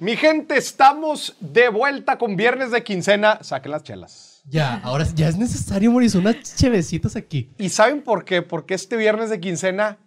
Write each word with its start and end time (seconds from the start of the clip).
Mi 0.00 0.16
gente, 0.16 0.56
estamos 0.56 1.36
de 1.40 1.68
vuelta 1.68 2.16
con 2.16 2.34
viernes 2.34 2.70
de 2.70 2.82
quincena. 2.82 3.38
Saquen 3.42 3.72
las 3.72 3.82
chelas. 3.82 4.40
Ya, 4.46 4.76
ahora 4.78 5.06
ya 5.14 5.28
es 5.28 5.36
necesario, 5.36 5.90
Mauricio, 5.90 6.20
unas 6.20 6.56
chevecitas 6.56 7.16
aquí. 7.16 7.50
¿Y 7.58 7.68
saben 7.68 8.00
por 8.00 8.24
qué? 8.24 8.40
Porque 8.40 8.72
este 8.72 8.96
viernes 8.96 9.28
de 9.28 9.40
quincena 9.40 9.98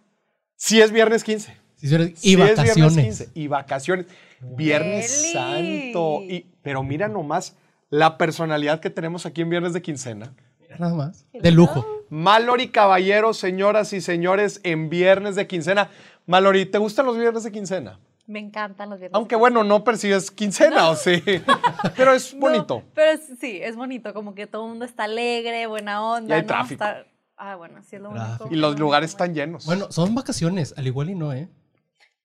sí 0.56 0.80
es 0.80 0.90
viernes 0.90 1.22
15. 1.22 1.56
Sí, 1.76 1.86
señores, 1.86 2.12
Sí 2.16 2.32
es 2.32 2.36
viernes 2.36 2.56
vacaciones. 2.56 3.04
15. 3.04 3.28
Y 3.34 3.46
vacaciones. 3.46 4.06
Viernes. 4.40 5.30
Santo. 5.32 6.22
Y, 6.22 6.48
pero 6.62 6.82
mira 6.82 7.06
nomás 7.06 7.54
la 7.88 8.18
personalidad 8.18 8.80
que 8.80 8.90
tenemos 8.90 9.26
aquí 9.26 9.42
en 9.42 9.50
viernes 9.50 9.74
de 9.74 9.82
quincena. 9.82 10.34
Mira 10.58 10.76
Nada 10.76 10.94
más. 10.94 11.24
De 11.32 11.52
lujo. 11.52 11.86
Mallory 12.10 12.70
Caballero, 12.70 13.32
señoras 13.32 13.92
y 13.92 14.00
señores, 14.00 14.58
en 14.64 14.90
viernes 14.90 15.36
de 15.36 15.46
quincena. 15.46 15.88
Mallory, 16.26 16.66
¿te 16.66 16.78
gustan 16.78 17.06
los 17.06 17.16
viernes 17.16 17.44
de 17.44 17.52
quincena? 17.52 18.00
Me 18.26 18.38
encantan 18.38 18.88
los 18.90 18.98
viernes. 18.98 19.14
Aunque 19.16 19.36
bueno, 19.36 19.64
no 19.64 19.84
percibes 19.84 20.30
quincena, 20.30 20.88
¿o 20.88 20.96
sí? 20.96 21.22
Pero 21.96 22.12
es 22.14 22.32
No, 22.34 22.40
bonito. 22.40 22.82
pero 22.94 23.10
es- 23.12 23.38
sí, 23.38 23.60
es 23.62 23.76
bonito, 23.76 24.14
como 24.14 24.34
que 24.34 24.46
todo 24.46 24.62
el 24.64 24.70
mundo 24.70 24.84
está 24.86 25.04
alegre, 25.04 25.66
buena 25.66 26.02
onda. 26.02 26.30
Y 26.34 26.38
hay 26.38 26.42
¿no? 26.42 26.46
tráfico. 26.48 26.82
Está- 26.84 27.06
Ah, 27.36 27.56
bueno, 27.56 27.82
sí 27.82 27.96
es 27.96 28.02
lo 28.02 28.10
único. 28.10 28.24
Tráfico. 28.24 28.48
Y 28.52 28.56
los 28.56 28.78
lugares 28.78 29.10
están 29.10 29.34
llenos. 29.34 29.66
Bueno, 29.66 29.90
son 29.90 30.14
vacaciones, 30.14 30.72
al 30.76 30.86
igual 30.86 31.10
y 31.10 31.14
no, 31.16 31.32
¿eh? 31.32 31.48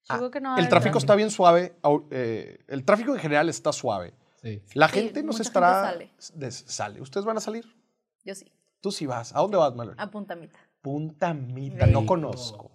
Creo 0.07 0.29
que 0.31 0.39
no 0.39 0.49
va 0.51 0.55
a 0.55 0.59
el 0.59 0.69
tráfico 0.69 0.97
está 0.99 1.15
bien 1.15 1.31
suave. 1.31 1.75
eh, 2.11 2.59
el 2.67 2.85
tráfico 2.85 3.13
en 3.13 3.19
general 3.19 3.49
está 3.49 3.73
suave. 3.73 4.13
Sí. 4.41 4.61
La 4.75 4.87
Sí, 4.87 4.93
gente 4.99 5.21
nos 5.23 5.35
mucha 5.37 5.43
estará... 5.43 5.89
gente 5.97 6.51
sale. 6.51 7.01
¿Ustedes 7.01 7.25
van 7.25 7.37
a 7.37 7.41
salir? 7.41 7.65
Yo 8.23 8.33
sí, 8.35 8.51
Tú 8.81 8.91
sí 8.91 9.05
vas. 9.07 9.35
¿A 9.35 9.39
dónde 9.39 9.57
vas, 9.57 9.75
Mallory? 9.75 9.97
a 9.99 10.09
puntamita. 10.09 10.59
Punta 10.81 11.33
Mita. 11.33 11.85
Sí. 11.87 11.91
No 11.91 12.05
conozco. 12.05 12.71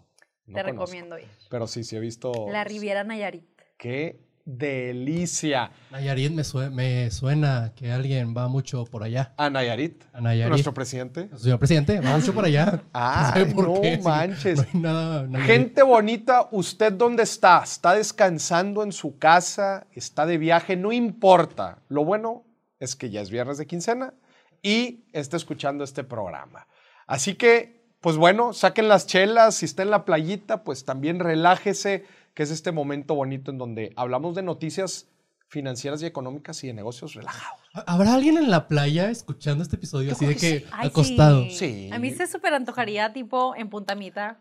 No 0.46 0.54
Te 0.54 0.62
conozco. 0.62 0.80
recomiendo 0.86 1.18
ir. 1.18 1.26
Pero 1.48 1.66
sí, 1.66 1.84
sí 1.84 1.96
he 1.96 2.00
visto... 2.00 2.32
La 2.50 2.64
Riviera 2.64 3.02
Nayarit. 3.04 3.44
¡Qué 3.78 4.20
delicia! 4.44 5.70
Nayarit 5.90 6.30
me, 6.32 6.44
sue- 6.44 6.68
me 6.70 7.10
suena 7.10 7.72
que 7.74 7.90
alguien 7.90 8.34
va 8.36 8.48
mucho 8.48 8.84
por 8.84 9.02
allá. 9.02 9.32
A 9.38 9.48
Nayarit, 9.50 10.04
A 10.12 10.20
Nayarit. 10.20 10.50
nuestro 10.50 10.74
presidente. 10.74 11.28
Señor 11.36 11.58
presidente, 11.58 11.98
va 12.00 12.16
mucho 12.16 12.34
por 12.34 12.44
allá. 12.44 12.82
Ah, 12.92 13.30
¿Sabe 13.32 13.46
por 13.46 13.68
no 13.68 13.80
qué? 13.80 13.96
Sí, 13.96 14.02
manches. 14.02 14.58
no 14.58 14.64
hay 14.72 14.80
nada. 14.80 15.22
Nayarit. 15.26 15.46
Gente 15.50 15.82
bonita, 15.82 16.48
¿usted 16.52 16.92
dónde 16.92 17.22
está? 17.22 17.62
¿Está 17.64 17.94
descansando 17.94 18.82
en 18.82 18.92
su 18.92 19.18
casa? 19.18 19.86
¿Está 19.92 20.26
de 20.26 20.38
viaje? 20.38 20.76
No 20.76 20.92
importa. 20.92 21.82
Lo 21.88 22.04
bueno 22.04 22.44
es 22.80 22.96
que 22.96 23.10
ya 23.10 23.20
es 23.22 23.30
viernes 23.30 23.58
de 23.58 23.66
quincena 23.66 24.14
y 24.62 25.04
está 25.12 25.36
escuchando 25.36 25.84
este 25.84 26.04
programa. 26.04 26.66
Así 27.06 27.34
que, 27.34 27.83
pues 28.04 28.18
bueno, 28.18 28.52
saquen 28.52 28.86
las 28.88 29.06
chelas. 29.06 29.54
Si 29.54 29.64
está 29.64 29.82
en 29.82 29.88
la 29.90 30.04
playita, 30.04 30.62
pues 30.62 30.84
también 30.84 31.20
relájese, 31.20 32.04
que 32.34 32.42
es 32.42 32.50
este 32.50 32.70
momento 32.70 33.14
bonito 33.14 33.50
en 33.50 33.56
donde 33.56 33.94
hablamos 33.96 34.34
de 34.34 34.42
noticias 34.42 35.06
financieras 35.48 36.02
y 36.02 36.06
económicas 36.06 36.62
y 36.64 36.66
de 36.66 36.74
negocios 36.74 37.14
relajados. 37.14 37.62
¿Habrá 37.86 38.12
alguien 38.12 38.36
en 38.36 38.50
la 38.50 38.68
playa 38.68 39.08
escuchando 39.10 39.62
este 39.64 39.76
episodio 39.76 40.12
así 40.12 40.26
de 40.26 40.36
que 40.36 40.66
Ay, 40.70 40.88
acostado? 40.88 41.44
sí. 41.44 41.56
Sí. 41.56 41.90
A 41.94 41.98
mí 41.98 42.10
se 42.10 42.26
súper 42.26 42.52
antojaría, 42.52 43.10
tipo, 43.14 43.56
en 43.56 43.70
puntamita. 43.70 44.36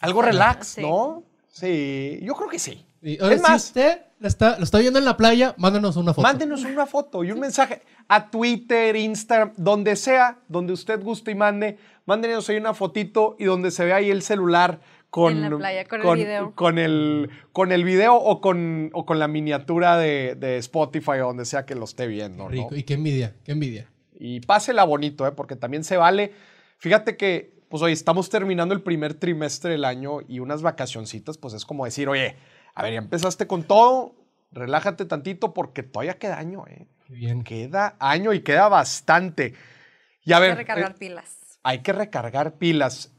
Algo 0.00 0.20
relax, 0.22 0.66
Sí. 0.66 0.82
¿no? 0.82 1.22
Sí, 1.46 2.18
yo 2.24 2.34
creo 2.34 2.48
que 2.48 2.58
sí. 2.58 2.84
Y, 3.02 3.20
oye, 3.20 3.34
Es 3.34 3.40
si 3.42 3.46
más- 3.50 3.64
usted 3.66 4.02
la 4.18 4.28
está, 4.28 4.58
lo 4.58 4.64
está 4.64 4.78
viendo 4.78 4.98
en 4.98 5.04
la 5.06 5.16
playa, 5.16 5.54
mándanos 5.56 5.96
una 5.96 6.12
foto. 6.12 6.22
Mándenos 6.26 6.64
una 6.64 6.86
foto 6.86 7.24
y 7.24 7.32
un 7.32 7.40
mensaje 7.40 7.80
a 8.08 8.30
Twitter, 8.30 8.94
Instagram, 8.96 9.52
donde 9.56 9.96
sea, 9.96 10.38
donde 10.48 10.72
usted 10.74 11.02
guste 11.02 11.30
y 11.30 11.34
mande. 11.34 11.78
Mándenos 12.04 12.48
ahí 12.50 12.56
una 12.56 12.74
fotito 12.74 13.36
y 13.38 13.44
donde 13.44 13.70
se 13.70 13.84
vea 13.84 13.96
ahí 13.96 14.10
el 14.10 14.20
celular 14.22 14.80
con, 15.08 15.32
En 15.32 15.50
la 15.50 15.56
playa, 15.56 15.84
con 15.86 16.00
el 16.02 16.16
video. 16.16 16.54
con 16.54 16.78
el, 16.78 17.30
con 17.52 17.72
el 17.72 17.84
video 17.84 18.14
o 18.16 18.40
con, 18.42 18.90
o 18.92 19.06
con 19.06 19.18
la 19.18 19.28
miniatura 19.28 19.96
de, 19.96 20.34
de 20.38 20.58
Spotify 20.58 21.12
o 21.22 21.28
donde 21.28 21.44
sea 21.46 21.64
que 21.64 21.74
lo 21.74 21.84
esté 21.84 22.06
viendo. 22.06 22.44
¿no? 22.44 22.48
Rico. 22.50 22.74
Y 22.76 22.82
qué 22.82 22.94
envidia, 22.94 23.34
qué 23.44 23.52
envidia. 23.52 23.88
Y 24.18 24.40
pásela 24.40 24.84
bonito, 24.84 25.26
¿eh? 25.26 25.32
porque 25.32 25.56
también 25.56 25.82
se 25.82 25.96
vale. 25.96 26.32
Fíjate 26.76 27.16
que, 27.16 27.54
pues 27.70 27.82
hoy 27.82 27.92
estamos 27.92 28.28
terminando 28.28 28.74
el 28.74 28.82
primer 28.82 29.14
trimestre 29.14 29.70
del 29.72 29.84
año 29.86 30.18
y 30.28 30.40
unas 30.40 30.60
vacacioncitas, 30.62 31.38
pues 31.38 31.54
es 31.54 31.64
como 31.64 31.84
decir, 31.86 32.08
oye, 32.08 32.36
a 32.80 32.82
ver, 32.82 32.92
ya 32.94 32.98
empezaste 32.98 33.46
con 33.46 33.62
todo, 33.62 34.14
relájate 34.52 35.04
tantito 35.06 35.54
porque 35.54 35.82
todavía 35.82 36.18
queda 36.18 36.38
año, 36.38 36.64
¿eh? 36.66 36.86
Qué 37.06 37.14
bien. 37.14 37.42
Queda 37.44 37.96
año 37.98 38.32
y 38.32 38.40
queda 38.40 38.68
bastante. 38.68 39.54
Y 40.24 40.32
a 40.32 40.36
Hay 40.36 40.42
ver, 40.42 40.50
que 40.52 40.56
recargar 40.56 40.90
eh, 40.92 40.96
pilas. 40.98 41.58
hay 41.62 41.78
que 41.80 41.92
recargar 41.92 42.54
pilas. 42.54 43.12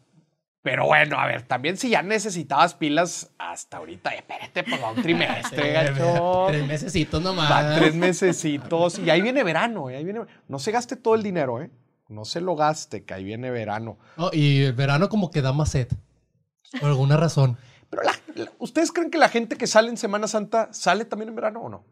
Pero 0.63 0.85
bueno, 0.85 1.17
a 1.19 1.25
ver, 1.25 1.41
también 1.41 1.75
si 1.75 1.89
ya 1.89 2.03
necesitabas 2.03 2.75
pilas 2.75 3.31
hasta 3.39 3.77
ahorita, 3.77 4.11
espérate, 4.11 4.63
pues 4.63 4.79
va 4.79 4.91
un 4.91 5.01
trimestre, 5.01 5.72
gacho. 5.73 6.45
Tres 6.49 6.67
mesecitos 6.67 7.19
nomás. 7.22 7.51
Va 7.51 7.75
tres 7.75 7.95
mesecitos 7.95 8.99
y 8.99 9.09
ahí 9.09 9.22
viene 9.22 9.43
verano, 9.43 9.89
¿eh? 9.89 9.97
ahí 9.97 10.03
viene. 10.03 10.22
No 10.47 10.59
se 10.59 10.72
gaste 10.72 10.95
todo 10.97 11.16
el 11.16 11.23
dinero, 11.23 11.61
¿eh? 11.63 11.72
No 12.09 12.25
se 12.25 12.41
lo 12.41 12.55
gaste, 12.55 13.03
que 13.05 13.13
ahí 13.16 13.23
viene 13.23 13.49
verano. 13.49 13.97
No, 14.17 14.29
y 14.31 14.63
el 14.66 14.73
verano 14.73 15.09
como 15.09 15.31
que 15.31 15.41
da 15.41 15.51
más 15.51 15.69
sed. 15.69 15.88
Por 16.79 16.89
alguna 16.89 17.17
razón. 17.17 17.57
Pero 17.91 18.02
la- 18.03 18.19
la- 18.35 18.52
¿ustedes 18.57 18.91
creen 18.91 19.12
que 19.12 19.19
la 19.19 19.29
gente 19.29 19.56
que 19.57 19.68
sale 19.68 19.90
en 19.90 19.97
Semana 19.97 20.28
Santa 20.28 20.74
sale 20.74 21.06
también 21.06 21.29
en 21.29 21.35
verano 21.35 21.62
o 21.62 21.69
no? 21.69 21.85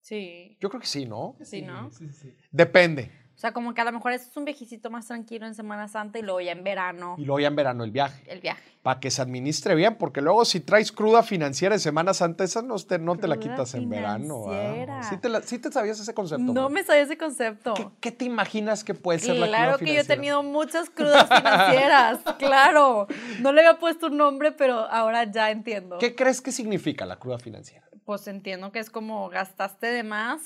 Sí. 0.00 0.56
Yo 0.60 0.68
creo 0.68 0.80
que 0.80 0.86
sí, 0.86 1.06
¿no? 1.06 1.36
Sí, 1.42 1.62
¿no? 1.62 1.90
Sí, 1.90 2.08
sí, 2.10 2.14
sí. 2.22 2.36
Depende. 2.50 3.10
O 3.42 3.44
sea, 3.44 3.50
como 3.52 3.74
que 3.74 3.80
a 3.80 3.84
lo 3.84 3.90
mejor 3.90 4.12
es 4.12 4.30
un 4.36 4.44
viejecito 4.44 4.88
más 4.88 5.08
tranquilo 5.08 5.46
en 5.48 5.56
Semana 5.56 5.88
Santa 5.88 6.16
y 6.20 6.22
luego 6.22 6.40
ya 6.40 6.52
en 6.52 6.62
verano 6.62 7.16
Y 7.18 7.24
luego 7.24 7.40
ya 7.40 7.48
en 7.48 7.56
verano 7.56 7.82
el 7.82 7.90
viaje. 7.90 8.22
el 8.30 8.40
viaje. 8.40 8.62
Para 8.84 9.00
que 9.00 9.10
se 9.10 9.20
administre 9.20 9.74
bien, 9.74 9.96
porque 9.96 10.20
luego 10.20 10.44
si 10.44 10.60
traes 10.60 10.92
cruda 10.92 11.24
financiera 11.24 11.74
en 11.74 11.80
Semana 11.80 12.14
Santa, 12.14 12.44
esa 12.44 12.62
no 12.62 12.76
te, 12.78 13.00
no 13.00 13.16
te 13.16 13.26
la 13.26 13.38
quitas 13.38 13.74
en 13.74 13.88
verano. 13.90 14.44
¿ah? 14.46 14.52
financiera. 14.52 15.02
¿Sí 15.02 15.16
te, 15.16 15.28
la- 15.28 15.42
sí 15.42 15.58
te 15.58 15.72
sabías 15.72 15.98
ese 15.98 16.14
concepto? 16.14 16.52
No 16.52 16.68
me 16.68 16.84
sabía 16.84 17.02
ese 17.02 17.18
concepto. 17.18 17.74
¿Qué, 17.74 17.88
qué 18.00 18.12
te 18.12 18.24
imaginas 18.26 18.84
que 18.84 18.94
puede 18.94 19.18
ser 19.18 19.30
la 19.34 19.46
cruda 19.46 19.48
Claro 19.48 19.78
que 19.78 19.86
yo 19.86 19.90
he 19.90 19.94
financiera? 20.04 20.14
tenido 20.14 20.42
muchas 20.44 20.88
crudas 20.90 21.26
financieras, 21.26 22.20
claro. 22.38 23.08
No 23.40 23.50
le 23.52 23.62
había 23.66 23.80
puesto 23.80 24.06
un 24.06 24.18
nombre, 24.18 24.52
pero 24.52 24.88
ahora 24.88 25.24
ya 25.24 25.50
entiendo. 25.50 25.98
¿Qué 25.98 26.14
crees 26.14 26.40
que 26.40 26.52
significa 26.52 27.06
la 27.06 27.16
cruda 27.18 27.40
financiera? 27.40 27.88
Pues 28.04 28.28
entiendo 28.28 28.70
que 28.70 28.78
es 28.78 28.88
como 28.88 29.28
gastaste 29.30 29.88
de 29.88 30.04
más 30.04 30.40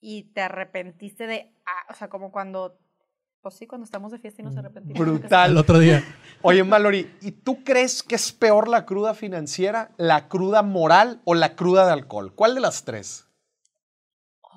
y 0.00 0.24
te 0.32 0.40
arrepentiste 0.42 1.26
de, 1.26 1.52
ah, 1.66 1.86
o 1.90 1.94
sea, 1.94 2.08
como 2.08 2.30
cuando, 2.30 2.78
pues 3.40 3.54
sí, 3.56 3.66
cuando 3.66 3.84
estamos 3.84 4.12
de 4.12 4.18
fiesta 4.18 4.42
y 4.42 4.44
nos 4.44 4.56
arrepentimos. 4.56 4.98
Brutal. 5.00 5.50
El 5.52 5.56
otro 5.58 5.78
día. 5.78 6.02
Oye, 6.42 6.62
Mallory, 6.64 7.10
¿y 7.22 7.32
tú 7.32 7.64
crees 7.64 8.02
que 8.02 8.14
es 8.14 8.32
peor 8.32 8.68
la 8.68 8.84
cruda 8.86 9.14
financiera, 9.14 9.90
la 9.96 10.28
cruda 10.28 10.62
moral 10.62 11.20
o 11.24 11.34
la 11.34 11.56
cruda 11.56 11.86
de 11.86 11.92
alcohol? 11.92 12.34
¿Cuál 12.34 12.54
de 12.54 12.60
las 12.60 12.84
tres? 12.84 13.26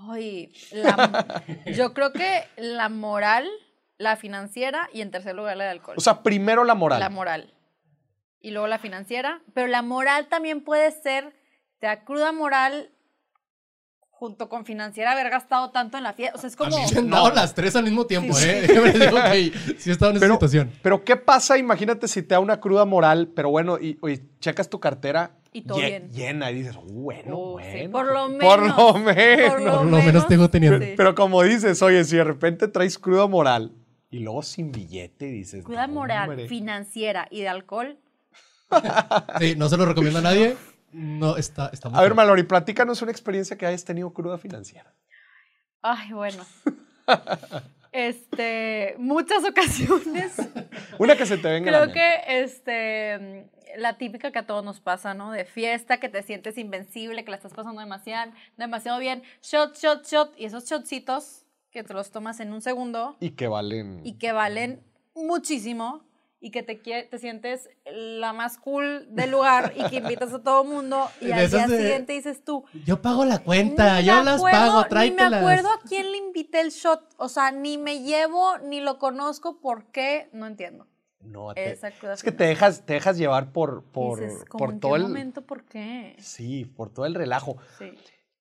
Ay, 0.09 0.53
la- 0.71 1.43
yo 1.75 1.93
creo 1.93 2.13
que 2.13 2.43
la 2.57 2.89
moral, 2.89 3.47
la 3.97 4.15
financiera 4.15 4.89
y 4.93 5.01
en 5.01 5.11
tercer 5.11 5.35
lugar 5.35 5.57
la 5.57 5.65
de 5.65 5.69
alcohol. 5.71 5.95
O 5.97 6.01
sea, 6.01 6.23
primero 6.23 6.63
la 6.63 6.75
moral. 6.75 6.99
La 6.99 7.09
moral. 7.09 7.53
Y 8.39 8.51
luego 8.51 8.67
la 8.67 8.79
financiera. 8.79 9.41
Pero 9.53 9.67
la 9.67 9.81
moral 9.81 10.27
también 10.29 10.63
puede 10.63 10.91
ser, 10.91 11.35
te 11.79 11.87
da 11.87 12.05
cruda 12.05 12.31
moral 12.31 12.91
junto 14.19 14.49
con 14.49 14.65
financiera 14.65 15.13
haber 15.13 15.29
gastado 15.29 15.69
tanto 15.71 15.97
en 15.97 16.03
la 16.03 16.11
fiesta. 16.11 16.35
O 16.37 16.41
sea, 16.41 16.49
es 16.49 16.55
como... 16.57 16.75
A 16.75 16.79
mí 16.81 16.85
me 16.91 16.99
han 16.99 17.09
dado 17.09 17.31
las 17.31 17.55
tres 17.55 17.73
al 17.77 17.85
mismo 17.85 18.05
tiempo, 18.05 18.37
¿eh? 18.37 18.67
Yo 18.75 18.81
me 18.81 18.91
digo 18.91 19.17
que 19.31 19.53
sí 19.79 19.89
he 19.89 19.93
estado 19.93 20.11
en 20.11 20.17
esa 20.17 20.25
Pero- 20.25 20.33
situación. 20.35 20.71
Pero 20.81 21.03
¿qué 21.05 21.15
pasa? 21.15 21.57
Imagínate 21.57 22.07
si 22.09 22.21
te 22.21 22.35
da 22.35 22.39
una 22.41 22.59
cruda 22.59 22.83
moral, 22.83 23.29
pero 23.33 23.49
bueno, 23.49 23.77
y, 23.79 23.97
y 24.05 24.19
checas 24.41 24.69
tu 24.69 24.79
cartera 24.81 25.31
Y 25.53 25.61
todo 25.61 25.77
lle- 25.79 25.85
bien. 25.87 26.09
llena 26.11 26.51
y 26.51 26.55
dices, 26.55 26.75
"Uh, 26.75 26.81
bueno, 27.01 27.55
sí, 27.61 27.87
bueno. 27.87 27.91
por 27.91 28.05
lo 28.07 28.19
Por 28.23 28.29
menos, 28.61 28.77
lo 28.77 28.93
menos. 28.99 29.53
por 29.53 29.63
Por 29.63 29.85
lo 29.85 29.97
menos 30.01 30.27
tengo 30.27 30.49
teniendo. 30.49 30.85
sí. 30.85 30.93
Pero 30.97 31.15
como 31.15 31.41
dices, 31.43 31.81
oye, 31.81 32.03
si 32.03 32.17
de 32.17 32.23
repente 32.25 32.67
traes 32.67 32.99
cruda 32.99 33.25
moral 33.27 33.71
y 34.11 34.19
luego 34.19 34.41
sin 34.43 34.71
billete 34.73 35.27
dices, 35.27 35.63
Cruda 35.63 35.87
"No, 35.87 35.93
moral, 35.93 36.29
hombre". 36.31 36.47
financiera 36.49 37.27
y 37.31 37.39
de 37.41 37.47
alcohol. 37.47 37.97
Sí, 39.39 39.55
no 39.55 39.69
se 39.69 39.77
lo 39.77 39.85
recomiendo 39.85 40.19
a 40.19 40.23
nadie. 40.23 40.57
No, 40.91 41.37
está, 41.37 41.69
está 41.73 41.89
muy 41.89 41.99
A 41.99 42.01
ver. 42.01 42.13
Mallory, 42.15 42.43
platícanos 42.43 43.01
una 43.01 43.11
experiencia 43.11 43.57
que 43.57 43.65
hayas 43.65 43.83
tenido 43.85 44.11
cruda 44.13 44.37
financiera. 44.37 44.93
Ay, 45.81 46.11
bueno. 46.13 46.43
Este, 47.91 48.93
muchas 48.99 49.43
ocasiones. 49.43 50.33
Una 50.99 51.15
que 51.17 51.25
se 51.25 51.37
te 51.39 51.49
venga 51.49 51.69
a 51.69 51.71
la 51.71 51.91
Creo 51.91 51.95
mente. 51.95 51.99
que 52.27 52.43
este, 52.43 53.49
la 53.77 53.97
típica 53.97 54.31
que 54.31 54.37
a 54.37 54.45
todos 54.45 54.63
nos 54.63 54.79
pasa, 54.79 55.15
¿no? 55.15 55.31
De 55.31 55.43
fiesta, 55.43 55.99
que 55.99 56.07
te 56.07 56.21
sientes 56.21 56.59
invencible, 56.59 57.23
que 57.25 57.31
la 57.31 57.37
estás 57.37 57.53
pasando 57.53 57.81
demasiado, 57.81 58.31
demasiado 58.57 58.99
bien. 58.99 59.23
Shot, 59.41 59.75
shot, 59.75 60.05
shot. 60.05 60.33
Y 60.37 60.45
esos 60.45 60.69
shotcitos 60.69 61.45
que 61.71 61.83
te 61.83 61.95
los 61.95 62.11
tomas 62.11 62.39
en 62.39 62.53
un 62.53 62.61
segundo 62.61 63.17
Y 63.19 63.31
que 63.31 63.47
valen. 63.47 64.01
y 64.05 64.19
que 64.19 64.33
valen 64.33 64.83
muchísimo 65.15 66.03
y 66.41 66.51
que 66.51 66.63
te, 66.63 66.75
te 66.75 67.19
sientes 67.19 67.69
la 67.85 68.31
más 68.33 68.57
cool 68.57 69.07
del 69.09 69.31
lugar 69.31 69.73
y 69.75 69.83
que 69.89 69.97
invitas 69.97 70.31
a 70.33 70.41
todo 70.41 70.63
mundo 70.63 71.09
y 71.21 71.31
al 71.31 71.49
día 71.49 71.67
de- 71.67 71.77
siguiente 71.77 72.13
dices 72.13 72.43
tú, 72.45 72.63
Yo 72.85 73.01
pago 73.01 73.25
la 73.25 73.39
cuenta, 73.39 73.99
yo 74.01 74.23
las 74.23 74.41
pago, 74.41 74.77
Ni 74.77 74.83
me 74.83 74.89
tráetelas. 74.89 75.33
acuerdo 75.41 75.69
a 75.69 75.79
quién 75.87 76.11
le 76.11 76.17
invité 76.17 76.61
el 76.61 76.69
shot. 76.71 77.01
O 77.17 77.27
sea, 77.29 77.51
ni 77.51 77.77
me 77.77 78.01
llevo, 78.03 78.57
ni 78.59 78.79
lo 78.79 78.97
conozco. 78.99 79.59
¿Por 79.59 79.85
qué? 79.91 80.29
No 80.31 80.47
entiendo. 80.47 80.87
No, 81.21 81.53
te- 81.53 81.73
es 81.73 82.23
que 82.23 82.31
te 82.31 82.45
dejas, 82.45 82.85
te 82.85 82.93
dejas 82.93 83.17
llevar 83.17 83.51
por, 83.51 83.83
por, 83.83 84.21
Dices, 84.21 84.45
¿cómo 84.47 84.65
por 84.65 84.79
todo 84.79 84.95
el. 84.95 85.01
momento? 85.01 85.41
¿Por 85.41 85.65
qué? 85.65 86.15
Sí, 86.19 86.63
por 86.63 86.89
todo 86.93 87.05
el 87.05 87.13
relajo. 87.15 87.57
Sí. 87.77 87.91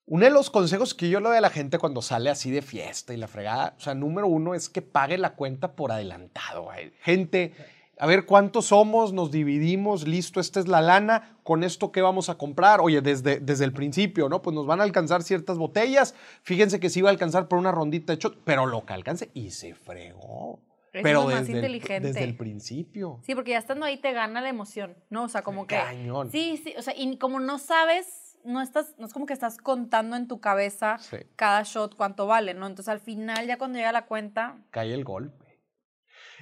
Uno 0.07 0.25
de 0.25 0.31
los 0.31 0.49
consejos 0.49 0.95
que 0.95 1.11
yo 1.11 1.19
le 1.21 1.29
doy 1.29 1.37
a 1.39 1.41
la 1.41 1.51
gente 1.51 1.79
cuando 1.79 2.01
sale 2.01 2.31
así 2.31 2.51
de 2.53 2.63
fiesta 2.63 3.13
y 3.13 3.17
la 3.17 3.27
fregada, 3.29 3.75
o 3.77 3.81
sea, 3.81 3.95
número 3.95 4.29
uno 4.29 4.55
es 4.55 4.69
que 4.71 4.81
pague 4.81 5.19
la 5.19 5.35
cuenta 5.35 5.73
por 5.73 5.91
adelantado. 5.93 6.63
güey. 6.63 6.93
Gente, 7.03 7.53
a 7.99 8.07
ver 8.07 8.27
cuántos 8.27 8.67
somos, 8.67 9.13
nos 9.13 9.31
dividimos, 9.31 10.07
listo, 10.07 10.41
esta 10.41 10.61
es 10.61 10.69
la 10.69 10.81
lana, 10.81 11.37
con 11.43 11.65
esto 11.65 11.91
qué 11.93 12.01
vamos 12.03 12.29
a 12.29 12.37
comprar. 12.37 12.81
Oye, 12.81 13.01
desde, 13.01 13.41
desde 13.41 13.65
el 13.65 13.73
principio, 13.73 14.29
¿no? 14.29 14.43
Pues 14.43 14.55
nos 14.55 14.67
van 14.67 14.81
a 14.81 14.85
alcanzar 14.85 15.23
ciertas 15.23 15.59
botellas. 15.59 16.15
Fíjense 16.43 16.81
que 16.81 16.91
sí 16.91 17.01
iba 17.01 17.09
a 17.09 17.13
alcanzar 17.13 17.49
por 17.49 17.59
una 17.59 17.73
rondita 17.73 18.13
de 18.13 18.19
shot, 18.21 18.39
pero 18.45 18.67
lo 18.67 18.85
que 18.87 18.93
alcance 18.93 19.31
y 19.35 19.51
se 19.51 19.75
fregó. 19.75 20.61
Pero 20.93 21.09
es 21.09 21.15
lo 21.15 21.25
más 21.25 21.47
desde, 21.47 21.53
el, 21.53 21.57
inteligente. 21.75 22.09
desde 22.09 22.25
el 22.25 22.37
principio. 22.37 23.21
Sí, 23.23 23.35
porque 23.35 23.51
ya 23.51 23.59
estando 23.59 23.85
ahí 23.85 23.99
te 23.99 24.13
gana 24.13 24.41
la 24.41 24.49
emoción, 24.49 24.97
¿no? 25.11 25.25
O 25.25 25.29
sea, 25.29 25.43
como 25.43 25.67
que... 25.67 25.77
Cañón. 25.77 26.31
Sí, 26.31 26.61
sí, 26.63 26.75
o 26.79 26.83
sea, 26.83 26.95
y 26.97 27.17
como 27.19 27.41
no 27.41 27.59
sabes, 27.59 28.39
no 28.45 28.63
estás, 28.63 28.95
no 28.99 29.07
es 29.07 29.13
como 29.13 29.27
que 29.27 29.35
estás 29.35 29.59
contando 29.59 30.17
en 30.17 30.27
tu 30.29 30.41
cabeza 30.41 30.97
Sí. 30.99 31.19
cada 31.37 31.63
shot 31.63 31.95
cuánto 31.95 32.27
vale, 32.27 32.55
¿no? 32.55 32.67
Entonces 32.67 32.89
al 32.89 33.01
final 33.01 33.47
ya 33.47 33.59
cuando 33.59 33.79
llega 33.79 33.93
la 33.93 34.07
cuenta, 34.07 34.57
Cae 34.71 34.95
el 34.95 35.05
golpe. 35.05 35.48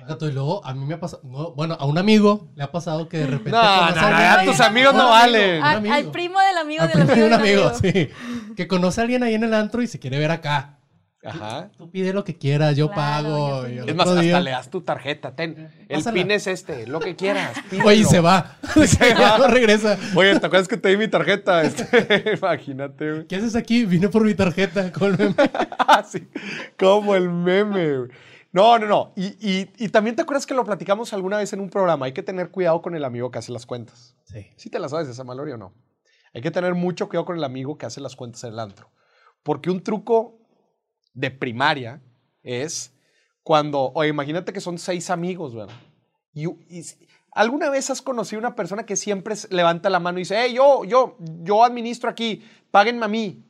Gato, 0.07 0.29
Y 0.29 0.33
luego 0.33 0.65
a 0.65 0.75
mí 0.75 0.85
me 0.85 0.95
ha 0.95 1.01
pasado, 1.01 1.23
no, 1.25 1.53
bueno, 1.53 1.77
a 1.81 1.87
un 1.87 1.97
amigo 1.99 2.49
le 2.55 2.63
ha 2.63 2.71
pasado 2.71 3.09
que 3.09 3.19
de 3.19 3.27
repente... 3.27 3.51
No, 3.51 3.63
no, 3.63 3.69
a 3.69 3.91
no, 3.91 4.19
ya 4.19 4.43
tus 4.45 4.61
amigos 4.61 4.95
no 4.95 5.09
valen. 5.11 5.59
Un 5.61 5.65
al, 5.65 5.77
amigo. 5.79 5.95
al 5.95 6.05
primo 6.11 6.39
del 6.41 6.59
amigo 6.59 6.83
Al 6.83 6.89
del 6.89 7.01
amigo 7.03 7.13
primo 7.15 7.29
de 7.29 7.35
un 7.37 7.43
del 7.43 7.51
amigo, 7.63 7.69
amigo. 7.75 8.09
sí. 8.49 8.55
Que 8.55 8.69
conoce 8.69 9.01
a 9.01 9.05
alguien 9.05 9.23
ahí 9.23 9.35
en 9.35 9.45
el 9.45 9.55
antro 9.55 9.83
y 9.83 9.87
se 9.87 9.99
quiere 9.99 10.19
ver 10.19 10.31
acá. 10.31 10.73
Ajá. 11.25 11.71
Tú 11.77 11.91
pide 11.91 12.13
lo 12.13 12.23
que 12.23 12.37
quieras, 12.39 12.77
yo 12.77 12.89
Claro, 12.89 13.29
pago. 13.29 13.67
yo 13.67 13.85
Es 13.85 13.97
más, 13.97 14.07
hasta 14.07 14.21
día- 14.21 14.39
le 14.41 14.53
das 14.53 14.71
tu 14.71 14.83
tarjeta. 14.83 15.35
Ten, 15.35 15.73
el 15.89 15.97
Pásala. 15.99 16.15
pin 16.15 16.31
es 16.31 16.47
este, 16.47 16.87
lo 16.87 17.01
que 17.01 17.17
quieras. 17.17 17.51
Oye, 17.85 17.97
y 17.97 18.05
pídelo. 18.05 18.09
se 18.11 18.21
va. 18.21 18.57
no 19.39 19.49
regresa. 19.49 19.99
Oye, 20.15 20.39
¿te 20.39 20.47
acuerdas 20.47 20.69
que 20.69 20.77
te 20.77 20.91
di 20.91 20.97
mi 20.97 21.09
tarjeta? 21.09 21.63
Este, 21.63 22.33
imagínate, 22.41 23.11
güey. 23.11 23.27
¿Qué 23.27 23.37
haces 23.37 23.57
aquí? 23.57 23.85
Vine 23.87 24.09
por 24.09 24.25
mi 24.25 24.35
tarjeta. 24.35 24.93
con 24.93 25.13
el 25.15 25.19
meme. 25.19 25.35
Ah, 25.81 26.05
sí, 26.09 26.29
como 26.79 27.17
el 27.17 27.29
meme, 27.29 27.97
güey. 27.99 28.11
No, 28.57 28.79
no, 28.79 28.87
no. 28.87 29.13
Y, 29.17 29.27
y- 29.47 29.71
y 29.77 29.89
también 29.91 30.17
te 30.17 30.23
acuerdas 30.23 30.47
que 30.47 30.55
lo 30.55 30.65
platicamos 30.65 31.13
alguna 31.13 31.37
vez 31.37 31.53
en 31.53 31.61
un 31.61 31.69
programa. 31.69 32.07
Hay 32.07 32.13
que 32.13 32.23
tener 32.23 32.51
cuidado 32.51 32.81
con 32.81 32.95
el 32.97 33.05
amigo 33.05 33.31
que 33.31 33.39
hace 33.39 33.53
las 33.53 33.67
cuentas. 33.67 34.17
Sí. 34.25 34.47
¿Sí 34.57 34.71
te 34.71 34.79
las 34.79 34.93
sabes 34.93 35.09
esa 35.09 35.25
Mallory 35.25 35.53
o 35.53 35.59
no? 35.59 35.75
Hay 36.33 36.41
que 36.41 36.51
tener 36.51 36.75
mucho 36.75 37.07
cuidado 37.09 37.27
con 37.27 37.37
el 37.37 37.45
amigo 37.45 37.77
que 37.77 37.85
hace 37.85 38.01
las 38.01 38.17
cuentas 38.17 38.43
en 38.45 38.55
el 38.55 38.59
antro. 38.59 38.91
Porque 39.43 39.69
un 39.71 39.83
truco 39.83 40.39
de 41.13 41.31
primaria 41.31 42.03
es 42.43 42.95
cuando, 43.43 43.93
oye, 43.95 44.09
imagínate 44.09 44.55
que 44.55 44.61
son 44.63 44.79
seis 44.79 45.11
amigos, 45.11 45.55
¿verdad? 45.55 45.75
Y, 46.33 46.47
¿Alguna 47.33 47.69
vez 47.69 47.91
has 47.91 48.01
conocido 48.01 48.41
una 48.41 48.55
persona 48.57 48.87
que 48.87 48.97
siempre 48.97 49.35
levanta 49.51 49.91
la 49.91 50.01
mano 50.01 50.19
y 50.19 50.23
dice, 50.23 50.37
hey, 50.41 50.55
yo, 50.55 50.85
yo, 50.87 51.19
yo 51.43 51.63
administro 51.63 52.09
aquí, 52.09 52.43
páguenme 52.71 53.05
a 53.05 53.09
mí? 53.09 53.45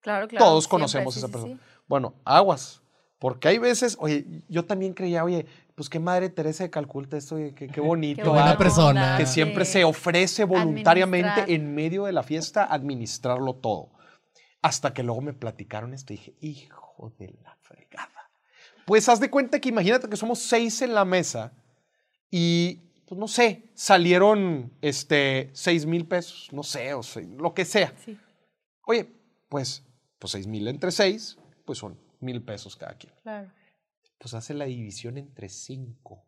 Claro, 0.00 0.26
claro. 0.26 0.44
Todos 0.44 0.66
conocemos 0.66 1.14
a 1.14 1.18
esa 1.20 1.28
sí, 1.28 1.32
persona. 1.32 1.54
sí. 1.54 1.60
Bueno, 1.86 2.14
aguas. 2.24 2.79
Porque 3.20 3.48
hay 3.48 3.58
veces, 3.58 3.98
oye, 4.00 4.24
yo 4.48 4.64
también 4.64 4.94
creía, 4.94 5.22
oye, 5.22 5.44
pues 5.74 5.90
qué 5.90 6.00
madre 6.00 6.30
Teresa 6.30 6.64
de 6.64 6.70
Calcuta 6.70 7.18
esto, 7.18 7.34
oye, 7.34 7.54
qué, 7.54 7.68
qué 7.68 7.80
bonito. 7.82 8.22
Qué 8.22 8.28
buena 8.30 8.56
persona. 8.56 9.18
que 9.18 9.26
siempre 9.26 9.66
se 9.66 9.84
ofrece 9.84 10.44
voluntariamente 10.44 11.28
Administrar. 11.28 11.50
en 11.50 11.74
medio 11.74 12.04
de 12.04 12.12
la 12.12 12.22
fiesta 12.22 12.64
administrarlo 12.64 13.56
todo. 13.56 13.90
Hasta 14.62 14.94
que 14.94 15.02
luego 15.02 15.20
me 15.20 15.34
platicaron 15.34 15.92
esto 15.92 16.14
y 16.14 16.16
dije, 16.16 16.34
hijo 16.40 17.12
de 17.18 17.34
la 17.44 17.54
fregada. 17.60 18.30
Pues 18.86 19.06
haz 19.10 19.20
de 19.20 19.28
cuenta 19.28 19.60
que 19.60 19.68
imagínate 19.68 20.08
que 20.08 20.16
somos 20.16 20.38
seis 20.38 20.80
en 20.80 20.94
la 20.94 21.04
mesa 21.04 21.52
y, 22.30 22.80
pues 23.06 23.18
no 23.18 23.28
sé, 23.28 23.64
salieron 23.74 24.72
este, 24.80 25.50
seis 25.52 25.84
mil 25.84 26.06
pesos, 26.06 26.48
no 26.52 26.62
sé, 26.62 26.94
o 26.94 27.02
sea, 27.02 27.22
lo 27.36 27.52
que 27.52 27.66
sea. 27.66 27.92
Sí. 28.02 28.16
Oye, 28.86 29.12
pues, 29.50 29.84
pues 30.18 30.32
seis 30.32 30.46
mil 30.46 30.66
entre 30.68 30.90
seis, 30.90 31.36
pues 31.66 31.78
son 31.78 31.98
mil 32.20 32.42
pesos 32.42 32.76
cada 32.76 32.94
quien. 32.94 33.12
Claro. 33.22 33.50
Pues 34.18 34.34
hace 34.34 34.54
la 34.54 34.66
división 34.66 35.16
entre 35.18 35.48
cinco. 35.48 36.24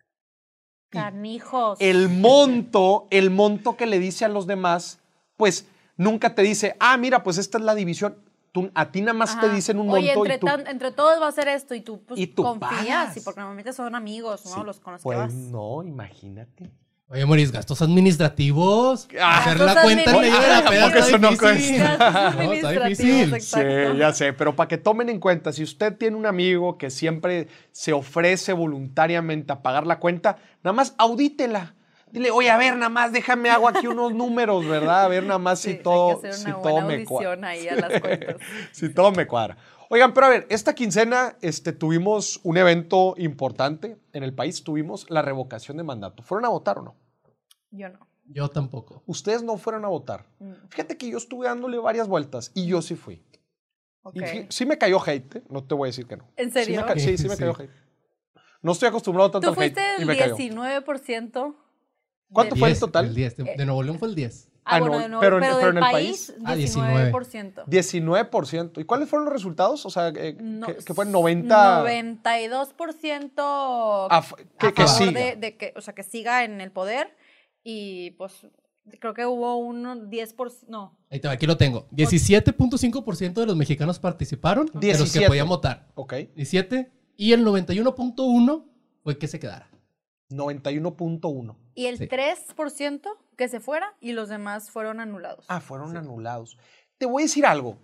Y 0.90 0.98
Canijos. 0.98 1.78
el 1.80 2.08
monto, 2.08 3.06
el 3.10 3.30
monto 3.30 3.76
que 3.76 3.86
le 3.86 3.98
dice 3.98 4.24
a 4.24 4.28
los 4.28 4.46
demás, 4.46 4.98
pues 5.36 5.66
nunca 5.96 6.34
te 6.34 6.42
dice, 6.42 6.76
ah, 6.80 6.96
mira, 6.96 7.22
pues 7.22 7.38
esta 7.38 7.58
es 7.58 7.64
la 7.64 7.74
división. 7.74 8.16
Tú, 8.52 8.70
a 8.74 8.92
ti 8.92 9.00
nada 9.00 9.14
más 9.14 9.40
te 9.40 9.48
dicen 9.48 9.78
un 9.78 9.88
Oye, 9.88 10.14
monto 10.14 10.20
entre, 10.30 10.34
y 10.36 10.38
tú, 10.40 10.46
tan- 10.46 10.66
entre 10.66 10.92
todos 10.92 11.18
va 11.22 11.28
a 11.28 11.32
ser 11.32 11.48
esto 11.48 11.74
y 11.74 11.80
tú, 11.80 12.02
pues, 12.04 12.20
Y 12.20 12.26
tú 12.26 12.42
confías, 12.42 12.70
pagas. 12.84 13.16
y 13.16 13.20
porque 13.20 13.40
normalmente 13.40 13.72
son 13.72 13.94
amigos, 13.94 14.44
¿no? 14.44 14.50
Sí, 14.54 14.60
Los 14.62 14.78
con 14.80 14.92
los 14.92 15.00
que 15.00 15.04
pues 15.04 15.18
vas. 15.18 15.32
no, 15.32 15.82
imagínate. 15.82 16.70
Oye, 17.12 17.26
Moris, 17.26 17.53
gastos 17.53 17.82
administrativos. 17.82 19.06
Ah, 19.20 19.41
Hacer 19.41 19.61
la 19.61 19.82
cuenta 19.82 20.11
en 20.12 20.20
medio 20.20 20.41
de 20.41 20.49
la 20.49 20.64
peda 20.64 20.87
está 20.87 20.99
eso 21.00 21.19
no 21.19 21.29
difícil. 21.31 21.82
No, 22.38 22.53
está 22.53 22.70
difícil. 22.88 23.41
Sí, 23.41 23.99
ya 23.99 24.12
sé, 24.14 24.32
pero 24.32 24.56
para 24.56 24.69
que 24.69 24.79
tomen 24.79 25.11
en 25.11 25.20
cuenta, 25.20 25.53
si 25.53 25.62
usted 25.62 25.94
tiene 25.97 26.17
un 26.17 26.25
amigo 26.25 26.79
que 26.79 26.88
siempre 26.91 27.49
se 27.70 27.93
ofrece 27.93 28.55
voluntariamente 28.55 29.53
a 29.53 29.61
pagar 29.62 29.87
la 29.87 29.99
cuenta, 29.99 30.38
nada 30.64 30.73
más 30.73 30.94
audítela. 30.97 31.75
Dile, 32.11 32.31
oye, 32.31 32.50
a 32.50 32.56
ver, 32.56 32.76
nada 32.76 32.88
más 32.88 33.12
déjame 33.12 33.50
hago 33.50 33.69
aquí 33.69 33.87
unos 33.87 34.14
números, 34.14 34.67
¿verdad? 34.67 35.05
A 35.05 35.09
ver, 35.09 35.23
nada 35.25 35.38
más 35.38 35.61
Sí, 35.61 35.70
si 35.73 35.76
hay 35.76 35.82
todo, 35.82 36.20
que 36.20 36.29
hacer 36.29 36.35
si 36.41 36.47
una 36.50 36.62
todo 36.62 36.73
buena 36.73 36.87
me 36.87 37.05
cuadra. 37.05 37.29
audición 37.31 37.44
ahí 37.44 37.69
a 37.69 37.76
las 37.76 38.00
cuentas. 38.00 38.37
si 38.73 38.88
todo 38.88 39.12
me 39.12 39.26
cuadra. 39.26 39.56
Oigan, 39.88 40.14
pero 40.14 40.26
a 40.26 40.31
ver, 40.31 40.47
esta 40.49 40.75
quincena 40.75 41.37
este, 41.43 41.73
tuvimos 41.73 42.41
un 42.43 42.56
evento 42.56 43.14
importante 43.19 43.99
en 44.14 44.23
el 44.23 44.32
país, 44.32 44.64
tuvimos 44.64 45.05
la 45.11 45.20
revocación 45.20 45.76
de 45.76 45.82
mandato. 45.85 46.23
¿Fueron 46.23 46.47
a 46.47 46.49
votar 46.49 46.79
o 46.79 46.82
no? 46.82 46.94
Yo 47.72 47.88
no. 47.88 48.06
Yo 48.26 48.48
tampoco. 48.48 49.02
Ustedes 49.06 49.42
no 49.42 49.56
fueron 49.56 49.84
a 49.84 49.88
votar. 49.88 50.26
Mm, 50.38 50.52
Fíjate 50.70 50.96
que 50.96 51.10
yo 51.10 51.19
estuve 51.19 51.46
dándole 51.46 51.78
varias 51.78 52.06
vueltas 52.06 52.52
y 52.54 52.66
yo 52.66 52.80
sí 52.80 52.94
fui. 52.94 53.22
ok. 54.02 54.16
Y 54.16 54.20
fí- 54.20 54.46
sí 54.50 54.66
me 54.66 54.78
cayó 54.78 55.00
hate, 55.04 55.36
¿eh? 55.36 55.42
no 55.48 55.64
te 55.64 55.74
voy 55.74 55.86
a 55.86 55.90
decir 55.90 56.06
que 56.06 56.16
no. 56.16 56.28
¿En 56.36 56.50
Sí, 56.50 56.54
me 56.58 56.64
serio? 56.64 56.86
ca- 56.86 56.94
sí, 56.94 57.19
sí 57.19 57.28
me 57.28 57.34
Sí. 57.34 57.40
cayó 57.40 57.56
hate. 57.58 57.70
No 58.62 58.72
estoy 58.72 58.88
acostumbrado 58.88 59.30
tanto 59.32 59.52
Tú 59.52 59.60
al 59.60 59.66
hate 59.66 59.74
fuiste 59.74 59.94
y 59.98 60.02
el 60.02 60.06
me 60.06 60.16
cayó. 60.16 60.36
19%. 60.36 61.56
¿Cuánto 62.32 62.54
del- 62.54 62.60
fue 62.60 62.69
el 62.69 62.74
10, 62.74 62.80
total? 62.80 63.06
El 63.06 63.14
10. 63.14 63.36
De, 63.36 63.44
de 63.56 63.64
Nuevo 63.66 63.82
León 63.82 63.98
fue 63.98 64.08
el 64.08 64.14
10. 64.14 64.48
Ah, 64.64 64.76
Ah, 64.76 64.78
bueno, 64.78 64.94
no, 64.94 65.00
de 65.02 65.08
nuevo, 65.08 65.20
pero 65.20 65.36
pero, 65.40 65.44
en- 65.44 65.50
pero 65.50 65.66
del 65.66 65.76
en 65.78 65.82
el 65.84 65.90
país, 65.90 66.34
Ah, 66.44 66.54
19%. 66.54 67.64
19%. 67.66 68.80
¿Y 68.80 68.84
cuáles 68.84 69.08
fueron 69.08 69.25
los 69.25 69.32
resultados? 69.34 69.84
O 69.84 69.90
sea, 69.90 70.08
eh, 70.14 70.36
No, 70.40 70.68
que, 70.68 70.76
que 70.76 70.94
fue 70.94 71.04
90... 71.04 71.82
92% 71.82 74.06
A 74.08 74.22
que- 74.58 74.66
a 74.68 74.72
que 74.72 74.86
favor 74.86 75.08
siga. 75.08 75.20
De, 75.20 75.36
de 75.36 75.56
que, 75.56 75.75
o 75.76 75.80
sea, 75.80 75.94
que 75.94 76.04
siga 76.04 76.44
en 76.44 76.60
el 76.60 76.70
poder 76.70 77.12
y 77.64 78.11
pues 78.12 78.47
creo 79.00 79.14
que 79.14 79.25
hubo 79.26 79.56
un 79.56 79.85
10%, 80.11 80.67
no, 80.69 80.99
Ahí 81.11 81.20
te 81.20 81.29
va, 81.29 81.35
aquí 81.35 81.47
lo 81.47 81.56
tengo. 81.56 81.88
17.5% 81.91 83.35
de 83.35 83.47
los 83.47 83.56
mexicanos 83.56 83.99
participaron, 83.99 84.67
de 84.67 84.73
los 84.73 85.12
que 85.12 85.21
17. 85.21 85.28
podían 85.28 85.49
votar. 85.49 85.88
Ok. 85.95 86.14
17. 86.35 86.90
Y 87.16 87.33
el 87.33 87.45
91.1 87.47 88.64
fue 89.02 89.19
que 89.19 89.28
se 89.28 89.38
quedara. 89.38 89.69
91.1. 90.31 91.57
y 91.75 91.87
el 91.87 91.99
Sí. 91.99 92.07
3% 92.09 93.09
que 93.37 93.49
se 93.49 93.61
fuera 93.61 93.95
y 94.00 94.12
los 94.12 94.28
demás 94.28 94.71
fueron 94.71 95.00
anulados. 95.00 95.45
Ah, 95.49 95.61
fueron 95.61 95.97
anulados. 95.97 96.57
Te 96.99 97.07
voy 97.07 97.23
a 97.23 97.25
decir 97.25 97.47
algo, 97.47 97.78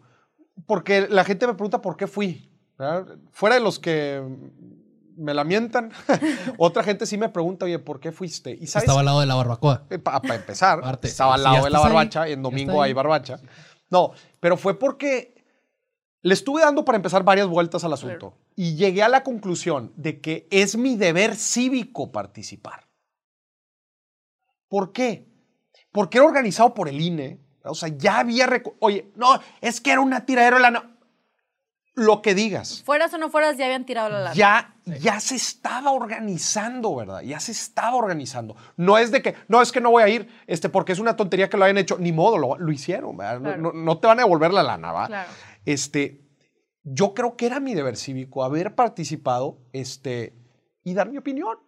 porque 0.67 1.07
la 1.09 1.25
gente 1.25 1.47
me 1.47 1.55
pregunta 1.55 1.81
por 1.81 1.97
qué 1.97 2.07
fui. 2.07 2.51
¿verdad? 2.79 3.19
Fuera 3.33 3.57
de 3.57 3.61
los 3.61 3.79
que 3.79 4.23
me 5.19 5.35
lamentan, 5.35 5.93
otra 6.59 6.83
gente 6.83 7.07
sí 7.07 7.19
me 7.19 7.29
pregunta, 7.29 7.65
oye, 7.67 7.79
¿por 7.79 8.01
qué 8.01 8.13
fuiste? 8.13 8.51
Y 8.51 8.67
sabes, 8.67 8.85
Estaba 8.85 9.01
al 9.01 9.07
lado 9.07 9.21
de 9.21 9.27
la 9.27 9.35
barbacoa. 9.35 9.85
para 10.03 10.35
empezar, 10.35 10.99
estaba 11.03 11.35
al 11.35 11.43
lado 11.43 11.65
de 11.65 11.71
la 11.71 11.79
ahí, 11.79 11.85
barbacha, 11.85 12.29
y 12.29 12.33
en 12.33 12.43
domingo 12.43 12.83
hay 12.83 12.93
barbacha. 12.93 13.41
No, 13.91 14.13
pero 14.41 14.57
fue 14.57 14.79
porque 14.79 15.39
le 16.23 16.35
estuve 16.35 16.63
dando 16.63 16.85
para 16.85 16.97
empezar 16.97 17.23
varias 17.23 17.47
vueltas 17.47 17.85
al 17.85 17.93
asunto 17.93 18.37
y 18.57 18.75
llegué 18.75 19.03
a 19.03 19.09
la 19.09 19.23
conclusión 19.23 19.93
de 19.97 20.21
que 20.21 20.49
es 20.51 20.77
mi 20.77 20.97
deber 20.97 21.37
cívico 21.37 22.11
participar. 22.11 22.89
¿Por 24.69 24.93
qué? 24.93 25.27
Porque 25.93 26.19
era 26.19 26.27
organizado 26.27 26.75
por 26.75 26.89
el 26.89 27.01
INE. 27.01 27.41
O 27.65 27.75
sea, 27.75 27.89
ya 27.89 28.19
había... 28.19 28.49
Oye, 28.81 29.11
no, 29.15 29.41
es 29.61 29.81
que 29.81 29.93
era 29.93 30.01
una 30.01 30.27
tiradera 30.27 30.57
de 30.57 30.63
lana. 30.63 30.99
Lo 31.95 32.21
que 32.21 32.35
digas. 32.35 32.83
Fueras 32.85 33.13
o 33.15 33.19
no 33.19 33.31
fueras, 33.31 33.57
ya 33.57 33.65
habían 33.65 33.87
tirado 33.87 34.09
la 34.09 34.21
lana. 34.21 34.35
Ya, 34.35 34.77
ya 35.01 35.21
se 35.21 35.35
estaba 35.37 35.91
organizando, 35.93 36.95
¿verdad? 36.97 37.21
Ya 37.23 37.41
se 37.41 37.53
estaba 37.53 37.97
organizando. 37.97 38.57
No 38.77 38.99
es 38.99 39.11
de 39.11 39.23
que, 39.23 39.35
no, 39.49 39.61
es 39.63 39.73
que 39.73 39.81
no 39.81 39.91
voy 39.91 40.03
a 40.03 40.09
ir, 40.09 40.29
este, 40.47 40.69
porque 40.69 40.93
es 40.93 40.99
una 40.99 41.17
tontería 41.17 41.49
que 41.49 41.57
lo 41.57 41.65
hayan 41.65 41.79
hecho. 41.79 41.99
Ni 41.99 42.13
modo, 42.13 42.39
lo, 42.39 42.57
lo 42.59 42.73
hicieron, 42.73 43.17
¿verdad? 43.17 43.35
No- 43.41 43.43
Claro. 43.49 43.63
No, 43.63 43.73
no 43.73 43.99
te 43.99 44.07
van 44.07 44.19
a 44.19 44.23
devolver 44.23 44.53
la 44.53 44.63
lana, 44.63 44.93
¿va? 44.93 45.07
Claro. 45.07 45.31
Este, 45.65 46.23
yo 46.83 47.15
creo 47.15 47.37
que 47.37 47.47
era 47.47 47.61
mi 47.61 47.75
deber 47.75 47.97
cívico 47.97 48.43
haber 48.45 48.75
participado 48.75 49.59
este, 49.73 50.35
y 50.85 50.95
dar 50.95 51.09
mi 51.11 51.19
opinión. 51.19 51.59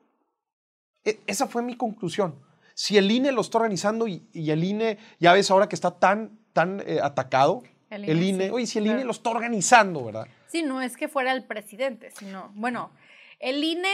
E- 1.04 1.20
esa 1.26 1.46
fue 1.46 1.62
mi 1.62 1.76
conclusión. 1.76 2.34
Si 2.74 2.96
el 2.96 3.10
INE 3.10 3.32
lo 3.32 3.40
está 3.42 3.58
organizando 3.58 4.06
y, 4.08 4.28
y 4.32 4.50
el 4.50 4.64
INE, 4.64 4.98
ya 5.18 5.32
ves 5.32 5.50
ahora 5.50 5.68
que 5.68 5.74
está 5.74 5.90
tan, 5.98 6.38
tan 6.52 6.82
eh, 6.86 7.00
atacado, 7.02 7.62
El 7.90 8.04
el 8.08 8.22
INE, 8.22 8.28
INE, 8.28 8.44
sí, 8.46 8.50
oye, 8.50 8.66
si 8.66 8.78
el 8.78 8.84
claro. 8.84 8.98
INE 8.98 9.04
lo 9.06 9.12
está 9.12 9.30
organizando, 9.30 10.04
¿verdad? 10.04 10.26
Sí, 10.46 10.62
no 10.62 10.80
es 10.80 10.96
que 10.96 11.06
fuera 11.08 11.32
el 11.32 11.44
presidente, 11.44 12.10
sino, 12.10 12.50
bueno, 12.54 12.90
el 13.40 13.62
INE, 13.64 13.92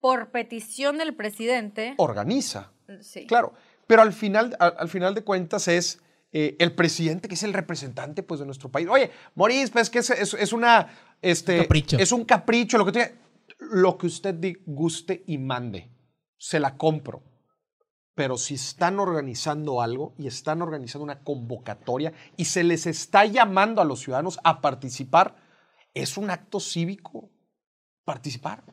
por 0.00 0.30
petición 0.30 0.98
del 0.98 1.14
presidente, 1.14 1.94
Organiza. 1.98 2.72
sí. 3.00 3.26
Claro, 3.26 3.52
pero 3.86 4.02
al 4.02 4.12
final, 4.12 4.56
al, 4.60 4.74
al 4.78 4.88
final 4.88 5.14
de 5.14 5.22
cuentas 5.24 5.66
es 5.68 6.00
eh, 6.32 6.56
el 6.58 6.74
presidente, 6.74 7.26
que 7.28 7.34
es 7.34 7.42
el 7.42 7.52
representante 7.54 8.22
pues, 8.22 8.38
de 8.40 8.46
nuestro 8.46 8.70
país. 8.70 8.86
Oye, 8.88 9.10
Maurice, 9.34 9.72
pues 9.72 9.88
que 9.90 10.00
es, 10.00 10.10
es- 10.10 10.34
es 10.34 10.52
una... 10.52 10.88
Este, 11.22 11.58
capricho. 11.62 11.96
Es 11.98 12.12
un 12.12 12.24
capricho, 12.24 12.78
lo 12.78 12.84
que, 12.86 12.92
tú- 12.92 13.14
lo 13.70 13.96
que 13.98 14.06
usted 14.06 14.36
guste 14.66 15.24
y 15.26 15.38
mande. 15.38 15.90
Se 16.36 16.60
la 16.60 16.76
compro. 16.76 17.22
Pero 18.14 18.36
si 18.36 18.54
están 18.54 18.98
organizando 19.00 19.80
algo 19.80 20.14
y 20.18 20.26
están 20.26 20.60
organizando 20.62 21.04
una 21.04 21.22
convocatoria 21.24 22.12
y 22.36 22.44
se 22.44 22.62
les 22.62 22.86
está 22.86 23.24
llamando 23.24 23.80
a 23.80 23.84
los 23.84 24.00
ciudadanos 24.00 24.38
a 24.44 24.60
participar, 24.60 25.36
es 25.94 26.16
un 26.18 26.30
acto 26.30 26.60
cívico 26.60 27.30
participar. 28.08 28.64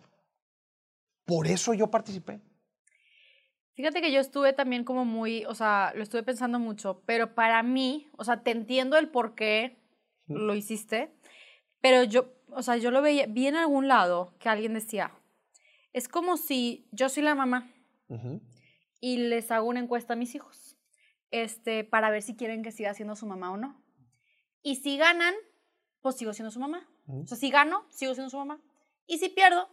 Por 1.25 1.46
eso 1.48 1.74
yo 1.74 1.92
participé. 1.92 2.39
Fíjate 3.74 4.00
que 4.00 4.13
yo 4.13 4.22
estuve 4.22 4.54
también 4.54 4.86
como 4.86 5.04
muy, 5.04 5.44
o 5.44 5.54
sea, 5.54 5.92
lo 5.94 6.04
estuve 6.04 6.24
pensando 6.24 6.58
mucho, 6.58 7.04
pero 7.06 7.36
para 7.36 7.62
mí, 7.62 8.08
o 8.13 8.24
sea, 8.24 8.44
te 8.44 8.51
entiendo 8.51 8.98
el 8.98 9.10
por 9.10 9.36
qué 9.36 9.77
lo 10.27 10.56
hiciste, 10.56 11.13
pero 11.82 12.06
yo, 12.06 12.34
o 12.50 12.63
sea, 12.63 12.77
yo 12.77 12.92
lo 12.92 13.01
veía, 13.01 13.25
vi 13.25 13.48
en 13.48 13.58
algún 13.58 13.89
lado 13.89 14.34
que 14.39 14.48
alguien 14.48 14.74
decía, 14.74 15.12
es 15.92 16.08
como 16.08 16.38
si 16.38 16.88
yo 16.94 17.10
soy 17.10 17.24
la 17.24 17.36
mamá 17.36 17.70
y 19.01 19.18
les 19.18 19.51
hago 19.51 19.68
una 19.68 19.82
encuesta 19.82 20.13
a 20.13 20.15
mis 20.15 20.34
hijos, 20.34 20.77
este, 21.32 21.84
para 21.84 22.10
ver 22.10 22.22
si 22.22 22.38
quieren 22.38 22.63
que 22.63 22.72
siga 22.72 22.94
siendo 22.94 23.18
su 23.18 23.25
mamá 23.25 23.51
o 23.51 23.58
no. 23.58 23.84
Y 24.62 24.77
si 24.77 24.98
ganan, 24.98 25.34
pues 26.00 26.15
sigo 26.15 26.32
siendo 26.32 26.51
su 26.51 26.62
mamá. 26.62 26.88
O 27.08 27.27
sea, 27.27 27.38
si 27.38 27.50
gano, 27.50 27.86
sigo 27.89 28.13
siendo 28.13 28.30
su 28.30 28.38
mamá. 28.38 28.62
Y 29.08 29.18
si 29.20 29.30
pierdo, 29.30 29.70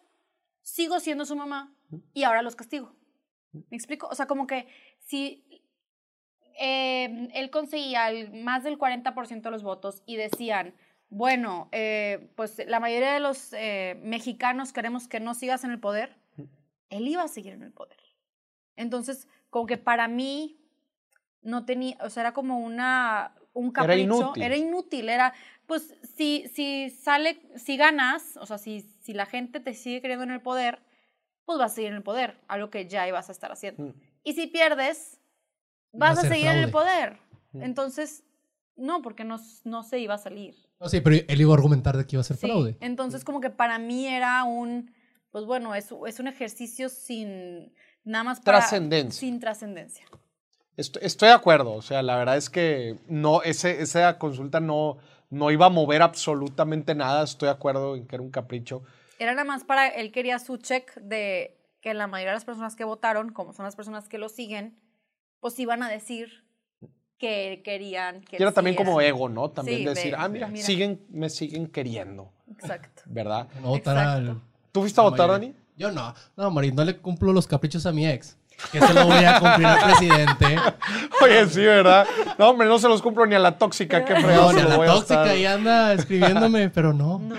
sigo 0.63 1.01
siendo 1.01 1.25
su 1.25 1.37
mamá 1.37 1.75
y 2.15 2.23
ahora 2.25 2.43
los 2.43 2.57
castigo. 2.57 2.95
¿Me 3.53 3.77
explico? 3.77 4.07
O 4.09 4.15
sea, 4.15 4.27
como 4.27 4.47
que 4.47 4.67
si 4.99 5.45
eh, 6.59 7.29
él 7.35 7.51
conseguía 7.51 8.11
el- 8.11 8.33
más 8.43 8.63
del 8.65 8.79
40% 8.79 9.49
de 9.49 9.51
los 9.51 9.63
votos 9.63 10.03
y 10.07 10.17
decían, 10.17 10.75
bueno, 11.09 11.69
eh, 11.73 12.31
pues 12.37 12.61
la 12.67 12.81
mayoría 12.81 13.13
de 13.13 13.21
los 13.21 13.53
eh, 13.53 13.99
mexicanos 14.03 14.73
queremos 14.73 15.09
que 15.09 15.21
no 15.21 15.35
sigas 15.35 15.65
en 15.65 15.71
el 15.71 15.81
poder, 15.81 16.17
él 16.91 17.09
iba 17.09 17.23
a 17.23 17.29
seguir 17.29 17.53
en 17.55 17.63
el 17.63 17.73
poder. 17.73 17.99
Entonces, 18.77 19.29
como 19.51 19.67
que 19.67 19.77
para 19.79 20.09
mí 20.09 20.59
no 21.43 21.65
tenía, 21.65 21.97
o 22.01 22.11
sea, 22.11 22.23
era 22.23 22.33
como 22.33 22.59
una, 22.61 23.35
un 23.53 23.67
Era 23.67 23.73
capricho. 23.73 24.03
inútil. 24.03 24.43
Era 24.43 24.57
inútil, 24.57 25.09
era, 25.09 25.35
pues, 25.67 25.95
si, 26.17 26.49
si 26.53 26.91
sale, 26.91 27.41
si 27.57 27.77
ganas, 27.77 28.37
o 28.39 28.47
sea, 28.47 28.59
si, 28.59 28.81
si 29.01 29.13
la 29.15 29.27
gente 29.27 29.61
te 29.61 29.75
sigue 29.75 30.01
queriendo 30.01 30.25
en 30.25 30.31
el 30.31 30.41
poder, 30.41 30.81
pues 31.45 31.59
vas 31.59 31.73
a 31.73 31.75
seguir 31.75 31.91
en 31.91 31.97
el 31.97 32.03
poder, 32.03 32.39
algo 32.49 32.71
que 32.71 32.87
ya 32.87 33.07
ibas 33.09 33.29
a 33.29 33.33
estar 33.33 33.53
haciendo. 33.53 33.85
Mm. 33.85 33.95
Y 34.25 34.33
si 34.35 34.47
pierdes, 34.47 35.19
Va 35.95 36.09
a 36.09 36.15
vas 36.15 36.25
a, 36.25 36.29
seguir 36.29 36.47
en 36.47 36.59
el 36.59 36.71
poder. 36.71 37.19
Mm. 37.53 37.63
Entonces, 37.63 38.25
no, 38.77 39.03
porque 39.03 39.25
no, 39.25 39.39
no 39.65 39.83
se 39.83 39.99
iba 39.99 40.15
a 40.15 40.19
salir. 40.19 40.57
No, 40.81 40.89
sí, 40.89 41.01
pero 41.01 41.17
él 41.29 41.41
iba 41.41 41.53
a 41.53 41.55
argumentar 41.55 41.97
de 41.97 42.07
que 42.07 42.17
iba 42.17 42.21
a 42.21 42.25
ser 42.25 42.37
Sí, 42.37 42.47
fraude. 42.47 42.77
Entonces, 42.81 43.25
como 43.25 43.41
que 43.41 43.51
para 43.51 43.79
mí 43.79 44.07
era 44.07 44.45
un, 44.45 44.93
pues 45.31 45.45
bueno, 45.45 45.75
es, 45.75 45.93
es 46.07 46.19
un 46.19 46.29
ejercicio 46.29 46.89
sin 46.89 47.73
nada 48.05 48.25
más 48.25 48.41
para... 48.41 48.59
Trascendencia. 48.59 49.21
Sin 49.21 49.39
trascendencia. 49.39 50.07
Estoy, 50.77 51.03
estoy 51.05 51.29
de 51.29 51.35
acuerdo, 51.35 51.73
o 51.73 51.83
sea, 51.83 52.03
la 52.03 52.17
verdad 52.17 52.37
es 52.37 52.49
que 52.49 52.97
no, 53.09 53.43
ese, 53.43 53.83
esa 53.83 54.19
consulta 54.19 54.59
no, 54.61 54.97
no 55.29 55.51
iba 55.51 55.67
a 55.67 55.71
mover 55.71 56.01
absolutamente 56.03 56.95
nada, 56.95 57.25
estoy 57.25 57.47
de 57.49 57.53
acuerdo 57.53 57.95
en 57.97 58.07
que 58.07 58.17
era 58.17 58.23
un 58.23 58.31
capricho. 58.31 58.83
Era 59.19 59.33
nada 59.33 59.45
más 59.45 59.65
para, 59.65 59.89
él 59.89 60.13
quería 60.13 60.39
su 60.39 60.57
check 60.57 60.95
de 60.97 61.59
que 61.83 61.93
la 61.93 62.07
mayoría 62.07 62.31
de 62.33 62.37
las 62.37 62.45
personas 62.45 62.75
que 62.75 62.85
votaron, 62.85 63.33
como 63.33 63.53
son 63.53 63.65
las 63.65 63.77
personas 63.77 64.09
que 64.09 64.17
lo 64.17 64.29
siguen, 64.31 64.79
pues 65.41 65.59
iban 65.59 65.83
a 65.83 65.89
decir 65.91 66.45
que 67.19 67.61
querían 67.65 68.23
que 68.23 68.37
Y 68.39 68.43
era 68.43 68.53
también 68.53 68.75
como 68.75 69.01
ego, 69.01 69.29
¿no? 69.29 69.51
También 69.51 69.79
Sí, 69.81 69.85
decir, 69.85 70.11
de- 70.13 70.17
ah, 70.19 70.29
mira, 70.29 70.49
mira. 70.49 70.65
Siguen, 70.65 71.05
me 71.11 71.29
siguen 71.29 71.67
queriendo, 71.67 72.33
Exacto. 72.51 73.03
¿verdad? 73.07 73.49
No 73.61 73.73
al- 73.75 73.77
Exacto. 73.79 74.43
¿Tú 74.73 74.81
fuiste 74.81 75.01
a 75.01 75.05
votar, 75.05 75.29
mayoría. 75.29 75.53
Dani? 75.53 75.63
Yo 75.77 75.93
no. 75.93 76.15
No, 76.37 76.51
Marín, 76.51 76.75
no 76.75 76.85
le 76.85 76.97
cumplo 76.99 77.33
los 77.33 77.47
caprichos 77.47 77.85
a 77.87 77.93
mi 77.93 78.07
ex. 78.09 78.37
Que 78.71 78.81
se 78.81 78.95
lo 78.95 79.07
voy 79.07 79.25
a 79.25 79.39
cumplir 79.41 79.67
al 79.67 79.85
presidente. 79.85 80.57
Oye, 81.23 81.47
sí, 81.49 81.61
¿verdad? 81.61 82.07
No, 82.39 82.51
hombre, 82.51 82.69
no 82.69 82.79
se 82.79 82.89
los 82.89 83.03
cumplo 83.03 83.27
ni 83.27 83.35
a 83.35 83.39
la 83.39 83.59
tóxica, 83.59 84.05
qué 84.05 84.15
No, 84.15 84.21
fregado 84.21 84.53
ni 84.53 84.61
se 84.61 84.67
a 84.67 84.69
la 84.77 84.87
tóxica 84.87 85.35
y 85.37 85.45
anda 85.47 85.93
escribiéndome, 85.95 86.71
pero 86.71 86.93
no. 86.93 87.19
No. 87.19 87.35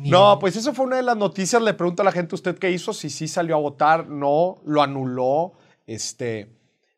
Ni- 0.00 0.10
No, 0.10 0.38
pues 0.38 0.54
eso 0.56 0.72
fue 0.74 0.86
una 0.86 0.96
de 0.96 1.02
las 1.02 1.16
noticias. 1.16 1.60
Le 1.60 1.74
pregunto 1.74 2.02
a 2.02 2.04
la 2.04 2.12
gente, 2.12 2.34
¿usted 2.34 2.56
qué 2.58 2.70
hizo? 2.70 2.92
Si 2.92 3.10
sí 3.10 3.26
salió 3.28 3.56
a 3.56 3.58
votar, 3.58 4.06
no, 4.08 4.60
lo 4.64 4.82
anuló. 4.82 5.54
Este, 5.86 6.56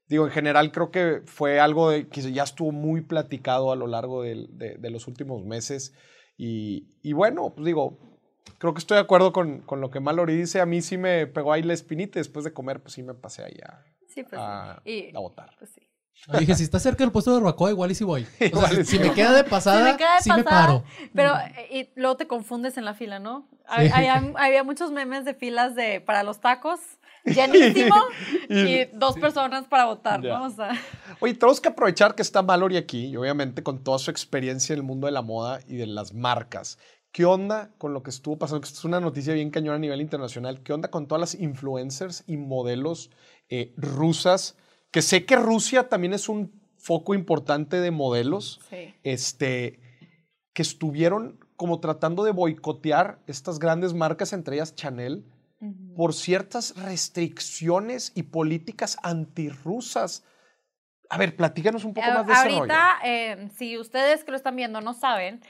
digo, 0.08 0.26
en 0.26 0.32
general 0.32 0.70
creo 0.70 0.90
que 0.90 1.22
fue 1.24 1.58
algo 1.60 1.90
de- 1.90 2.08
que 2.08 2.20
ya 2.32 2.42
estuvo 2.42 2.72
muy 2.72 3.00
platicado 3.00 3.72
a 3.72 3.76
lo 3.76 3.86
largo 3.86 4.22
de 4.22 4.78
los 4.90 5.06
últimos 5.08 5.44
meses. 5.44 5.94
Y, 6.36 6.88
y 7.02 7.12
bueno, 7.12 7.52
pues 7.54 7.64
digo, 7.66 7.98
creo 8.58 8.74
que 8.74 8.78
estoy 8.80 8.96
de 8.96 9.02
acuerdo 9.02 9.32
con, 9.32 9.60
con 9.60 9.80
lo 9.80 9.90
que 9.90 10.00
Mallory 10.00 10.36
dice. 10.36 10.60
A 10.60 10.66
mí 10.66 10.82
sí 10.82 10.98
me 10.98 11.26
pegó 11.26 11.52
ahí 11.52 11.62
la 11.62 11.74
espinita. 11.74 12.18
y 12.18 12.20
Después 12.20 12.44
de 12.44 12.52
comer, 12.52 12.80
pues 12.80 12.94
sí 12.94 13.02
me 13.02 13.14
pasé 13.14 13.42
ahí 13.44 13.58
a, 13.66 13.84
Sí, 14.08 14.22
pues 14.24 14.40
a-. 14.40 14.80
Y- 14.84 15.14
a 15.14 15.20
votar. 15.20 15.50
pues 15.58 15.70
sí. 15.70 15.80
No, 16.28 16.38
dije, 16.38 16.54
si 16.54 16.64
está 16.64 16.78
cerca 16.78 17.02
del 17.02 17.12
puesto 17.12 17.30
de 17.32 17.38
Barbacoa, 17.40 17.70
igual 17.70 17.90
y 17.92 17.94
si 17.94 18.04
voy. 18.04 18.26
O 18.52 18.60
sea, 18.60 18.68
si, 18.68 18.84
si 18.84 18.98
me 18.98 19.10
queda 19.14 19.32
de 19.32 19.42
pasada, 19.44 19.90
me 19.92 19.96
queda 19.96 20.16
de 20.16 20.22
sí 20.22 20.30
me 20.30 20.44
pasada, 20.44 20.66
paro. 20.66 20.84
Pero 21.14 21.34
eh, 21.56 21.68
y 21.94 21.98
luego 21.98 22.18
te 22.18 22.26
confundes 22.26 22.76
en 22.76 22.84
la 22.84 22.92
fila, 22.92 23.18
¿no? 23.18 23.48
Sí. 23.74 23.88
hay- 23.90 24.08
había 24.36 24.62
muchos 24.62 24.90
memes 24.92 25.24
de 25.24 25.32
filas 25.32 25.74
de 25.74 26.02
para 26.02 26.22
los 26.22 26.40
tacos, 26.40 26.78
llenísimo, 27.24 27.94
y 28.50 28.84
dos 28.92 29.14
personas 29.18 29.66
para 29.66 29.86
votar, 29.86 30.20
Ya. 30.20 30.38
¿no? 30.38 30.44
O 30.46 30.50
sea, 30.50 30.72
Oye, 31.20 31.32
tenemos 31.34 31.58
que 31.60 31.68
aprovechar 31.68 32.14
que 32.14 32.20
está 32.22 32.42
Mallory 32.42 32.76
aquí, 32.76 33.06
y 33.06 33.16
obviamente 33.16 33.62
con 33.62 33.82
toda 33.82 33.98
su 33.98 34.10
experiencia 34.10 34.74
en 34.74 34.80
el 34.80 34.82
mundo 34.82 35.06
de 35.06 35.12
la 35.12 35.22
moda 35.22 35.60
y 35.66 35.76
de 35.76 35.86
las 35.86 36.12
marcas. 36.12 36.78
¿Qué 37.12 37.24
onda 37.24 37.70
con 37.78 37.92
lo 37.92 38.02
que 38.02 38.10
estuvo 38.10 38.38
pasando? 38.38 38.64
Esto 38.64 38.78
es 38.78 38.84
una 38.84 39.00
noticia 39.00 39.34
bien 39.34 39.50
cañona 39.50 39.76
a 39.76 39.80
nivel 39.80 40.00
internacional. 40.00 40.62
¿Qué 40.62 40.72
onda 40.72 40.90
con 40.90 41.08
todas 41.08 41.20
las 41.20 41.34
influencers 41.34 42.22
y 42.26 42.36
modelos 42.36 43.10
eh, 43.48 43.72
rusas? 43.76 44.56
Que 44.92 45.02
sé 45.02 45.24
que 45.24 45.36
Rusia 45.36 45.88
también 45.88 46.12
es 46.12 46.28
un 46.28 46.52
foco 46.78 47.14
importante 47.14 47.80
de 47.80 47.90
modelos. 47.90 48.60
sí. 48.70 48.94
Este, 49.02 49.80
que 50.52 50.62
estuvieron 50.62 51.38
como 51.56 51.78
tratando 51.80 52.24
de 52.24 52.32
boicotear 52.32 53.20
estas 53.26 53.58
grandes 53.58 53.94
marcas, 53.94 54.32
entre 54.32 54.56
ellas 54.56 54.74
Chanel, 54.74 55.24
Ujú. 55.60 55.94
por 55.94 56.14
ciertas 56.14 56.74
restricciones 56.76 58.12
y 58.14 58.24
políticas 58.24 58.96
antirrusas. 59.02 60.24
A 61.08 61.18
ver, 61.18 61.36
platícanos 61.36 61.84
un 61.84 61.92
poco 61.94 62.06
más 62.08 62.26
de 62.26 62.32
ese 62.32 62.44
rollo. 62.44 62.56
Ahorita, 62.58 62.98
eh, 63.04 63.48
si 63.56 63.76
ustedes 63.78 64.24
que 64.24 64.30
lo 64.30 64.36
están 64.36 64.56
viendo 64.56 64.80
no 64.80 64.94
saben, 64.94 65.40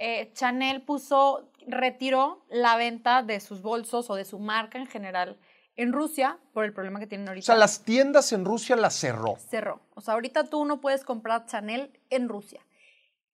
eh, 0.00 0.32
Chanel 0.32 0.80
puso, 0.82 1.52
retiró 1.66 2.44
la 2.48 2.76
venta 2.76 3.22
de 3.22 3.38
sus 3.38 3.60
bolsos 3.60 4.08
o 4.08 4.14
de 4.14 4.24
su 4.24 4.38
marca 4.38 4.78
en 4.78 4.86
general 4.86 5.38
en 5.76 5.92
Rusia 5.92 6.38
por 6.54 6.64
el 6.64 6.72
problema 6.72 6.98
que 6.98 7.06
tienen 7.06 7.28
O 7.28 7.30
ahorita. 7.30 7.44
sea, 7.46 7.54
las 7.54 7.84
tiendas 7.84 8.32
en 8.32 8.44
Rusia 8.44 8.76
las 8.76 8.94
cerró. 8.94 9.36
cerró. 9.36 9.80
O 9.94 10.00
sea, 10.00 10.14
ahorita 10.14 10.44
tú 10.44 10.64
no 10.64 10.80
puedes 10.80 11.04
comprar 11.04 11.44
Chanel 11.46 11.92
en 12.08 12.28
Rusia. 12.28 12.60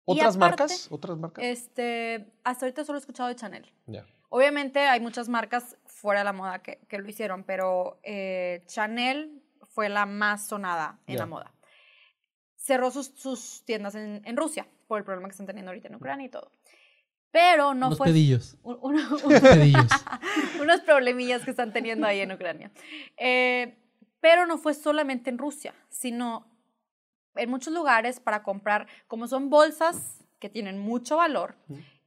¿Otras 0.05 0.37
aparte, 0.37 0.63
marcas? 0.63 0.89
¿Otras 0.91 1.17
marcas? 1.19 1.45
Este, 1.45 2.33
hasta 2.45 2.67
ahorita 2.67 2.85
solo 2.85 2.99
he 2.99 3.01
escuchado 3.01 3.29
de 3.29 3.37
Chanel. 3.37 3.73
Ya. 3.87 4.05
Obviamente 4.29 4.81
hay 4.81 5.01
muchas 5.01 5.29
marcas 5.29 5.77
fuera 5.87 6.21
de 6.21 6.25
la 6.25 6.33
moda 6.33 6.63
que, 6.63 6.79
que 6.89 6.99
lo 6.99 7.09
hicieron, 7.09 7.45
pero 7.45 8.01
eh, 8.03 8.63
Chanel 8.67 9.41
fue 9.63 9.89
la 9.89 10.05
más 10.05 10.47
sonada 10.49 10.99
en 11.07 11.17
la 11.19 11.27
moda. 11.27 11.53
Cerró 12.57 12.91
sus, 12.91 13.07
sus 13.15 13.63
tiendas 13.65 13.95
en, 13.95 14.23
en 14.25 14.37
Rusia 14.37 14.67
por 14.89 14.99
el 14.99 15.05
problema 15.05 15.29
que 15.29 15.33
están 15.33 15.47
teniendo 15.47 15.71
ahorita 15.71 15.89
en 15.89 15.95
Ucrania 15.97 16.27
y 16.27 16.31
todo. 16.31 16.51
Pero 17.31 17.75
no 17.75 17.87
Unos 17.89 17.99
fue... 17.99 18.07
pedillos. 18.09 18.57
un- 18.63 18.79
una- 18.81 19.09
un- 19.09 19.25
Unos 19.25 19.41
pedillos. 19.41 19.87
unos 20.61 20.81
problemillas 20.81 21.43
que 21.45 21.51
están 21.51 21.73
teniendo 21.73 22.07
ahí 22.07 22.21
en 22.21 22.33
Ucrania. 22.33 22.71
Eh, 23.17 23.77
pero 24.21 24.47
no 24.47 24.59
fue 24.59 24.75
solamente 24.75 25.31
en 25.31 25.39
Rusia, 25.39 25.75
sino 25.89 26.47
en 27.35 27.51
muchos 27.51 27.73
lugares 27.73 28.19
para 28.19 28.43
comprar, 28.43 28.87
como 29.07 29.29
son 29.29 29.51
bolsas 29.51 30.25
que 30.39 30.49
tienen 30.49 30.79
mucho 30.79 31.17
valor 31.19 31.55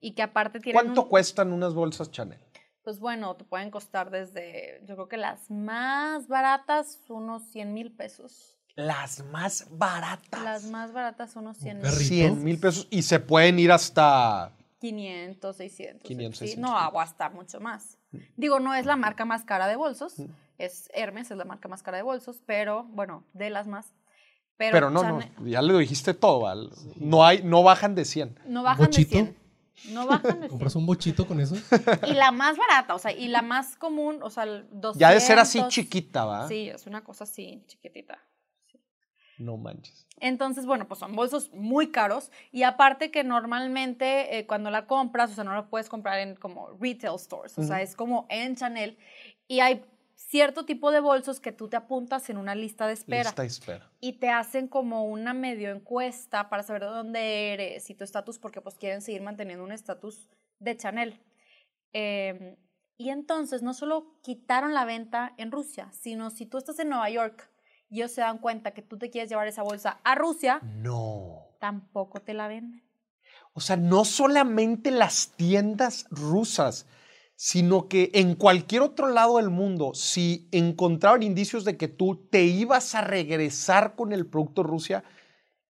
y 0.02 0.12
que 0.14 0.24
aparte 0.24 0.60
tienen... 0.60 0.82
¿Cuánto 0.84 1.04
un- 1.04 1.10
cuestan 1.10 1.54
unas 1.54 1.74
bolsas 1.74 2.10
Chanel? 2.12 2.40
pues 2.82 3.00
bueno, 3.00 3.36
te 3.36 3.44
pueden 3.44 3.70
costar 3.70 4.10
desde, 4.10 4.82
yo 4.88 4.96
creo 4.96 5.08
que 5.08 5.18
las 5.18 5.52
más 5.52 6.28
baratas, 6.28 7.00
unos 7.08 7.44
100 7.52 7.72
mil 7.72 7.92
pesos. 7.92 8.58
Las 8.74 9.24
más 9.26 9.68
baratas. 9.70 10.42
Las 10.44 10.64
más 10.72 10.92
baratas, 10.92 11.36
unos 11.36 11.58
100 11.58 11.82
perrito. 11.82 11.98
mil. 12.00 12.08
100 12.08 12.44
mil 12.44 12.60
pesos 12.60 12.88
y 12.90 13.04
se 13.04 13.20
pueden 13.20 13.60
ir 13.60 13.72
hasta... 13.72 14.54
500, 14.80 15.56
600. 15.56 16.08
500, 16.08 16.40
sí, 16.40 16.46
600. 16.48 16.72
no, 16.72 16.88
o 16.90 17.00
hasta 17.00 17.30
mucho 17.30 17.60
más. 17.60 17.98
Digo, 18.38 18.60
no 18.60 18.74
es 18.74 18.86
la 18.86 18.96
marca 18.96 19.26
más 19.26 19.44
cara 19.44 19.68
de 19.68 19.76
bolsos, 19.76 20.16
es 20.58 20.90
Hermes, 20.94 21.30
es 21.32 21.38
la 21.38 21.46
marca 21.46 21.68
más 21.68 21.84
cara 21.84 21.98
de 21.98 22.04
bolsos, 22.04 22.42
pero 22.46 22.84
bueno, 22.86 23.24
de 23.34 23.50
las 23.50 23.68
más. 23.68 23.94
Pero, 24.58 24.74
Pero, 24.74 24.90
no, 24.90 25.04
Chanel- 25.04 25.32
no, 25.38 25.48
ya 25.48 25.62
le 25.62 25.78
dijiste 25.78 26.14
todo. 26.14 26.42
Val. 26.42 26.70
No, 26.98 27.26
hay, 27.26 27.42
no 27.44 27.64
bajan 27.64 27.96
de 27.96 28.04
100. 28.04 28.40
No 28.46 28.62
bajan 28.64 28.88
¿Bochito? 28.88 29.16
de 29.16 29.24
100. 29.24 29.94
No 29.94 30.06
bajan 30.06 30.42
de 30.42 30.50
¿Compras 30.50 30.74
100. 30.74 30.82
un 30.82 30.86
bochito 30.86 31.26
con 31.26 31.40
eso? 31.40 31.56
Y 32.06 32.12
la 32.14 32.32
más 32.32 32.58
barata, 32.58 32.94
o 32.94 33.00
sea, 33.00 33.14
y 33.14 33.30
la 33.30 33.42
más 33.42 33.78
común, 33.78 34.20
o 34.22 34.30
sea, 34.30 34.44
el 34.44 34.68
200. 34.72 34.98
Ya 34.98 35.12
de 35.12 35.22
ser 35.22 35.40
así 35.40 35.64
chiquita, 35.70 36.26
¿va? 36.26 36.48
Sí, 36.50 36.68
es 36.70 36.86
una 36.88 37.02
cosa 37.06 37.24
así, 37.24 37.64
chiquitita. 37.68 38.20
No 39.40 39.58
manches. 39.58 40.06
Entonces, 40.20 40.66
bueno, 40.66 40.88
pues 40.88 41.00
son 41.00 41.16
bolsos 41.16 41.52
muy 41.54 41.92
caros 41.92 42.32
y 42.52 42.64
aparte 42.64 43.10
que 43.10 43.24
normalmente 43.24 44.38
eh, 44.38 44.46
cuando 44.46 44.70
la 44.70 44.86
compras, 44.86 45.32
o 45.32 45.36
sea, 45.36 45.44
no 45.44 45.54
la 45.54 45.68
puedes 45.68 45.90
comprar 45.90 46.20
en 46.20 46.36
como 46.36 46.70
retail 46.80 47.18
stores, 47.18 47.58
o 47.58 47.64
sea, 47.64 47.82
es 47.82 47.96
como 47.96 48.28
en 48.30 48.56
Chanel 48.56 48.98
y 49.48 49.62
hay 49.62 49.84
cierto 50.16 50.66
tipo 50.66 50.92
de 50.92 51.00
bolsos 51.00 51.40
que 51.40 51.54
tú 51.54 51.70
te 51.70 51.78
apuntas 51.78 52.30
en 52.30 52.38
una 52.38 52.54
lista 52.54 52.86
de 52.86 52.94
espera 52.94 53.30
Lista 53.30 53.42
de 53.42 53.48
espera. 53.48 53.90
y 54.02 54.14
te 54.20 54.30
hacen 54.30 54.68
como 54.68 55.06
una 55.06 55.34
medio 55.34 55.72
encuesta 55.72 56.50
para 56.50 56.64
saber 56.64 56.84
de 56.84 56.90
dónde 56.90 57.54
eres 57.54 57.90
y 57.90 57.96
tu 57.96 58.04
estatus 58.04 58.38
porque 58.38 58.60
pues 58.60 58.76
quieren 58.76 59.02
seguir 59.02 59.22
manteniendo 59.22 59.64
un 59.64 59.72
estatus 59.72 60.28
de 60.60 60.76
Chanel. 60.76 61.20
Eh, 61.94 62.58
y 62.98 63.10
entonces 63.10 63.64
no 63.64 63.74
solo 63.74 64.20
quitaron 64.22 64.74
la 64.74 64.84
venta 64.84 65.34
en 65.38 65.52
Rusia, 65.52 65.90
sino 65.94 66.30
si 66.30 66.46
tú 66.46 66.58
estás 66.58 66.78
en 66.80 66.90
Nueva 66.90 67.10
York 67.10 67.49
y 67.90 67.98
ellos 67.98 68.12
se 68.12 68.22
dan 68.22 68.38
cuenta 68.38 68.72
que 68.72 68.82
tú 68.82 68.98
te 68.98 69.10
quieres 69.10 69.30
llevar 69.30 69.48
esa 69.48 69.64
bolsa 69.64 70.00
a 70.04 70.16
Rusia, 70.16 70.60
No. 70.64 71.48
tampoco 71.60 72.22
te 72.22 72.34
la 72.34 72.48
venden. 72.48 72.84
O 73.54 73.62
sea, 73.62 73.76
no 73.78 74.06
solamente 74.06 74.92
las 74.92 75.30
tiendas 75.36 76.06
rusas, 76.12 76.86
sino 77.36 77.88
que 77.88 78.12
en 78.14 78.36
cualquier 78.36 78.82
otro 78.82 79.08
lado 79.08 79.38
del 79.38 79.50
mundo, 79.50 79.94
si 79.94 80.48
encontraban 80.52 81.24
indicios 81.24 81.66
de 81.66 81.78
que 81.78 81.88
tú 81.88 82.28
te 82.30 82.44
ibas 82.44 82.96
a 82.96 83.02
regresar 83.02 83.96
con 83.96 84.12
el 84.14 84.26
producto 84.28 84.62
Rusia, 84.64 85.04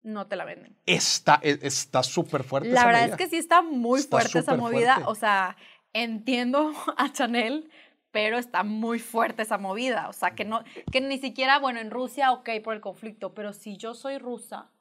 No 0.01 0.27
te 0.27 0.37
la 0.37 0.45
venden. 0.45 0.77
está 0.85 1.39
e- 1.43 1.59
está 1.61 2.03
súper 2.03 2.43
fuerte. 2.43 2.69
La 2.69 2.75
esa 2.79 2.85
verdad 2.87 3.01
medida. 3.01 3.15
es 3.15 3.21
que 3.21 3.29
sí 3.29 3.37
está 3.37 3.61
muy 3.61 3.99
Está 3.99 4.11
fuerte 4.19 4.39
esa 4.39 4.55
movida. 4.55 4.93
fuerte. 4.95 5.11
O 5.11 5.15
sea, 5.15 5.57
entiendo 5.93 6.71
a 6.97 7.11
Chanel, 7.11 7.69
pero 8.17 8.39
está 8.39 8.63
muy 8.63 8.97
fuerte 8.97 9.43
esa 9.43 9.59
movida. 9.59 10.09
O 10.09 10.13
sea, 10.13 10.31
que, 10.31 10.43
no, 10.43 10.63
que 10.91 11.01
ni 11.01 11.19
siquiera, 11.19 11.59
bueno, 11.59 11.79
en 11.79 11.91
Rusia, 11.91 12.31
ok, 12.31 12.49
por 12.63 12.73
el 12.73 12.81
conflicto, 12.81 13.35
pero 13.35 13.53
si 13.53 13.77
yo 13.77 13.93
soy 13.93 14.17
rusa 14.17 14.71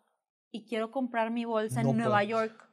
y 0.51 0.65
quiero 0.65 0.91
comprar 0.91 1.31
mi 1.31 1.45
bolsa 1.45 1.83
No 1.83 1.91
en 1.91 1.99
Nueva. 1.99 2.25
York, 2.25 2.67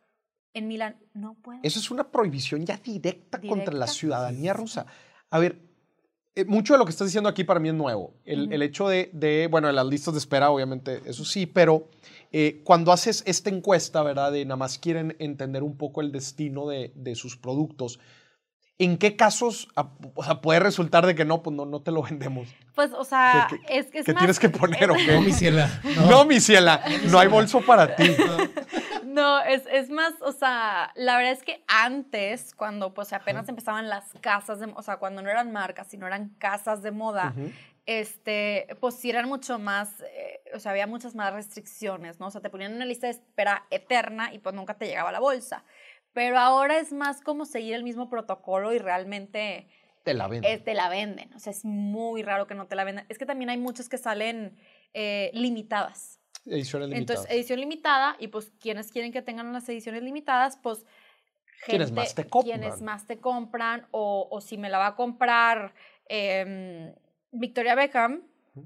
en 0.53 0.69
Milán, 0.69 0.95
no 1.13 1.33
puedo. 1.33 1.59
Eso 1.63 1.79
es 1.79 1.91
una 1.91 2.09
prohibición 2.09 2.65
ya 2.65 2.77
directa, 2.77 3.41
contra 3.41 3.73
la 3.73 3.87
ciudadanía 3.87 4.53
rusa. 4.53 4.85
A 5.29 5.39
ver, 5.39 5.59
eh, 6.33 6.45
mucho 6.45 6.75
de 6.75 6.79
lo 6.79 6.85
que 6.85 6.91
estás 6.91 7.07
diciendo 7.07 7.29
aquí 7.29 7.43
para 7.43 7.59
mí 7.59 7.67
es 7.67 7.75
nuevo. 7.75 8.13
El, 8.23 8.53
el 8.53 8.61
hecho 8.61 8.87
de, 8.87 9.09
de, 9.11 9.49
bueno, 9.51 9.67
de 9.67 9.73
las 9.73 9.85
listas 9.85 10.13
de 10.13 10.19
espera, 10.19 10.49
obviamente, 10.49 11.01
eso 11.05 11.25
sí, 11.25 11.45
pero 11.45 11.89
eh, 12.31 12.61
cuando 12.63 12.93
haces 12.93 13.21
esta 13.27 13.49
encuesta, 13.49 14.01
¿verdad? 14.01 14.31
De 14.31 14.45
nada 14.45 14.55
más 14.55 14.79
quieren 14.79 15.17
entender 15.19 15.61
un 15.61 15.75
poco 15.75 15.99
el 15.99 16.13
destino 16.13 16.69
de, 16.69 16.93
de 16.95 17.15
sus 17.15 17.35
productos, 17.35 17.99
¿en 18.79 18.97
qué 18.97 19.15
casos 19.15 19.67
o 20.15 20.23
sea, 20.23 20.41
puede 20.41 20.59
resultar 20.59 21.05
de 21.05 21.15
que 21.15 21.25
no, 21.25 21.41
pues 21.43 21.55
no, 21.55 21.65
no 21.65 21.81
te 21.81 21.91
lo 21.91 22.01
vendemos? 22.03 22.47
Pues, 22.75 22.91
o 22.93 23.03
sea, 23.03 23.47
¿Qué- 23.49 23.59
qué- 23.61 23.77
es 23.79 23.85
que 23.91 23.99
es 23.99 24.05
¿Qué 24.05 24.13
más- 24.13 24.21
tienes 24.21 24.39
que 24.39 24.49
poner 24.49 24.89
o 24.91 24.93
No, 24.95 24.99
qué? 25.05 25.19
mi 25.19 25.31
ciela. 25.31 25.69
No, 26.09 26.25
mi 26.25 26.39
ciela, 26.39 26.81
no 27.11 27.19
hay 27.19 27.27
bolso 27.27 27.61
para 27.61 27.95
ti. 27.95 28.03
No, 29.05 29.39
es, 29.43 29.61
es 29.71 29.91
más, 29.91 30.13
o 30.21 30.31
sea, 30.31 30.91
la 30.95 31.17
verdad 31.17 31.33
es 31.33 31.43
que 31.43 31.63
antes, 31.67 32.55
cuando 32.55 32.95
pues 32.95 33.13
apenas 33.13 33.47
empezaban 33.47 33.87
las 33.87 34.05
casas, 34.21 34.59
de, 34.59 34.73
o 34.75 34.81
sea, 34.81 34.97
cuando 34.97 35.21
no 35.21 35.29
eran 35.29 35.51
marcas, 35.51 35.85
sino 35.87 36.07
eran 36.07 36.29
casas 36.39 36.81
de 36.81 36.89
moda, 36.89 37.35
este, 37.85 38.67
pues 38.79 38.95
sí 38.95 39.11
eran 39.11 39.27
mucho 39.27 39.59
más, 39.59 40.01
eh, 40.01 40.41
o 40.55 40.59
sea, 40.59 40.71
había 40.71 40.87
muchas 40.87 41.13
más 41.13 41.31
restricciones, 41.33 42.19
¿no? 42.19 42.27
O 42.27 42.31
sea, 42.31 42.41
te 42.41 42.49
ponían 42.49 42.71
en 42.71 42.77
una 42.77 42.85
lista 42.85 43.05
de 43.05 43.11
espera 43.13 43.65
eterna 43.69 44.33
y 44.33 44.39
pues 44.39 44.55
nunca 44.55 44.73
te 44.75 44.87
llegaba 44.87 45.11
la 45.11 45.19
bolsa. 45.19 45.63
Pero 46.13 46.37
ahora 46.39 46.79
es 46.79 46.93
más 46.93 47.21
como 47.21 47.45
seguir 47.45 47.73
el 47.73 47.83
mismo 47.83 48.09
protocolo 48.09 48.73
y 48.73 48.79
realmente 48.79 49.67
Te 50.03 50.13
la 50.13 50.27
venden. 50.27 50.63
te 50.63 50.73
la 50.73 50.89
venden. 50.89 51.33
O 51.33 51.39
sea, 51.39 51.51
es 51.51 51.65
muy 51.65 52.21
raro 52.23 52.47
que 52.47 52.55
no 52.55 52.67
te 52.67 52.75
la 52.75 52.83
vendan. 52.83 53.05
Es 53.09 53.17
que 53.17 53.25
también 53.25 53.49
hay 53.49 53.57
muchas 53.57 53.89
que 53.89 53.97
salen 53.97 54.57
eh, 54.93 55.31
limitadas. 55.33 56.19
Ediciones 56.45 56.89
limitadas. 56.89 57.21
Entonces, 57.21 57.35
edición 57.35 57.59
limitada, 57.59 58.15
y 58.19 58.27
pues 58.27 58.51
quienes 58.59 58.91
quieren 58.91 59.11
que 59.11 59.21
tengan 59.21 59.51
las 59.53 59.67
ediciones 59.69 60.03
limitadas, 60.03 60.57
pues 60.61 60.85
Quienes 61.65 61.91
más 61.91 62.13
te 62.13 62.27
compran. 62.27 62.59
Quienes 62.59 62.81
más 62.81 63.07
te 63.07 63.17
compran, 63.19 63.87
o, 63.91 64.27
o 64.29 64.41
si 64.41 64.57
me 64.57 64.69
la 64.69 64.77
va 64.77 64.87
a 64.87 64.95
comprar 64.95 65.73
em, 66.09 66.93
Victoria 67.31 67.75
Beckham 67.75 68.23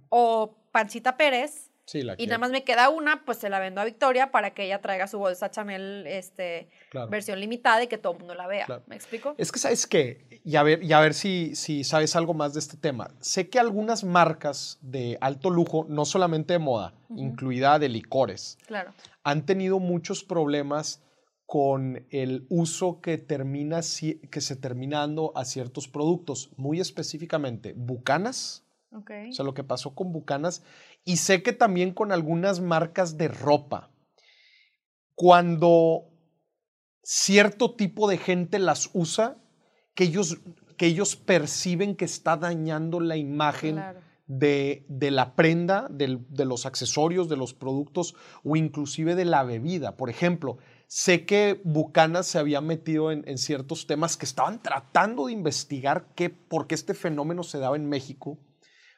o 0.10 0.58
Panchita 0.72 1.15
Pérez, 1.15 1.69
sí, 1.88 2.04
la 2.04 2.13
y 2.13 2.17
quiero, 2.17 2.30
nada 2.30 2.38
más 2.38 2.52
me 2.52 2.63
queda 2.63 2.89
una, 2.89 3.26
pues 3.26 3.39
se 3.39 3.50
la 3.50 3.60
vendo 3.60 3.82
a 3.82 3.86
Victoria 3.86 4.30
para 4.30 4.54
que 4.54 4.65
ella 4.65 4.80
traiga 4.82 5.08
su 5.08 5.17
bolsa 5.17 5.50
Chanel 5.50 6.06
este, 6.06 6.69
claro. 6.91 7.10
versión 7.10 7.39
limitada 7.39 7.82
y 7.84 7.88
que 7.88 7.97
todo 7.97 8.13
el 8.13 8.19
mundo 8.19 8.36
la 8.36 8.45
vea. 8.45 8.65
Claro. 8.67 8.84
¿Me 8.86 8.95
explico? 8.95 9.34
Es 9.39 9.52
que, 9.52 9.58
¿sabes 9.58 9.88
qué? 9.88 10.41
Y 10.43 10.56
a 10.58 10.62
ver, 10.63 10.84
y 10.84 10.93
a 10.93 11.00
ver 11.00 11.15
si, 11.15 11.56
si 11.56 11.84
sabes 11.84 12.15
algo 12.15 12.36
más 12.36 12.54
de 12.54 12.60
este 12.60 12.78
tema. 12.78 13.10
Sé 13.21 13.50
que 13.50 13.58
algunas 13.58 14.04
marcas 14.04 14.78
de 14.82 15.17
alto 15.21 15.50
lujo, 15.50 15.88
no 15.89 16.06
solamente 16.06 16.54
de 16.54 16.60
moda, 16.60 16.93
Ujú. 17.10 17.19
incluida 17.19 17.80
de 17.80 17.89
licores, 17.89 18.60
Claro. 18.67 18.93
han 19.23 19.45
tenido 19.47 19.80
muchos 19.80 20.23
problemas 20.23 21.02
con 21.47 22.06
el 22.10 22.45
uso 22.50 23.00
que, 23.00 23.17
termina, 23.17 23.80
que 23.80 24.41
se 24.41 24.56
termina 24.58 25.00
dando 25.00 25.32
a 25.34 25.45
ciertos 25.45 25.88
productos, 25.88 26.52
muy 26.58 26.82
específicamente 26.82 27.73
Bucanas, 27.73 28.65
Ok. 28.91 29.12
o 29.30 29.34
sea, 29.34 29.45
lo 29.45 29.54
que 29.54 29.63
pasó 29.63 29.93
con 29.93 30.12
Bucanas, 30.12 30.63
y 31.04 31.17
sé 31.17 31.43
que 31.43 31.54
también 31.54 31.93
con 31.93 32.12
algunas 32.12 32.62
marcas 32.62 33.17
de 33.17 33.28
ropa. 33.28 33.91
Cuando 35.15 36.04
cierto 37.04 37.76
tipo 37.76 38.08
de 38.10 38.17
gente 38.17 38.60
las 38.60 38.89
usa, 38.93 39.38
que 39.95 40.06
ellos, 40.06 40.38
que 40.78 40.86
ellos 40.88 41.15
perciben 41.15 41.95
que 41.95 42.06
está 42.06 42.38
dañando 42.38 43.00
la 43.00 43.17
imagen 43.17 43.76
Claro. 43.76 44.00
de, 44.28 44.86
de 44.89 45.10
la 45.12 45.36
prenda, 45.36 45.88
del- 45.89 46.26
de 46.30 46.45
los 46.45 46.65
accesorios, 46.65 47.30
de 47.30 47.38
los 47.38 47.54
productos 47.54 48.15
o 48.43 48.56
inclusive 48.56 49.15
de 49.15 49.26
la 49.26 49.43
bebida. 49.43 49.97
Por 49.97 50.10
ejemplo, 50.10 50.58
sé 50.88 51.26
que 51.26 51.60
Bucanas 51.63 52.28
se 52.28 52.38
había 52.38 52.62
metido 52.62 53.12
en, 53.12 53.23
en 53.28 53.38
ciertos 53.39 53.88
temas 53.88 54.17
que 54.17 54.26
estaban 54.26 54.62
tratando 54.62 55.26
de 55.28 55.34
investigar 55.34 56.08
qué, 56.15 56.30
por 56.30 56.67
qué 56.67 56.76
este 56.76 56.93
fenómeno 56.93 57.41
se 57.43 57.58
daba 57.58 57.76
en 57.76 57.88
México, 57.89 58.38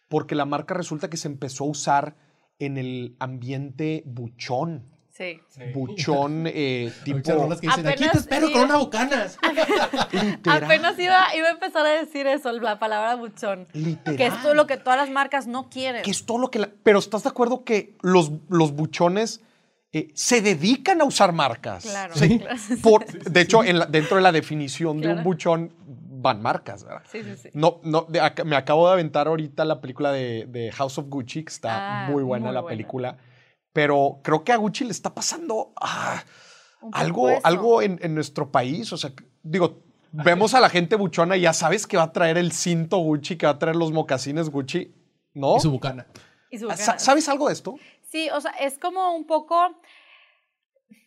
porque 0.10 0.36
la 0.36 0.46
marca 0.46 0.74
resulta 0.74 1.10
que 1.10 1.16
se 1.18 1.28
empezó 1.30 1.64
a 1.64 1.68
usar 1.68 2.16
en 2.60 2.78
el 2.78 3.16
ambiente 3.20 4.04
buchón. 4.06 4.86
Sí. 5.12 5.40
Buchón 5.74 6.46
eh, 6.48 6.92
Hay 6.96 7.04
tipo... 7.04 7.20
dicen, 7.50 7.52
aquí 7.52 7.68
Apenas 7.68 8.12
te 8.12 8.18
espero 8.20 8.48
sí. 8.48 8.54
con 8.54 8.64
una 8.64 8.78
bucanas. 8.78 9.38
Apenas 10.46 10.98
iba, 11.00 11.36
iba 11.36 11.48
a 11.48 11.52
empezar 11.52 11.86
a 11.86 11.90
decir 11.90 12.28
eso, 12.28 12.52
la 12.54 12.80
palabra 12.80 13.16
buchón. 13.16 13.68
literal. 13.74 14.18
Que 14.18 14.28
es 14.28 14.42
todo 14.42 14.54
lo 14.54 14.66
que 14.68 14.78
todas 14.78 14.98
las 15.00 15.10
marcas 15.10 15.48
no 15.48 15.70
quieren. 15.70 16.04
que 16.04 16.12
es 16.12 16.26
todo 16.26 16.38
lo 16.38 16.50
que... 16.52 16.60
la- 16.60 16.70
pero 16.84 17.00
¿estás 17.00 17.24
de 17.24 17.30
acuerdo 17.30 17.64
que 17.64 17.98
los, 18.02 18.32
los 18.50 18.72
buchones 18.74 19.42
eh, 19.92 20.10
se 20.14 20.42
dedican 20.42 21.02
a 21.02 21.04
usar 21.04 21.34
marcas? 21.34 21.84
Claro, 21.84 22.16
Sí. 22.16 22.40
claro. 22.40 22.56
Por- 22.82 23.06
de 23.32 23.42
hecho, 23.42 23.64
en 23.64 23.80
la- 23.80 23.86
dentro 23.88 24.18
de 24.18 24.24
la 24.24 24.32
definición 24.32 25.02
de 25.02 25.10
un 25.14 25.24
buchón 25.24 25.74
van 26.22 26.42
marcas, 26.42 26.84
¿verdad? 26.84 27.04
Sí, 27.10 27.24
sí, 27.24 27.36
sí. 27.38 27.50
No, 27.54 27.80
no, 27.84 28.02
de 28.10 28.22
ac- 28.22 28.44
me 28.44 28.56
acabo 28.56 28.88
de 28.88 28.94
aventar 28.94 29.28
ahorita 29.28 29.64
la 29.66 29.80
película 29.82 30.12
de, 30.12 30.46
de 30.48 30.72
House 30.74 30.98
of 30.98 31.06
Gucci, 31.08 31.44
que 31.44 31.52
está 31.52 31.78
Ah, 32.06 32.08
muy 32.10 32.24
buena 32.24 32.48
muy 32.48 32.54
la 32.56 32.62
buena. 32.62 32.76
película, 32.76 33.18
pero 33.74 34.20
creo 34.24 34.44
que 34.44 34.52
a 34.52 34.58
Gucci 34.58 34.84
le 34.86 34.92
está 34.92 35.14
pasando 35.14 35.74
ah, 35.80 36.24
algo, 36.92 37.30
eso. 37.30 37.42
algo 37.44 37.82
en, 37.82 38.00
en 38.02 38.14
nuestro 38.16 38.52
país. 38.52 38.92
O 38.94 38.98
sea, 38.98 39.12
digo, 39.44 39.84
vemos 40.12 40.54
a 40.54 40.60
la 40.60 40.70
gente 40.70 40.96
buchona 40.96 41.38
y 41.38 41.42
ya 41.42 41.54
sabes 41.54 41.86
que 41.88 41.98
va 41.98 42.04
a 42.04 42.12
traer 42.12 42.38
el 42.38 42.52
cinto 42.52 42.98
Gucci, 42.98 43.38
que 43.38 43.46
va 43.46 43.54
a 43.54 43.60
traer 43.60 43.76
los 43.76 43.92
mocasines 43.92 44.50
Gucci, 44.50 44.94
¿no? 45.34 45.58
Y 45.58 45.60
su 45.60 45.72
bucana. 45.72 46.08
Y 46.50 46.58
su 46.58 46.66
Ah, 46.66 46.74
bocana. 46.74 46.84
sa- 46.84 47.00
¿Sabes 47.00 47.30
algo 47.30 47.48
de 47.48 47.54
esto? 47.54 47.76
Sí, 48.02 48.30
o 48.34 48.42
sea, 48.42 48.52
es 48.60 48.78
como 48.80 49.16
un 49.16 49.26
poco, 49.28 49.56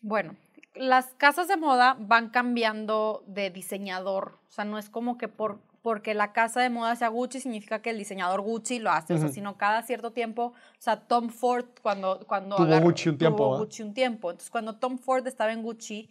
bueno, 0.00 0.36
las 0.74 1.06
casas 1.18 1.48
de 1.48 1.56
moda 1.56 1.96
van 1.98 2.30
cambiando 2.30 3.24
de 3.26 3.50
diseñador, 3.50 4.38
o 4.48 4.50
sea, 4.50 4.64
no 4.64 4.78
es 4.78 4.88
como 4.88 5.18
que 5.18 5.28
por, 5.28 5.60
porque 5.82 6.14
la 6.14 6.32
casa 6.32 6.60
de 6.60 6.70
moda 6.70 6.96
sea 6.96 7.08
Gucci 7.08 7.40
significa 7.40 7.82
que 7.82 7.90
el 7.90 7.98
diseñador 7.98 8.40
Gucci 8.40 8.78
lo 8.78 8.90
hace, 8.90 9.14
o 9.14 9.18
sea, 9.18 9.28
sino 9.34 9.58
cada 9.58 9.82
cierto 9.82 10.12
tiempo, 10.12 10.44
o 10.54 10.54
sea, 10.80 10.96
Tom 11.06 11.28
Ford 11.28 11.66
cuando... 11.82 12.20
cuando 12.26 12.56
Tuvo 12.56 12.80
Gucci 12.80 13.08
un 13.10 13.18
tiempo, 13.18 13.36
tuvo. 13.44 13.58
Gucci 13.58 13.82
un 13.82 13.92
tiempo, 13.94 14.30
entonces 14.30 14.50
cuando 14.50 14.78
Tom 14.78 14.98
Ford 14.98 15.26
estaba 15.26 15.52
en 15.52 15.62
Gucci, 15.62 16.08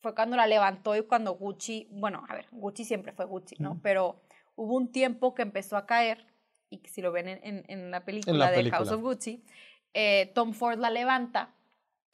fue 0.00 0.14
cuando 0.14 0.36
la 0.36 0.46
levantó 0.46 0.96
y 0.96 1.02
cuando 1.02 1.34
Gucci, 1.34 1.86
bueno, 1.92 2.24
a 2.28 2.34
ver, 2.34 2.46
Gucci 2.50 2.84
siempre 2.84 3.12
fue 3.12 3.26
Gucci, 3.26 3.56
¿no? 3.58 3.78
Pero 3.82 4.22
hubo 4.56 4.74
un 4.74 4.90
tiempo 4.90 5.34
que 5.34 5.42
empezó 5.42 5.76
a 5.76 5.86
caer, 5.86 6.26
y 6.70 6.78
si 6.88 7.02
lo 7.02 7.12
ven 7.12 7.28
en, 7.28 7.38
en- 7.44 7.64
en 7.68 7.90
la 7.90 8.04
película 8.04 8.46
de 8.50 8.56
House 8.70 8.88
of 8.96 9.02
Gucci, 9.02 9.44
eh, 9.92 10.32
Tom 10.34 10.52
Ford 10.54 10.78
la 10.78 10.88
levanta 10.90 11.50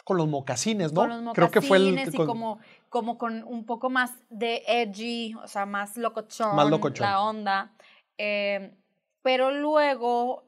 Con 0.07 0.19
los 0.19 0.29
mocasines, 0.29 0.93
¿no? 0.93 1.01
con 1.01 1.25
los 1.25 1.35
Creo 1.35 1.51
que 1.51 1.61
fue 1.61 1.79
el 1.79 1.91
mocasines 1.91 2.15
y 2.15 2.17
con- 2.17 2.27
como, 2.29 2.59
como 2.89 3.19
con 3.19 3.43
un 3.43 3.67
poco 3.67 3.91
más 3.91 4.13
de 4.31 4.63
edgy, 4.69 5.35
o 5.35 5.49
sea, 5.49 5.67
más 5.67 5.97
locochón, 5.97 6.55
Más 6.55 6.71
locochón. 6.71 7.05
la 7.05 7.21
onda. 7.21 7.73
Eh, 8.17 8.73
pero 9.23 9.51
luego 9.51 10.45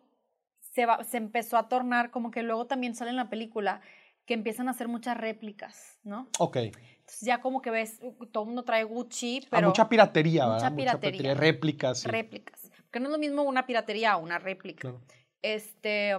se, 0.61 0.87
va- 0.87 1.03
se 1.03 1.17
empezó 1.17 1.57
a 1.57 1.69
tornar 1.69 2.13
como 2.13 2.31
que 2.31 2.45
luego 2.45 2.67
también 2.69 2.95
sale 2.95 3.11
en 3.11 3.17
la 3.17 3.29
película 3.29 3.81
que 4.27 4.35
empiezan 4.35 4.69
a 4.69 4.71
hacer 4.71 4.87
muchas 4.87 5.17
réplicas, 5.17 5.99
¿no? 6.05 6.29
Ok. 6.39 6.57
Entonces 6.57 7.21
ya 7.23 7.41
como 7.41 7.61
que 7.61 7.71
ves, 7.73 7.99
uh, 8.03 8.27
todo 8.27 8.45
el 8.45 8.47
mundo 8.49 8.63
trae 8.63 8.85
Gucci, 8.85 9.41
Ah, 9.45 9.49
pero 9.51 9.67
mucha 9.69 9.89
piratería, 9.89 10.45
mucha 10.47 10.55
¿verdad? 10.71 10.77
piratería. 10.77 11.35
Réplicas. 11.35 11.99
sí. 12.01 12.09
réplicas. 12.09 12.71
Porque 12.85 13.01
no 13.01 13.07
es 13.07 13.13
lo 13.13 13.19
mismo 13.19 13.43
una 13.43 13.67
piratería 13.67 14.13
a 14.13 14.17
una 14.19 14.39
réplica. 14.39 14.83
Claro. 14.83 15.01
Este, 15.43 16.17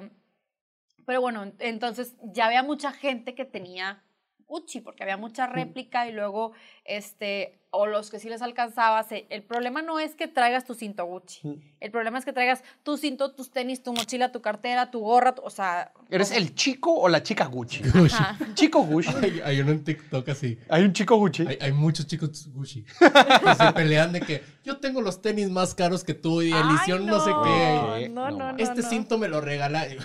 Pero 1.10 1.22
bueno, 1.22 1.52
entonces 1.58 2.14
ya 2.22 2.46
había 2.46 2.62
mucha 2.62 2.92
gente 2.92 3.34
que 3.34 3.44
tenía 3.44 4.04
Gucci, 4.46 4.82
porque 4.82 5.02
había 5.04 5.18
mucha 5.18 5.46
réplica 5.48 6.08
y 6.08 6.12
luego, 6.12 6.54
este, 6.84 7.60
o 7.72 7.86
los 7.86 8.10
que 8.10 8.18
sí 8.20 8.30
les 8.30 8.42
alcanzaba. 8.44 9.02
se- 9.04 9.26
El 9.30 9.44
problema 9.44 9.82
no 9.84 10.00
es 10.00 10.16
que 10.16 10.28
traigas 10.28 10.66
tu 10.66 10.74
cinto 10.76 11.06
Gucci. 11.06 11.48
Mm. 11.48 11.54
El 11.80 11.92
problema 11.92 12.18
es 12.18 12.26
que 12.26 12.34
traigas 12.34 12.64
tu 12.84 12.98
cinto, 12.98 13.32
tus 13.36 13.52
tenis, 13.52 13.84
tu 13.84 13.94
mochila, 13.94 14.32
tu 14.32 14.42
cartera, 14.42 14.90
tu 14.90 15.02
gorra, 15.02 15.34
tu- 15.36 15.44
o 15.44 15.50
sea... 15.52 15.94
¿Eres 16.10 16.32
el 16.32 16.56
chico 16.56 16.92
o 16.94 17.08
la 17.10 17.22
chica 17.22 17.46
Gucci? 17.46 17.84
Gucci. 17.92 18.16
Ajá. 18.16 18.38
Chico 18.56 18.82
Gucci. 18.84 19.14
Hay, 19.22 19.40
hay 19.46 19.62
uno 19.62 19.72
en 19.72 19.84
TikTok 19.84 20.28
así. 20.30 20.58
Hay 20.70 20.84
un 20.84 20.94
chico 20.94 21.16
Gucci. 21.18 21.46
Hay, 21.48 21.58
hay 21.62 21.72
muchos 21.72 22.08
chicos 22.08 22.48
Gucci 22.52 22.84
que 23.00 23.56
se 23.56 23.74
pelean 23.74 24.14
de 24.14 24.22
que 24.22 24.44
yo 24.64 24.78
tengo 24.80 25.02
los 25.02 25.22
tenis 25.22 25.50
más 25.52 25.76
caros 25.76 26.04
que 26.04 26.16
tú 26.16 26.42
y 26.42 26.52
Ay, 26.54 26.62
edición 26.72 27.06
no, 27.06 27.20
sé 27.24 27.32
qué. 27.44 28.10
No, 28.10 28.32
no, 28.32 28.54
no, 28.54 28.58
Este 28.58 28.82
no. 28.82 28.90
cinto 28.90 29.18
me 29.20 29.28
lo 29.28 29.42
regala. 29.42 29.86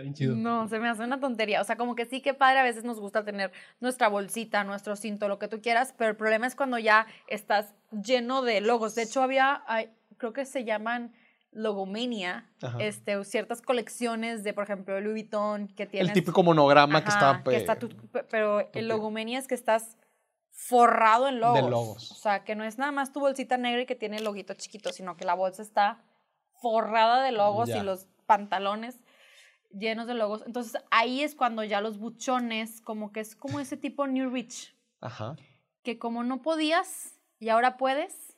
Está 0.00 0.02
bien 0.02 0.14
chido. 0.14 0.34
No, 0.34 0.68
se 0.68 0.78
me 0.78 0.88
hace 0.88 1.02
una 1.02 1.20
tontería. 1.20 1.60
O 1.60 1.64
sea, 1.64 1.76
como 1.76 1.94
que 1.94 2.06
sí 2.06 2.20
que 2.22 2.32
padre, 2.34 2.58
a 2.60 2.62
veces 2.62 2.84
nos 2.84 2.98
gusta 2.98 3.24
tener 3.24 3.52
nuestra 3.80 4.08
bolsita, 4.08 4.64
nuestro 4.64 4.96
cinto, 4.96 5.28
lo 5.28 5.38
que 5.38 5.48
tú 5.48 5.60
quieras, 5.60 5.94
pero 5.96 6.10
el 6.10 6.16
problema 6.16 6.46
es 6.46 6.54
cuando 6.56 6.78
ya 6.78 7.06
estás 7.28 7.74
lleno 7.90 8.42
de 8.42 8.60
logos. 8.60 8.94
De 8.94 9.02
hecho, 9.02 9.22
había, 9.22 9.62
hay- 9.66 9.90
creo 10.16 10.32
que 10.32 10.44
se 10.46 10.64
llaman 10.64 11.12
logomania, 11.52 12.48
Ajá. 12.62 12.78
este, 12.80 13.22
ciertas 13.24 13.60
colecciones 13.60 14.44
de, 14.44 14.52
por 14.54 14.64
ejemplo, 14.64 15.00
Louis 15.00 15.24
Vuitton, 15.24 15.66
que 15.68 15.86
tienes... 15.86 16.08
El 16.08 16.14
típico 16.14 16.42
monograma 16.42 17.02
que 17.02 17.10
está... 17.10 17.42
que 17.44 17.50
eh, 17.50 17.56
está 17.56 17.76
tu- 17.76 17.88
pe- 17.88 18.24
pero 18.24 18.66
tu- 18.66 18.78
el 18.78 18.88
logomania 18.88 19.38
es 19.38 19.48
que 19.48 19.54
estás 19.56 19.96
forrado 20.50 21.28
en 21.28 21.40
logos. 21.40 21.70
logos. 21.70 22.10
O 22.12 22.14
sea, 22.14 22.44
que 22.44 22.54
no 22.54 22.64
es 22.64 22.78
nada 22.78 22.92
más 22.92 23.12
tu 23.12 23.20
bolsita 23.20 23.56
negra 23.56 23.82
y 23.82 23.86
que 23.86 23.94
tiene 23.96 24.18
el 24.18 24.24
loguito 24.24 24.54
chiquito, 24.54 24.92
sino 24.92 25.16
que 25.16 25.24
la 25.24 25.34
bolsa 25.34 25.62
está 25.62 25.98
forrada 26.60 27.22
de 27.24 27.32
logos 27.32 27.68
Ya. 27.68 27.78
y 27.78 27.82
los 27.82 28.06
pantalones 28.26 28.96
llenos 29.72 30.06
de 30.06 30.14
logos. 30.14 30.42
Entonces 30.46 30.80
ahí 30.90 31.22
es 31.22 31.34
cuando 31.34 31.62
ya 31.64 31.80
los 31.80 31.98
buchones, 31.98 32.80
como 32.80 33.12
que 33.12 33.20
es 33.20 33.36
como 33.36 33.60
ese 33.60 33.76
tipo 33.76 34.06
New 34.06 34.30
Rich, 34.30 34.74
Ajá. 35.00 35.36
que 35.82 35.98
como 35.98 36.24
no 36.24 36.42
podías 36.42 37.14
y 37.38 37.48
ahora 37.48 37.76
puedes, 37.76 38.36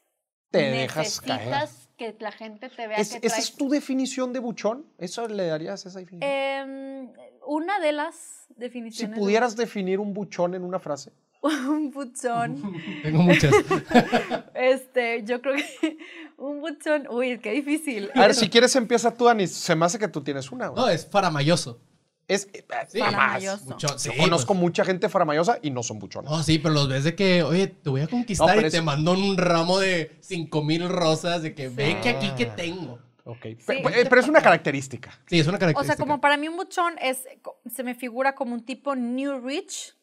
Te 0.51 0.59
dejas 0.71 1.21
caer. 1.21 1.41
necesitas 1.49 1.89
que 1.97 2.17
la 2.21 2.33
gente 2.33 2.69
te 2.69 2.87
vea 2.87 2.99
¿Es- 2.99 3.11
que 3.13 3.27
¿Esa 3.27 3.37
traes 3.37 3.51
es 3.51 3.57
tu 3.57 3.69
definición 3.69 4.33
de 4.33 4.39
buchón? 4.41 4.87
¿Eso 4.99 5.27
le 5.29 5.47
darías 5.47 5.85
esa 5.87 5.99
definición? 6.01 6.31
Em, 6.31 7.13
una 7.47 7.81
de 7.81 7.93
las 7.93 8.15
si 8.49 8.55
definiciones. 8.57 9.17
de 9.17 9.21
pudieras 9.21 9.57
definir 9.57 9.99
un 9.99 10.13
buchón 10.13 10.55
en 10.55 10.63
una 10.65 10.79
frase. 10.79 11.13
un 11.43 11.91
buchón. 11.91 12.63
Tengo 13.03 13.23
muchas. 13.23 13.53
Este, 14.55 15.25
yo 15.25 15.41
creo 15.41 15.57
que 15.57 15.99
un 16.45 16.61
buchón, 16.61 17.07
uy, 17.11 17.39
qué 17.39 17.53
difícil. 17.53 18.11
A 18.15 18.21
ver, 18.23 18.35
si 18.35 18.49
quieres 18.49 18.75
empieza 18.77 19.15
tú, 19.15 19.25
Dani. 19.27 19.47
Se 19.47 19.75
me 19.77 19.87
hace 19.87 19.99
que 19.99 20.09
tú 20.09 20.23
tienes 20.23 20.51
una. 20.51 20.69
güey. 20.69 20.81
No, 20.83 20.89
es 20.89 21.07
faramayoso. 21.07 21.81
Es, 22.29 22.49
eh, 22.53 22.65
Sí, 22.89 22.99
jamás. 23.01 23.15
Faramayoso. 23.17 23.65
Buchón, 23.67 23.99
sí, 23.99 24.11
Yo 24.15 24.23
conozco 24.23 24.55
pues. 24.55 24.61
mucha 24.61 24.85
gente 24.85 25.09
faramayosa 25.09 25.59
y 25.63 25.71
no 25.71 25.83
son 25.83 25.99
buchones. 25.99 26.31
No, 26.31 26.43
sí, 26.43 26.59
pero 26.59 26.75
los 26.75 26.89
ves 26.89 27.05
de 27.05 27.15
que, 27.15 27.43
oye, 27.43 27.67
te 27.69 27.91
voy 27.91 28.01
a 28.01 28.07
conquistar 28.09 28.55
pero 28.57 28.69
y 28.69 28.71
te 28.71 28.79
es- 28.79 28.83
mandó 28.85 29.13
un 29.13 29.37
ramo 29.37 29.79
de 29.79 30.17
cinco 30.21 30.63
mil 30.63 30.89
rosas 30.89 31.43
de 31.43 31.55
que 31.55 31.69
ve 31.69 31.99
que 32.03 32.09
aquí 32.11 32.31
que 32.37 32.45
Ah. 32.47 32.57
tengo. 32.57 32.99
Ok. 33.25 33.41
Pe- 33.43 33.57
pe- 33.67 33.83
Pero, 34.09 34.21
es 34.21 34.29
una 34.29 34.41
característica. 34.43 35.11
Sí, 35.27 35.39
es 35.39 35.47
una 35.47 35.57
O 35.57 35.61
característica. 35.61 35.97
sea, 35.97 36.05
como 36.05 36.21
para 36.21 36.37
mí 36.37 36.49
un 36.49 36.57
buchón 36.57 36.95
es, 37.01 37.25
se 37.73 37.85
me 37.85 37.95
figura 37.95 38.35
como 38.35 38.55
un 38.55 38.65
tipo 38.65 38.97
new 38.97 39.39
rich 39.41 39.95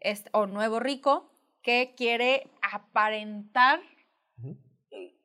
este, 0.00 0.28
o 0.32 0.46
nuevo 0.46 0.78
rico 0.80 1.30
que 1.62 1.94
quiere 1.96 2.48
aparentar. 2.72 3.80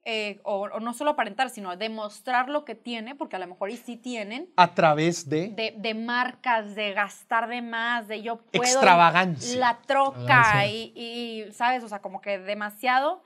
Eh, 0.08 0.40
o, 0.44 0.62
o 0.62 0.80
no 0.80 0.94
solo 0.94 1.12
aparentar, 1.12 1.50
sino 1.50 1.76
demostrar 1.76 2.48
lo 2.48 2.64
que 2.64 2.76
tiene, 2.76 3.16
porque 3.16 3.38
a 3.38 3.40
lo 3.40 3.48
mejor 3.48 3.72
y 3.72 3.78
sí 3.78 3.98
tienen, 3.98 4.54
A 4.56 4.76
través 4.76 5.28
de. 5.28 5.50
de, 5.50 5.74
de 5.78 5.94
marcas, 5.96 6.76
de 6.76 6.94
gastar 6.94 7.48
de 7.48 7.64
más, 7.64 8.08
de 8.08 8.22
yo 8.22 8.38
puedo. 8.38 8.64
Extravagancia. 8.64 9.60
La 9.60 9.80
troca 9.86 10.68
y, 10.68 10.94
y, 10.96 11.52
¿sabes? 11.54 11.84
O 11.84 11.88
sea, 11.90 12.04
como 12.04 12.22
que 12.22 12.38
demasiado. 12.38 13.24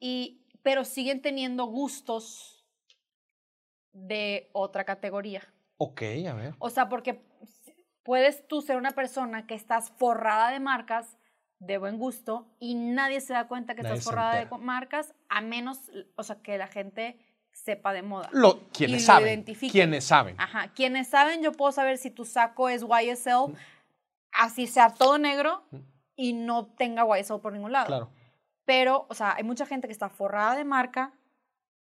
Y, 0.00 0.40
pero 0.62 0.84
siguen 0.86 1.20
teniendo 1.20 1.66
gustos 1.66 2.64
de 3.92 4.48
otra 4.52 4.84
categoría. 4.84 5.42
Ok, 5.76 6.02
a 6.30 6.34
ver. 6.34 6.54
O 6.58 6.70
sea, 6.70 6.88
porque 6.88 7.22
puedes 8.02 8.48
tú 8.48 8.62
ser 8.62 8.78
una 8.78 8.92
persona 8.92 9.46
que 9.46 9.54
estás 9.54 9.90
forrada 9.98 10.50
de 10.50 10.60
marcas 10.60 11.18
de 11.66 11.78
buen 11.78 11.96
gusto 11.98 12.48
y 12.58 12.74
nadie 12.74 13.20
se 13.20 13.32
da 13.32 13.46
cuenta 13.46 13.74
que 13.74 13.82
Nadie 13.82 13.98
estás 13.98 14.12
forrada 14.12 14.34
de 14.34 14.46
marcas 14.58 15.14
a 15.28 15.40
menos, 15.40 15.90
o 16.16 16.22
sea, 16.24 16.42
que 16.42 16.58
la 16.58 16.66
gente 16.66 17.18
sepa 17.52 17.92
de 17.92 18.02
moda. 18.02 18.28
Lo, 18.32 18.60
Y 18.78 18.86
lo 18.88 18.98
saben. 18.98 19.28
identifiquen. 19.28 19.70
Quienes 19.70 20.04
saben. 20.04 20.40
Ajá. 20.40 20.68
Quienes 20.74 21.08
saben, 21.08 21.42
yo 21.42 21.52
puedo 21.52 21.70
saber 21.70 21.98
si 21.98 22.10
tu 22.10 22.24
saco 22.24 22.68
es 22.68 22.82
YSL, 22.82 23.54
así 24.32 24.66
sea 24.66 24.90
todo 24.90 25.18
negro 25.18 25.64
y 26.16 26.32
no 26.32 26.66
tenga 26.66 27.04
YSL 27.06 27.40
por 27.40 27.52
ningún 27.52 27.72
lado. 27.72 27.86
Claro. 27.86 28.10
Pero, 28.64 29.06
o 29.08 29.14
sea, 29.14 29.34
hay 29.36 29.44
mucha 29.44 29.66
gente 29.66 29.86
que 29.86 29.92
está 29.92 30.08
forrada 30.08 30.56
de 30.56 30.64
marca, 30.64 31.12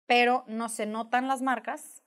pero 0.07 0.45
no 0.49 0.69
se 0.69 0.85
notan 0.85 1.29
las 1.29 1.41
marcas. 1.41 2.03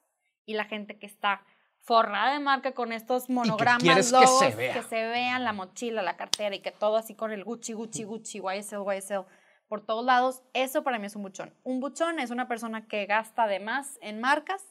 Y 0.45 0.53
la 0.53 0.65
gente 0.65 0.99
que 0.99 1.07
está 1.07 1.43
forrada 1.85 2.33
de 2.33 2.39
marca 2.39 2.73
con 2.73 2.91
estos 2.91 3.29
monogramas, 3.29 3.83
que 3.83 4.11
logos, 4.11 4.39
se 4.39 4.55
vea. 4.55 4.73
que 4.73 4.81
se 4.83 4.95
vean 5.07 5.43
la 5.43 5.53
mochila, 5.53 6.01
la 6.01 6.17
cartera 6.17 6.55
y 6.55 6.59
que 6.59 6.71
todo 6.71 6.97
así 6.97 7.13
con 7.15 7.31
el 7.31 7.43
Gucci, 7.43 7.73
Gucci, 7.73 8.03
Gucci, 8.03 8.39
YSL, 8.39 8.83
YSL 8.97 9.25
por 9.67 9.85
todos 9.85 10.03
lados. 10.03 10.41
Eso 10.53 10.83
para 10.83 10.97
mí 10.99 11.05
es 11.05 11.15
un 11.15 11.21
buchón. 11.23 11.53
Un 11.63 11.79
buchón 11.79 12.19
es 12.19 12.31
una 12.31 12.47
persona 12.47 12.87
que 12.87 13.05
gasta 13.05 13.47
de 13.47 13.59
más 13.59 13.97
en 14.01 14.19
marcas, 14.19 14.63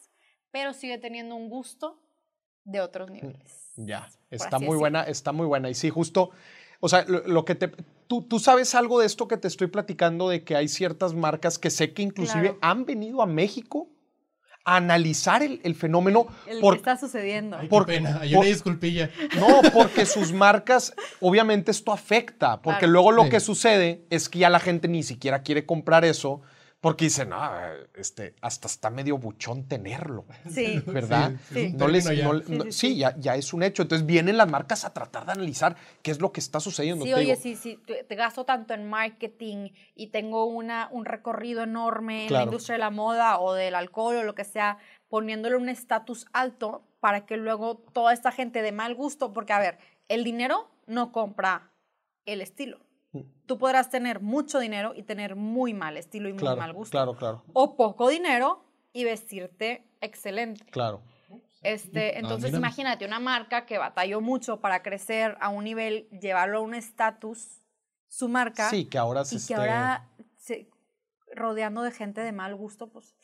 pero 0.51 0.73
sigue 0.73 0.99
teniendo 0.99 1.37
un 1.37 1.49
gusto 1.49 2.01
de 2.65 2.81
otros 2.81 3.11
niveles. 3.11 3.73
Ya, 3.77 4.09
está 4.31 4.59
muy 4.59 4.67
decirlo. 4.67 4.79
buena, 4.81 5.03
está 5.05 5.33
muy 5.33 5.47
buena. 5.47 5.71
Y 5.71 5.75
sí, 5.75 5.91
justo, 5.91 6.31
o 6.81 6.89
sea, 6.89 7.05
lo, 7.07 7.27
lo 7.27 7.45
que 7.45 7.55
te... 7.55 7.69
Tú, 8.07 8.23
tú 8.23 8.39
sabes 8.39 8.75
algo 8.75 9.01
de 9.01 9.07
esto 9.07 9.29
que 9.29 9.37
te 9.37 9.49
estoy 9.49 9.69
platicando, 9.69 10.29
de 10.29 10.45
que 10.45 10.57
hay 10.57 10.69
ciertas 10.69 11.15
marcas 11.15 11.59
que 11.59 11.71
sé 11.71 11.93
que 11.95 12.03
inclusive 12.03 12.43
Claro. 12.51 12.59
han 12.61 12.85
venido 12.85 13.23
a 13.23 13.27
México 13.27 13.89
analizar 14.65 15.43
el, 15.43 15.61
el 15.63 15.75
fenómeno. 15.75 16.27
El 16.47 16.61
por- 16.61 16.75
que 16.75 16.79
está 16.79 16.97
sucediendo. 16.97 17.57
Ay, 17.59 17.69
por- 17.69 17.87
qué 17.87 17.93
pena. 17.95 18.19
Hay 18.23 18.31
por- 18.33 18.41
una 18.41 18.49
disculpilla. 18.49 19.11
No, 19.39 19.61
porque 19.73 20.07
sus 20.07 20.33
marcas, 20.33 20.95
obviamente 21.21 21.71
esto 21.71 21.93
afecta, 21.93 22.61
porque 22.63 22.81
Claro. 22.81 22.93
luego 22.93 23.13
lo 23.13 23.25
Sí. 23.25 23.31
que 23.31 23.41
sucede 23.41 24.05
es 24.11 24.29
que 24.29 24.39
ya 24.41 24.51
la 24.51 24.61
gente 24.61 24.89
ni 24.89 25.03
siquiera 25.03 25.43
quiere 25.43 25.67
comprar 25.67 26.05
eso, 26.05 26.41
porque 26.85 27.07
dicen, 27.07 27.31
no, 27.31 27.41
este, 27.95 28.35
hasta 28.43 28.69
está 28.69 28.91
medio 28.91 29.17
buchón 29.17 29.67
tenerlo. 29.67 30.27
Sí. 30.51 30.83
¿verdad? 30.87 31.33
Sí, 31.51 31.73
No 31.73 31.89
les, 31.89 32.05
ya. 32.05 32.25
no- 32.25 32.41
Sí, 32.43 32.53
no- 32.53 32.65
sí, 32.65 32.73
sí, 32.73 32.79
sí. 32.91 32.97
Ya, 32.99 33.17
ya 33.17 33.37
es 33.37 33.55
un 33.55 33.63
hecho. 33.63 33.81
Entonces 33.81 34.07
vienen 34.07 34.37
las 34.37 34.51
marcas 34.51 34.85
a 34.85 34.93
tratar 34.93 35.25
de 35.25 35.33
analizar 35.33 35.77
qué 36.03 36.11
es 36.11 36.21
lo 36.21 36.31
que 36.31 36.41
está 36.41 36.61
sucediendo. 36.61 37.07
Sí, 37.07 37.11
Te 37.13 37.15
oye, 37.15 37.25
digo, 37.25 37.41
sí, 37.41 37.57
sí, 37.57 37.81
te 37.87 38.15
gasto 38.15 38.45
tanto 38.45 38.75
en 38.75 38.87
marketing 38.87 39.71
y 39.95 40.09
tengo 40.09 40.45
una, 40.45 40.89
un 40.93 41.07
recorrido 41.07 41.63
enorme 41.63 42.27
en 42.27 42.33
la 42.35 42.43
industria 42.43 42.75
de 42.75 42.81
la 42.81 42.91
moda 42.91 43.39
o 43.41 43.55
del 43.55 43.75
alcohol 43.77 44.17
o 44.17 44.23
lo 44.23 44.35
que 44.35 44.45
sea, 44.45 44.77
poniéndole 45.09 45.57
un 45.57 45.71
estatus 45.71 46.27
alto 46.35 46.85
para 47.01 47.25
que 47.25 47.39
luego 47.39 47.77
toda 47.95 48.13
esta 48.13 48.31
gente 48.31 48.61
de 48.61 48.73
mal 48.73 48.95
gusto, 48.95 49.33
porque 49.33 49.55
a 49.55 49.59
ver, 49.59 49.79
el 50.09 50.23
dinero 50.23 50.69
no 50.87 51.13
compra 51.13 51.71
el 52.27 52.43
estilo. 52.43 52.79
Mm. 53.15 53.21
Tú 53.47 53.59
podrás 53.59 53.91
tener 53.91 54.21
mucho 54.21 54.59
dinero 54.59 54.93
y 54.95 55.03
tener 55.05 55.37
muy 55.37 55.73
mal 55.73 55.97
estilo 55.97 56.29
y 56.29 56.33
muy 56.33 56.41
claro, 56.41 56.57
mal 56.61 56.73
gusto. 56.73 56.91
claro, 56.91 57.15
claro, 57.17 57.45
O 57.53 57.77
poco 57.77 58.09
dinero 58.09 58.65
y 58.93 59.05
vestirte 59.05 59.85
excelente. 60.01 60.65
claro. 60.67 61.01
Este, 61.63 62.11
Ah, 62.17 62.19
entonces, 62.19 62.53
imagínate 62.53 63.07
una 63.07 63.21
marca 63.21 63.65
que 63.65 63.79
batalló 63.79 64.21
mucho 64.21 64.61
para 64.61 64.83
crecer 64.83 65.37
a 65.41 65.49
un 65.49 65.65
nivel, 65.65 66.09
llevarlo 66.11 66.59
a 66.59 66.61
un 66.61 66.75
estatus, 66.75 67.63
su 68.07 68.29
marca, 68.29 68.69
Sí, 68.69 68.85
que 68.85 68.99
ahora 68.99 69.25
se 69.25 69.37
y 69.37 69.47
que 69.47 69.55
ahora 69.55 70.07
se, 70.37 70.69
rodeando 71.35 71.81
de 71.83 71.91
gente 71.91 72.21
de 72.21 72.33
mal 72.33 72.55
gusto, 72.55 72.89
pues 72.91 73.15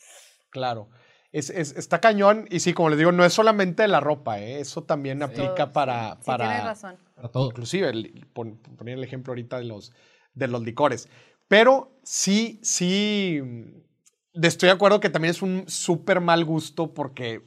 Claro. 0.49 0.89
Es, 1.33 1.51
es- 1.51 1.77
está 1.77 2.01
cañón 2.01 2.47
y 2.51 2.61
sí, 2.61 2.73
como 2.73 2.89
les 2.89 2.99
digo, 2.99 3.13
no 3.13 3.25
es 3.25 3.33
solamente 3.35 3.87
la 3.89 4.01
ropa, 4.01 4.41
¿eh? 4.41 4.59
eso 4.61 4.83
también 4.85 5.23
aplica 5.23 5.67
todo, 5.67 5.73
para, 5.75 6.17
sí, 6.17 6.23
para 6.27 6.49
tienes 6.49 6.65
razón. 6.65 6.99
Para 7.21 7.33
todo. 7.33 7.49
inclusive, 7.49 7.89
el- 7.91 8.27
pon- 8.33 8.59
poner 8.79 8.97
el 8.99 9.05
ejemplo 9.05 9.33
ahorita 9.33 9.59
de 9.59 9.65
los, 9.65 9.93
de 10.35 10.49
los 10.49 10.63
licores. 10.63 11.09
Pero 11.49 11.99
sí, 12.03 12.59
sí, 12.63 13.41
mm, 13.43 14.45
estoy 14.45 14.69
de 14.69 14.73
acuerdo 14.73 15.01
que 15.01 15.11
también 15.11 15.31
es 15.33 15.43
un 15.43 15.65
súper 15.69 16.21
mal 16.21 16.45
gusto 16.45 16.95
porque 16.95 17.43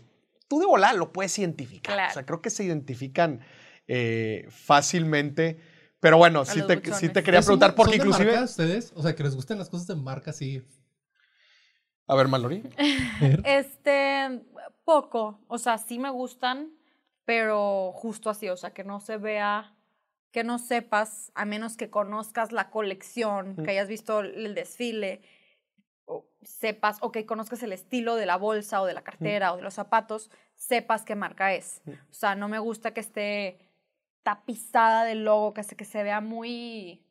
tú 0.48 0.60
de 0.60 0.66
volar 0.66 0.96
lo 0.96 1.12
puedes 1.14 1.38
identificar. 1.40 1.96
Claro. 1.96 2.12
O 2.12 2.14
sea, 2.14 2.26
creo 2.26 2.42
que 2.42 2.50
se 2.50 2.64
identifican 2.64 3.40
eh, 3.88 4.46
fácilmente. 4.50 5.60
Pero 6.00 6.18
bueno, 6.18 6.44
sí 6.46 6.62
te, 6.68 6.76
sí 6.94 7.08
te 7.10 7.24
quería 7.24 7.40
¿Ustedes 7.40 7.46
son- 7.46 7.60
preguntar 7.60 7.76
porque 7.76 7.92
son 7.98 8.00
de 8.00 8.06
inclusive... 8.08 8.32
marca 8.32 8.44
ustedes? 8.46 8.92
O 8.96 9.02
sea, 9.02 9.16
que 9.16 9.24
les 9.24 9.36
gusten 9.36 9.58
las 9.58 9.70
cosas 9.70 9.88
de 9.88 9.96
marca 9.96 10.32
así. 10.32 10.62
A 12.08 12.16
ver, 12.16 12.28
Mallory. 12.28 12.64
Este, 13.46 14.42
poco, 14.84 15.40
o 15.48 15.58
sea, 15.58 15.78
sí 15.78 15.98
me 16.00 16.10
gustan, 16.10 16.72
pero 17.26 17.92
justo 17.94 18.30
así, 18.30 18.50
o 18.50 18.58
sea, 18.58 18.72
que 18.74 18.84
no 18.84 19.00
se 19.00 19.18
vea, 19.18 19.76
que 20.32 20.44
no 20.44 20.60
sepas, 20.60 21.32
a 21.36 21.46
menos 21.46 21.78
que 21.78 21.90
conozcas 21.90 22.52
la 22.52 22.70
colección, 22.70 23.56
Mm. 23.58 23.64
que 23.64 23.72
hayas 23.72 23.88
visto 23.88 24.20
el 24.22 24.56
desfile, 24.56 25.22
o 26.06 26.26
sepas 26.42 26.98
o 27.02 27.12
que 27.12 27.26
conozcas 27.26 27.64
el 27.64 27.72
estilo 27.72 28.16
de 28.16 28.26
la 28.26 28.36
bolsa 28.36 28.82
o 28.82 28.86
de 28.86 28.94
la 28.94 29.04
cartera 29.04 29.54
o 29.54 29.58
de 29.58 29.62
los 29.62 29.74
zapatos, 29.76 30.30
sepas 30.56 31.06
qué 31.06 31.16
marca 31.16 31.54
es. 31.54 31.82
O 31.88 32.14
sea, 32.14 32.36
no 32.36 32.50
me 32.50 32.60
gusta 32.60 32.94
que 32.94 33.00
esté 33.00 33.60
tapizada 34.24 35.06
del 35.06 35.24
logo, 35.24 35.54
que 35.54 35.64
se, 35.64 35.76
que 35.76 35.86
se 35.86 36.04
vea 36.04 36.20
muy, 36.20 37.06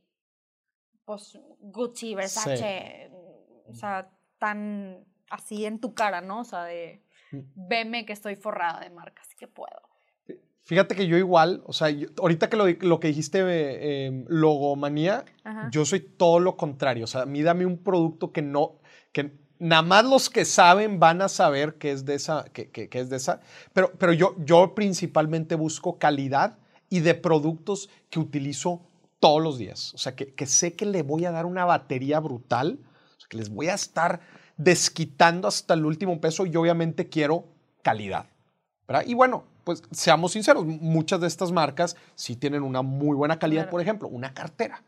pues, 1.05 1.38
Gucci, 1.61 2.14
Versace, 2.14 3.11
o 3.66 3.75
sea, 3.75 4.11
tan 4.38 5.05
así 5.31 5.64
en 5.64 5.79
tu 5.79 5.94
cara, 5.94 6.20
¿no? 6.20 6.40
O 6.40 6.44
sea, 6.44 6.64
de, 6.64 7.03
veme 7.31 8.05
que 8.05 8.12
estoy 8.12 8.37
forrada 8.37 8.81
de 8.81 8.90
marcas, 8.90 9.35
que 9.35 9.46
puedo. 9.48 9.81
Fíjate 10.64 10.94
que 10.94 11.07
yo 11.07 11.16
igual, 11.16 11.62
o 11.66 11.72
sea, 11.72 11.90
yo- 11.90 12.09
ahorita 12.18 12.48
que 12.48 12.57
lo, 12.57 12.66
lo 12.68 13.01
que 13.01 13.09
dijiste, 13.09 13.40
eh, 13.40 14.07
em, 14.07 14.25
logomanía, 14.29 15.25
Ajá. 15.44 15.68
yo 15.72 15.85
soy 15.85 16.01
todo 16.01 16.38
lo 16.40 16.57
contrario. 16.57 17.05
O 17.05 17.07
sea, 17.09 17.22
a 17.22 17.27
mí 17.27 17.42
dame 17.42 17.66
un 17.66 17.79
producto 17.79 18.33
que 18.33 18.42
no, 18.42 18.77
que 19.12 19.33
nada 19.59 19.83
más 19.83 20.05
los 20.05 20.31
que 20.31 20.44
saben 20.44 21.01
van 21.01 21.20
a 21.20 21.29
saber 21.29 21.75
que 21.75 21.90
es 21.90 22.05
de 22.05 22.14
esa, 22.14 22.44
que, 22.53 22.70
que- 22.70 22.88
que 22.88 23.01
es 23.01 23.11
de 23.11 23.16
esa. 23.16 23.40
Pero, 23.72 23.92
pero 23.98 24.12
yo, 24.12 24.37
yo 24.38 24.75
principalmente 24.75 25.57
busco 25.57 25.98
calidad 25.98 26.59
y 26.88 27.01
de 27.01 27.14
productos 27.14 27.88
que 28.09 28.20
utilizo 28.20 28.83
todos 29.18 29.42
los 29.42 29.59
días. 29.59 29.92
O 29.94 29.98
sea, 29.98 30.14
que, 30.14 30.33
que 30.35 30.46
sé 30.46 30.75
que 30.75 30.87
le 30.87 31.03
voy 31.03 31.25
a 31.25 31.31
dar 31.33 31.46
una 31.46 31.64
batería 31.64 32.20
brutal, 32.20 32.79
o 33.16 33.20
sea, 33.20 33.29
que 33.29 33.37
les 33.37 33.51
voy 33.51 33.68
a 33.68 33.75
estar 33.75 34.20
desquitando 34.57 35.48
hasta 35.48 35.75
el 35.75 35.85
último 35.87 36.20
peso 36.20 36.46
y 36.46 36.55
obviamente 36.57 37.09
quiero 37.09 37.46
calidad. 37.83 38.27
¿verdad? 38.87 39.05
Y 39.07 39.14
bueno, 39.14 39.44
pues 39.64 39.83
seamos 39.90 40.33
sinceros, 40.33 40.64
muchas 40.64 41.20
de 41.20 41.27
estas 41.27 41.53
marcas 41.53 41.96
sí 42.14 42.37
tienen 42.37 42.62
una 42.62 42.83
muy 42.83 43.16
buena 43.16 43.38
calidad. 43.38 43.62
Claro. 43.62 43.70
Por 43.70 43.81
ejemplo, 43.81 44.09
una 44.09 44.35
cartera. 44.35 44.83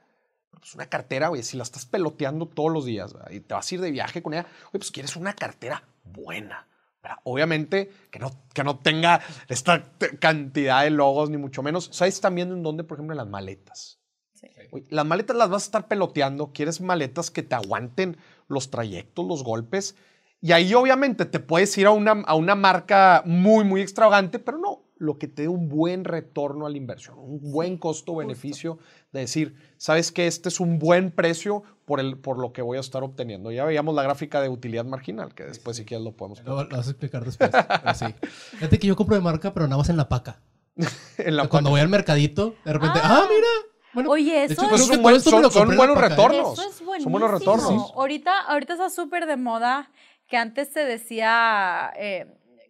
Pues 0.51 0.75
una 0.75 0.87
cartera, 0.87 1.31
oye, 1.31 1.43
si 1.43 1.57
la 1.57 1.63
estás 1.63 1.85
peloteando 1.85 2.47
todos 2.47 2.73
los 2.73 2.85
días 2.85 3.13
¿verdad? 3.13 3.31
y 3.31 3.41
te 3.41 3.55
vas 3.55 3.71
a 3.71 3.75
ir 3.75 3.81
de 3.81 3.91
viaje 3.91 4.23
con 4.23 4.35
ella, 4.35 4.47
oye, 4.69 4.79
pues 4.79 4.91
quieres 4.91 5.17
una 5.17 5.35
cartera 5.35 5.83
buena. 6.05 6.67
¿verdad? 7.03 7.19
Obviamente 7.25 7.93
que 8.11 8.19
no, 8.19 8.33
que 8.55 8.65
no 8.65 8.79
tenga 8.79 9.21
esta 9.49 9.93
cantidad 10.21 10.85
de 10.85 10.91
logos, 10.91 11.29
ni 11.29 11.37
mucho 11.37 11.63
menos. 11.63 11.91
¿Sabes 11.93 12.21
también 12.21 12.51
en 12.51 12.63
dónde, 12.63 12.85
por 12.85 12.97
ejemplo, 12.97 13.13
en 13.13 13.19
las 13.19 13.29
maletas? 13.29 14.01
Sí. 14.33 14.49
Oye, 14.73 14.87
Las 14.89 15.05
maletas 15.05 15.37
las 15.37 15.51
vas 15.51 15.65
a 15.65 15.67
estar 15.67 15.89
peloteando, 15.89 16.53
quieres 16.53 16.81
maletas 16.81 17.31
que 17.31 17.43
te 17.43 17.55
aguanten 17.55 18.17
los 18.49 18.71
trayectos, 18.71 19.27
los 19.27 19.45
golpes. 19.45 19.97
Y 20.45 20.53
ahí 20.53 20.75
obviamente 20.75 21.25
te 21.25 21.41
puedes 21.41 21.77
ir 21.79 21.87
a 21.87 21.93
una, 21.93 22.23
a 22.27 22.35
una 22.35 22.55
marca 22.55 23.23
muy, 23.25 23.65
muy 23.65 23.81
extravagante, 23.81 24.39
pero 24.39 24.59
no, 24.59 24.83
lo 24.99 25.17
que 25.19 25.27
te 25.27 25.41
dé 25.41 25.49
un 25.49 25.71
buen 25.71 26.05
retorno 26.05 26.67
a 26.67 26.71
la 26.71 26.77
inversión, 26.77 27.17
un 27.19 27.51
buen 27.51 27.79
costo-beneficio 27.79 28.79
de 29.11 29.21
decir, 29.21 29.57
sabes 29.79 30.13
que 30.13 30.27
este 30.27 30.51
es 30.51 30.61
un 30.61 30.79
buen 30.79 31.13
precio 31.13 31.63
por, 31.87 31.99
el, 31.99 32.19
por 32.19 32.39
lo 32.39 32.53
que 32.53 32.61
voy 32.61 32.77
a 32.77 32.81
estar 32.81 33.03
obteniendo. 33.03 33.53
Ya 33.53 33.65
veíamos 33.65 33.95
la 33.95 34.03
gráfica 34.03 34.43
de 34.43 34.51
utilidad 34.51 34.85
marginal, 34.85 35.35
que 35.35 35.45
después 35.45 35.79
si 35.79 35.87
quieres 35.87 36.05
lo 36.05 36.13
podemos 36.13 36.45
Lo, 36.45 36.63
lo 36.63 36.77
vas 36.77 36.89
a 36.89 36.91
explicar 36.91 37.25
después. 37.25 37.51
sí. 37.95 38.05
Fíjate 38.59 38.79
que 38.79 38.87
yo 38.87 38.97
compro 38.97 39.17
de 39.17 39.23
marca, 39.23 39.55
pero 39.55 39.67
nada 39.67 39.79
más 39.79 39.89
en 39.89 39.97
la 39.97 40.11
paca. 40.11 40.43
en 41.17 41.37
la 41.39 41.49
Cuando 41.49 41.71
voy 41.71 41.81
al 41.81 41.89
mercadito, 41.89 42.55
de 42.67 42.73
repente, 42.75 43.01
ah, 43.03 43.27
mira. 43.31 43.49
Bueno, 43.95 44.11
Oye, 44.11 44.45
eso 44.45 44.55
hecho, 44.55 44.69
Pues 44.69 44.83
es 44.83 44.91
un 44.91 45.03
buen- 45.03 45.21
son, 45.21 45.77
buenos 45.77 45.97
retornos. 45.97 46.59
Eso 46.59 46.69
es 46.69 46.85
buenísimo. 46.85 47.03
Son 47.05 47.13
buenos 47.13 47.31
retornos. 47.31 47.93
Ahorita, 47.95 48.41
ahorita 48.41 48.73
está 48.75 48.91
súper 48.91 49.25
de 49.25 49.37
moda 49.37 49.89
que 50.29 50.37
antes 50.37 50.69
se 50.73 50.81
decía, 50.85 51.93
eh, 51.97 52.27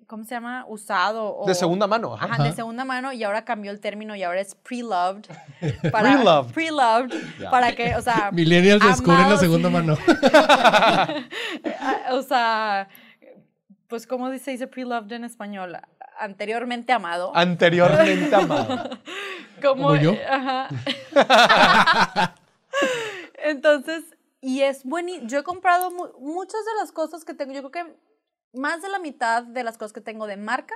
¿cómo 0.07 0.25
se 0.25 0.35
llama? 0.35 0.65
Usado. 0.69 1.37
O, 1.37 1.47
De 1.47 1.55
segunda 1.55 1.87
mano. 1.87 2.15
ajá. 2.15 2.27
Ajá, 2.27 2.43
de 2.45 2.53
segunda 2.53 2.85
mano 2.85 3.13
y 3.13 3.23
ahora 3.25 3.45
cambió 3.45 3.71
el 3.71 3.81
término 3.81 4.15
y 4.17 4.23
ahora 4.23 4.41
es 4.41 4.55
pre-loved. 4.55 5.25
para- 5.93 6.15
Pre-loved. 6.15 6.53
Pre-loved. 6.53 7.13
Para 7.51 7.75
que, 7.75 7.95
o 7.97 8.03
sea. 8.03 8.31
Millennials 8.33 8.83
descubren 8.85 9.19
la 9.21 9.25
amados- 9.27 9.41
segunda 9.41 9.71
mano. 9.71 9.97
o 12.11 12.23
sea, 12.23 12.89
pues, 13.89 14.07
¿cómo 14.07 14.31
se 14.39 14.51
dice 14.51 14.67
pre-loved 14.67 15.13
en 15.13 15.25
español? 15.25 15.79
Anteriormente 16.19 16.93
amado. 16.93 17.33
Anteriormente 17.35 18.35
amado. 18.35 18.91
Como, 19.63 19.89
¿Como 19.89 19.97
yo? 19.97 20.15
Ajá. 20.31 20.69
Entonces, 23.45 24.05
y 24.45 24.61
es 24.63 24.85
buenísimo. 24.85 25.27
Yo 25.29 25.39
he 25.39 25.43
comprado 25.43 25.91
mu- 25.91 26.13
muchas 26.21 26.65
de 26.65 26.75
las 26.81 26.93
cosas 26.93 27.25
que 27.25 27.35
tengo. 27.35 27.53
Yo 27.53 27.69
creo 27.69 27.87
que 27.87 27.97
más 28.53 28.83
de 28.83 28.89
la 28.89 28.99
mitad 28.99 29.43
de 29.43 29.65
las 29.65 29.77
cosas 29.79 29.93
que 29.93 30.01
tengo 30.01 30.27
de 30.27 30.37
marca 30.37 30.75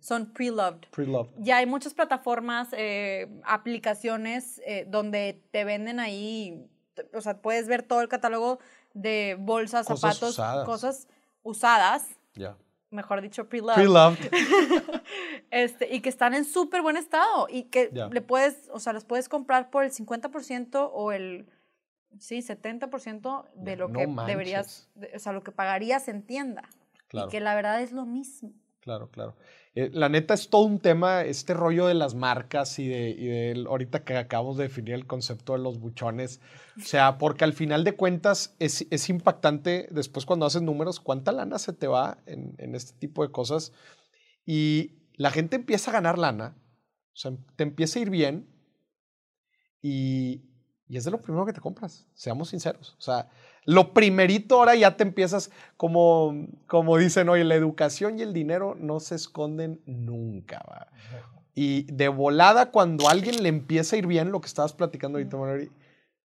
son 0.00 0.32
pre-loved. 0.32 0.86
Pre-loved. 0.90 1.30
Ya 1.38 1.58
hay 1.58 1.66
muchas 1.66 1.94
plataformas, 1.94 2.68
eh, 2.72 3.28
aplicaciones 3.44 4.60
eh, 4.66 4.84
donde 4.88 5.42
te 5.52 5.64
venden 5.64 6.00
ahí, 6.00 6.66
o 7.14 7.20
sea, 7.20 7.40
puedes 7.40 7.68
ver 7.68 7.82
todo 7.82 8.00
el 8.00 8.08
catálogo 8.08 8.58
de 8.94 9.36
bolsas, 9.38 9.86
Cosas 9.86 10.14
zapatos, 10.16 10.30
usadas. 10.30 10.64
cosas 10.66 11.08
usadas, 11.42 12.08
Ya. 12.34 12.56
mejor 12.90 13.20
dicho, 13.22 13.48
pre-loved 13.48 13.76
Pre-loved. 13.76 14.18
este, 15.50 15.94
y 15.94 16.00
que 16.00 16.08
están 16.08 16.34
en 16.34 16.44
súper 16.44 16.82
buen 16.82 16.96
estado 16.96 17.46
y 17.48 17.64
que 17.64 17.90
le 17.92 18.20
puedes, 18.20 18.68
o 18.72 18.78
sea, 18.80 18.92
los 18.92 19.04
puedes 19.04 19.28
comprar 19.28 19.70
por 19.70 19.84
el 19.84 19.92
50% 19.92 20.90
o 20.92 21.12
el, 21.12 21.46
sí, 22.18 22.42
70% 22.42 23.48
de 23.54 23.76
lo 23.76 23.88
no 23.88 23.98
que 23.98 24.06
manches. 24.06 24.26
deberías, 24.26 24.90
de- 24.94 25.12
o 25.14 25.18
sea, 25.18 25.32
lo 25.32 25.42
que 25.42 25.52
pagarías 25.52 26.08
en 26.08 26.22
tienda. 26.22 26.62
Claro. 27.08 27.28
Y 27.28 27.30
que 27.30 27.40
la 27.40 27.54
verdad 27.54 27.82
es 27.82 27.92
lo 27.92 28.06
mismo. 28.06 28.52
Claro, 28.80 29.10
claro. 29.10 29.36
Eh, 29.74 29.90
la 29.92 30.08
neta 30.08 30.32
es 30.34 30.48
todo 30.48 30.62
un 30.64 30.78
tema, 30.80 31.22
este 31.22 31.54
rollo 31.54 31.86
de 31.86 31.94
las 31.94 32.14
marcas 32.14 32.78
y 32.78 32.88
de, 32.88 33.10
y 33.10 33.26
de 33.26 33.64
ahorita 33.68 34.04
que 34.04 34.16
acabamos 34.16 34.56
de 34.56 34.64
definir 34.64 34.94
el 34.94 35.06
concepto 35.06 35.52
de 35.52 35.58
los 35.58 35.78
buchones. 35.78 36.40
O 36.78 36.80
sea, 36.82 37.18
porque 37.18 37.44
al 37.44 37.52
final 37.52 37.84
de 37.84 37.94
cuentas 37.94 38.56
es, 38.58 38.86
es 38.90 39.08
impactante 39.10 39.86
después 39.90 40.24
cuando 40.24 40.46
haces 40.46 40.62
números 40.62 40.98
cuánta 40.98 41.30
lana 41.30 41.58
se 41.58 41.72
te 41.72 41.86
va 41.88 42.18
en, 42.26 42.54
en 42.58 42.74
este 42.74 42.98
tipo 42.98 43.22
de 43.22 43.30
cosas. 43.30 43.72
Y 44.46 44.94
la 45.14 45.30
gente 45.30 45.56
empieza 45.56 45.90
a 45.90 45.94
ganar 45.94 46.18
lana, 46.18 46.56
o 47.12 47.16
sea, 47.16 47.32
te 47.56 47.62
empieza 47.64 47.98
a 47.98 48.02
ir 48.02 48.10
bien 48.10 48.48
y, 49.82 50.42
y 50.90 50.96
es 50.96 51.04
de 51.04 51.12
lo 51.12 51.20
primero 51.20 51.46
que 51.46 51.52
te 51.52 51.60
compras, 51.60 52.06
seamos 52.14 52.48
sinceros. 52.48 52.96
O 52.98 53.00
sea, 53.00 53.28
lo 53.64 53.94
primerito 53.94 54.56
ahora 54.56 54.74
ya 54.74 54.96
te 54.96 55.04
empiezas, 55.04 55.50
como, 55.76 56.48
como 56.66 56.96
dicen 56.98 57.28
hoy, 57.28 57.44
la 57.44 57.54
educación 57.54 58.18
y 58.18 58.22
el 58.22 58.32
dinero 58.32 58.74
no 58.78 58.98
se 58.98 59.14
esconden 59.14 59.80
nunca. 59.86 60.58
¿va? 60.68 60.88
Y 61.54 61.84
de 61.92 62.08
volada, 62.08 62.72
cuando 62.72 63.08
a 63.08 63.12
alguien 63.12 63.40
le 63.42 63.48
empieza 63.48 63.94
a 63.94 64.00
ir 64.00 64.06
bien, 64.08 64.32
lo 64.32 64.40
que 64.40 64.48
estabas 64.48 64.72
platicando 64.72 65.18
ahorita, 65.18 65.36
Marjorie, 65.36 65.70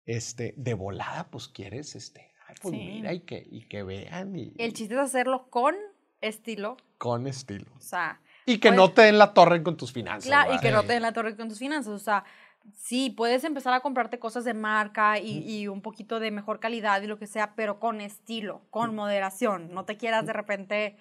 este, 0.05 0.53
de 0.57 0.73
volada, 0.75 1.27
pues 1.31 1.47
quieres, 1.47 1.95
este, 1.95 2.31
ay, 2.47 2.55
pues 2.61 2.73
Sí. 2.73 2.77
mira, 2.79 3.11
y 3.13 3.21
que, 3.21 3.47
y 3.49 3.67
que 3.67 3.81
vean, 3.83 4.35
y, 4.35 4.53
El 4.57 4.73
chiste 4.73 4.93
es 4.93 4.99
hacerlo 4.99 5.47
con 5.49 5.75
estilo, 6.21 6.77
con 6.99 7.25
estilo. 7.27 7.71
o 7.75 7.81
sea, 7.81 8.19
Y 8.45 8.57
que 8.57 8.67
Pues- 8.69 8.77
no 8.77 8.91
te 8.91 9.03
den 9.03 9.17
la 9.17 9.33
torre 9.33 9.63
con 9.63 9.77
tus 9.77 9.93
finanzas. 9.93 10.25
claro, 10.25 10.53
y 10.53 10.59
que 10.59 10.69
no 10.71 10.83
te 10.83 10.91
den 10.91 11.01
la 11.01 11.13
torre 11.13 11.37
con 11.37 11.47
tus 11.47 11.59
finanzas, 11.59 11.93
o 11.93 11.97
sea, 11.99 12.25
sí, 12.75 13.09
puedes 13.09 13.43
empezar 13.43 13.73
a 13.73 13.79
comprarte 13.81 14.19
cosas 14.19 14.45
de 14.45 14.53
marca 14.53 15.19
y, 15.19 15.39
y 15.49 15.67
un 15.67 15.81
poquito 15.81 16.19
de 16.19 16.31
mejor 16.31 16.59
calidad 16.59 17.01
y 17.01 17.07
lo 17.07 17.17
que 17.19 17.27
sea, 17.27 17.53
pero 17.55 17.79
con 17.79 18.01
estilo, 18.01 18.61
con 18.69 18.95
moderación, 18.95 19.73
no 19.73 19.85
te 19.85 19.97
quieras 19.97 20.25
de 20.25 20.33
repente... 20.33 20.97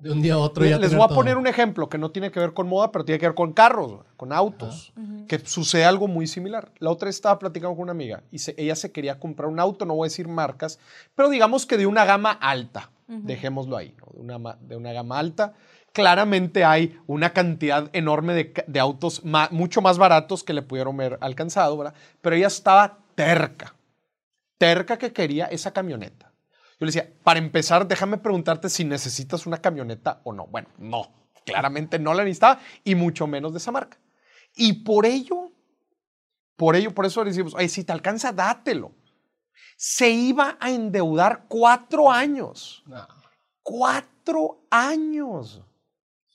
De 0.00 0.10
un 0.10 0.20
día 0.20 0.34
a 0.34 0.38
otro 0.38 0.66
ya 0.66 0.76
Les 0.76 0.92
voy 0.92 1.04
a 1.04 1.06
todo. 1.08 1.14
poner 1.18 1.36
un 1.36 1.46
ejemplo 1.46 1.88
que 1.88 1.98
no 1.98 2.10
tiene 2.10 2.30
que 2.32 2.40
ver 2.40 2.52
con 2.52 2.68
moda, 2.68 2.90
pero 2.90 3.04
tiene 3.04 3.18
que 3.20 3.26
ver 3.26 3.34
con 3.36 3.52
carros, 3.52 4.04
con 4.16 4.32
autos, 4.32 4.92
que 5.28 5.38
sucede 5.38 5.84
algo 5.84 6.08
muy 6.08 6.26
similar. 6.26 6.72
La 6.80 6.90
otra 6.90 7.06
vez 7.06 7.14
estaba 7.14 7.38
platicando 7.38 7.74
con 7.76 7.84
una 7.84 7.92
amiga 7.92 8.24
y 8.32 8.40
se- 8.40 8.54
ella 8.58 8.74
se 8.74 8.90
quería 8.90 9.20
comprar 9.20 9.48
un 9.48 9.60
auto, 9.60 9.86
no 9.86 9.94
voy 9.94 10.06
a 10.06 10.10
decir 10.10 10.26
marcas, 10.28 10.80
pero 11.14 11.30
digamos 11.30 11.64
que 11.64 11.76
de 11.76 11.86
una 11.86 12.04
gama 12.04 12.32
alta, 12.32 12.90
dejémoslo 13.06 13.76
ahí, 13.76 13.94
¿no? 13.98 14.06
de, 14.12 14.20
una, 14.20 14.38
ma- 14.38 14.58
de 14.60 14.76
una 14.76 14.92
gama 14.92 15.18
alta. 15.18 15.54
Claramente 15.94 16.64
hay 16.64 17.00
una 17.06 17.32
cantidad 17.32 17.88
enorme 17.92 18.34
de, 18.34 18.80
autos 18.80 19.22
mucho 19.52 19.80
más 19.80 19.96
baratos 19.96 20.42
que 20.42 20.52
le 20.52 20.62
pudieron 20.62 21.00
haber 21.00 21.18
alcanzado, 21.20 21.78
¿verdad? 21.78 21.94
Pero 22.20 22.34
ella 22.34 22.48
estaba 22.48 22.98
terca, 23.14 23.76
terca 24.58 24.98
que 24.98 25.12
quería 25.12 25.46
esa 25.46 25.72
camioneta. 25.72 26.32
Yo 26.80 26.86
le 26.86 26.86
decía, 26.86 27.12
para 27.22 27.38
empezar, 27.38 27.86
déjame 27.86 28.18
preguntarte 28.18 28.68
si 28.70 28.84
necesitas 28.84 29.46
una 29.46 29.58
camioneta 29.58 30.20
o 30.24 30.32
no. 30.32 30.48
Bueno, 30.48 30.66
no, 30.78 31.12
claramente 31.46 32.00
no 32.00 32.12
la 32.12 32.24
necesitaba 32.24 32.58
y 32.82 32.96
mucho 32.96 33.28
menos 33.28 33.52
de 33.52 33.58
esa 33.58 33.70
marca. 33.70 33.96
Y 34.56 34.82
por 34.82 35.06
ello, 35.06 35.52
por 36.56 36.74
ello, 36.74 36.92
por 36.92 37.06
eso 37.06 37.22
le 37.22 37.30
decimos, 37.30 37.54
si 37.68 37.84
te 37.84 37.92
alcanza, 37.92 38.32
dátelo. 38.32 38.90
Se 39.76 40.10
iba 40.10 40.56
a 40.58 40.70
endeudar 40.70 41.44
cuatro 41.46 42.10
años. 42.10 42.82
No, 42.84 43.06
Cuatro 43.62 44.66
años. 44.70 45.62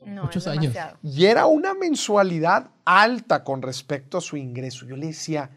No, 0.06 0.24
muchos 0.24 0.48
años. 0.48 0.74
Y 1.04 1.26
era 1.26 1.46
una 1.46 1.74
mensualidad 1.74 2.72
alta 2.86 3.44
con 3.44 3.62
respecto 3.62 4.18
a 4.18 4.22
su 4.22 4.38
ingreso. 4.38 4.86
Yo 4.86 4.96
le 4.96 5.08
decía, 5.08 5.52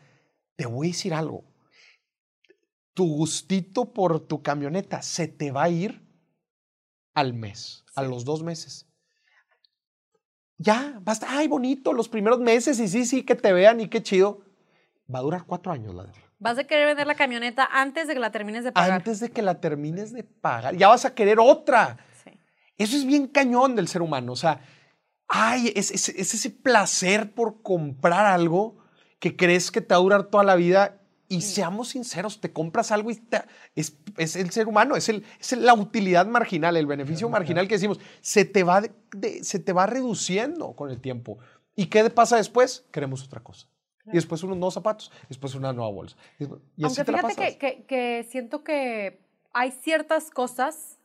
te 0.57 0.67
voy 0.67 0.89
a 0.89 0.91
decir 0.91 1.15
algo. 1.15 1.45
Tu 2.95 3.07
gustito 3.07 3.93
por 3.93 4.21
tu 4.21 4.43
camioneta 4.43 5.01
se 5.03 5.29
te 5.29 5.51
va 5.51 5.65
a 5.65 5.69
ir 5.71 6.03
al 7.15 7.35
mes, 7.35 7.85
a 7.95 8.03
los 8.03 8.25
dos 8.25 8.43
meses. 8.43 8.87
Ya, 10.59 10.99
basta. 11.03 11.27
Ay, 11.31 11.49
bonito, 11.49 11.93
los 11.93 12.09
primeros 12.09 12.39
meses 12.39 12.79
y 12.79 12.89
sí, 12.89 13.05
sí, 13.05 13.25
que 13.25 13.35
te 13.35 13.53
vean 13.53 13.81
y 13.81 13.89
qué 13.89 14.03
chido. 14.03 14.43
Va 15.13 15.19
a 15.19 15.23
durar 15.23 15.45
cuatro 15.45 15.73
años 15.73 15.95
la 15.95 16.05
deuda. 16.05 16.19
Vas 16.39 16.59
a 16.59 16.65
querer 16.65 16.87
vender 16.87 17.07
la 17.07 17.15
camioneta 17.15 17.69
antes 17.71 18.09
de 18.09 18.15
que 18.15 18.21
la 18.21 18.33
termines 18.33 18.65
de 18.65 18.73
pagar. 18.73 18.91
Antes 18.91 19.21
de 19.21 19.31
que 19.31 19.43
la 19.43 19.61
termines 19.61 20.13
de 20.13 20.25
pagar, 20.25 20.77
ya 20.77 20.89
vas 20.89 21.05
a 21.05 21.15
querer 21.15 21.39
otra. 21.39 21.99
Eso 22.79 22.97
es 22.97 23.05
bien 23.05 23.27
cañón 23.29 23.77
del 23.77 23.89
ser 23.89 24.03
humano. 24.03 24.33
O 24.33 24.37
sea, 24.37 24.61
ay, 25.29 25.73
es, 25.77 25.91
es- 25.91 26.09
es 26.11 26.35
ese 26.35 26.51
placer 26.51 27.33
por 27.33 27.63
comprar 27.63 28.27
algo 28.27 28.79
que 29.19 29.37
crees 29.37 29.71
que 29.71 29.81
te 29.81 29.95
va 29.95 30.01
a 30.01 30.03
durar 30.03 30.25
toda 30.25 30.45
la 30.45 30.57
vida. 30.57 30.99
Y 31.29 31.41
seamos 31.41 31.89
sinceros, 31.89 32.43
te 32.43 32.53
compras 32.53 32.93
algo 32.93 33.11
y 33.11 33.15
te- 33.17 33.41
es, 33.75 33.97
es 34.19 34.37
el 34.37 34.51
ser 34.51 34.69
humano, 34.69 34.97
es, 34.97 35.09
el, 35.09 35.25
es 35.41 35.53
la 35.53 35.73
utilidad 35.73 36.27
marginal, 36.27 36.77
el 36.77 36.85
beneficio 36.87 37.27
marginal 37.31 37.67
que 37.69 37.77
decimos, 37.77 37.99
se 38.21 38.45
te, 38.45 38.65
va 38.65 38.83
de- 38.83 38.93
de- 39.17 39.43
se 39.43 39.59
te 39.59 39.73
va 39.73 39.87
reduciendo 39.87 40.75
con 40.75 40.91
el 40.91 41.01
tiempo. 41.01 41.39
¿Y 41.75 41.87
qué 41.87 42.11
pasa 42.11 42.37
después? 42.37 42.85
Queremos 42.93 43.25
otra 43.25 43.41
cosa. 43.41 43.67
Y 44.05 44.11
después 44.17 44.43
unos 44.43 44.59
nuevos 44.59 44.75
zapatos, 44.75 45.11
después 45.31 45.55
una 45.55 45.73
nueva 45.73 45.91
bolsa. 45.91 46.17
Y 46.39 46.45
así 46.45 46.53
Aunque 46.83 47.13
la 47.13 47.19
fíjate 47.19 47.35
pasas. 47.37 47.37
que, 47.53 47.59
que- 47.59 47.85
que 47.87 48.27
siento 48.31 48.63
que 48.63 49.25
hay 49.55 49.71
ciertas 49.71 50.29
cosas 50.31 50.99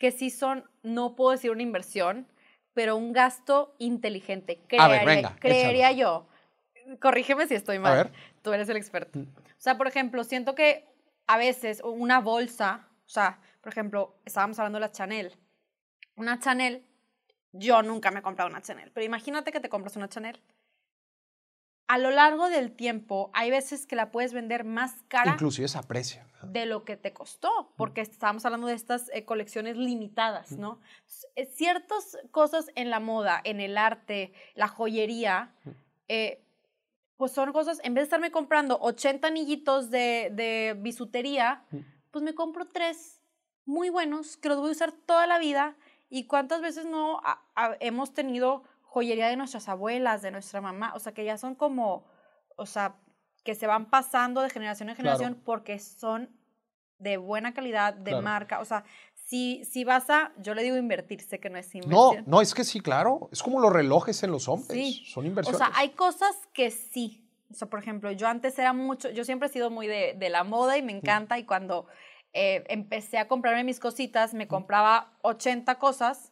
que 0.00 0.10
sí 0.12 0.30
son, 0.30 0.64
no 0.82 1.14
puedo 1.14 1.32
decir 1.32 1.50
una 1.50 1.62
inversión, 1.62 2.26
pero 2.72 2.96
un 2.96 3.12
gasto 3.12 3.74
inteligente. 3.78 4.58
A 4.78 4.88
ver, 4.88 5.02
Creería, 5.02 5.14
venga, 5.22 5.36
creería 5.38 5.92
yo. 5.92 6.26
Corrígeme 7.00 7.46
si 7.46 7.54
estoy 7.54 7.78
mal. 7.78 7.94
ver. 7.94 8.12
Tú 8.40 8.50
eres 8.54 8.66
el 8.70 8.78
experto. 8.78 9.18
O 9.18 9.24
sea, 9.58 9.76
por 9.76 9.86
ejemplo, 9.86 10.24
siento 10.24 10.54
que 10.54 10.86
a 11.26 11.36
veces 11.36 11.82
una 11.84 12.18
bolsa, 12.20 12.88
o 13.04 13.08
sea, 13.10 13.40
por 13.60 13.70
ejemplo, 13.72 14.16
estábamos 14.24 14.58
hablando 14.58 14.78
de 14.78 14.86
la 14.86 14.90
Chanel. 14.90 15.36
Una 16.16 16.38
Chanel, 16.38 16.82
yo 17.52 17.82
nunca 17.82 18.10
me 18.10 18.20
he 18.20 18.22
comprado 18.22 18.48
una 18.48 18.62
Chanel, 18.62 18.90
pero 18.94 19.04
imagínate 19.04 19.52
que 19.52 19.60
te 19.60 19.68
compras 19.68 19.96
una 19.96 20.08
Chanel. 20.08 20.40
A 21.92 21.98
lo 21.98 22.10
largo 22.10 22.48
del 22.48 22.70
tiempo, 22.70 23.30
hay 23.34 23.50
veces 23.50 23.86
que 23.86 23.96
la 23.96 24.10
puedes 24.12 24.32
vender 24.32 24.62
más 24.64 24.92
cara 25.08 25.32
Inclusive 25.32 25.66
se 25.66 25.76
aprecia. 25.78 26.24
de 26.42 26.64
lo 26.66 26.84
que 26.84 26.96
te 26.96 27.12
costó, 27.12 27.72
porque 27.76 28.00
estábamos 28.00 28.44
hablando 28.44 28.68
de 28.68 28.74
estas 28.74 29.10
eh, 29.12 29.24
colecciones 29.24 29.76
limitadas, 29.76 30.52
¿no? 30.52 30.80
Eh, 31.34 31.46
Ciertas 31.46 32.16
cosas 32.30 32.70
en 32.76 32.90
la 32.90 33.00
moda, 33.00 33.40
en 33.42 33.60
el 33.60 33.76
arte, 33.76 34.32
la 34.54 34.68
joyería, 34.68 35.52
eh, 36.06 36.44
pues 37.16 37.32
son 37.32 37.52
cosas, 37.52 37.80
en 37.82 37.94
vez 37.94 38.02
de 38.02 38.04
estarme 38.04 38.30
comprando 38.30 38.78
80 38.80 39.26
anillitos 39.28 39.90
de, 39.90 40.30
de 40.32 40.76
bisutería, 40.78 41.64
pues 42.12 42.22
me 42.24 42.34
compro 42.34 42.66
tres 42.66 43.20
muy 43.66 43.90
buenos 43.90 44.36
que 44.36 44.48
los 44.48 44.58
voy 44.58 44.68
a 44.68 44.72
usar 44.72 44.92
toda 44.92 45.26
la 45.26 45.38
vida. 45.38 45.76
¿Y 46.08 46.26
cuántas 46.26 46.60
veces 46.60 46.86
no 46.86 47.18
a- 47.24 47.42
a- 47.54 47.76
hemos 47.80 48.12
tenido 48.14 48.64
joyería 48.92 49.28
de 49.28 49.36
nuestras 49.36 49.68
abuelas, 49.68 50.22
de 50.22 50.30
nuestra 50.30 50.60
mamá? 50.60 50.92
O 50.94 50.98
sea, 51.00 51.12
que 51.12 51.24
ya 51.24 51.38
son 51.38 51.54
como, 51.54 52.04
o 52.56 52.66
sea, 52.66 52.96
que 53.44 53.54
se 53.54 53.66
van 53.66 53.88
pasando 53.88 54.42
de 54.42 54.50
generación 54.50 54.88
en 54.90 54.96
Claro. 54.96 55.16
generación 55.18 55.42
porque 55.44 55.78
son 55.78 56.28
de 56.98 57.16
buena 57.16 57.54
calidad, 57.54 57.94
de 57.94 58.10
Claro. 58.10 58.22
marca. 58.22 58.60
O 58.60 58.64
sea, 58.64 58.84
si, 59.14 59.64
si 59.64 59.84
vas 59.84 60.10
a, 60.10 60.32
yo 60.38 60.54
le 60.54 60.62
digo 60.62 60.76
invertir, 60.76 61.22
sé 61.22 61.38
que 61.40 61.48
no 61.48 61.56
es 61.58 61.72
No, 61.74 61.80
inversión. 62.12 62.24
no, 62.26 62.40
es 62.42 62.52
que 62.52 62.64
sí, 62.64 62.80
claro. 62.80 63.28
Es 63.32 63.42
como 63.42 63.60
los 63.60 63.72
relojes 63.72 64.22
en 64.24 64.32
los 64.32 64.48
hombres. 64.48 64.72
Sí. 64.72 65.04
Son 65.06 65.24
O 65.24 65.28
inversiones. 65.28 65.58
sea, 65.58 65.70
hay 65.74 65.90
cosas 65.90 66.36
que 66.52 66.70
sí. 66.70 67.26
O 67.50 67.54
sea, 67.54 67.68
por 67.68 67.78
ejemplo, 67.80 68.10
yo 68.12 68.28
antes 68.28 68.58
era 68.58 68.72
mucho, 68.72 69.08
yo 69.10 69.24
siempre 69.24 69.48
he 69.48 69.52
sido 69.52 69.70
muy 69.70 69.86
de, 69.86 70.14
de 70.18 70.28
la 70.30 70.44
moda 70.44 70.76
y 70.76 70.82
me 70.82 70.92
encanta 70.92 71.38
y 71.38 71.44
cuando 71.44 71.86
eh, 72.32 72.62
empecé 72.68 73.18
a 73.18 73.26
comprarme 73.26 73.64
mis 73.64 73.80
cositas, 73.80 74.34
me 74.34 74.46
compraba 74.46 75.12
80 75.22 75.76
cosas, 75.78 76.29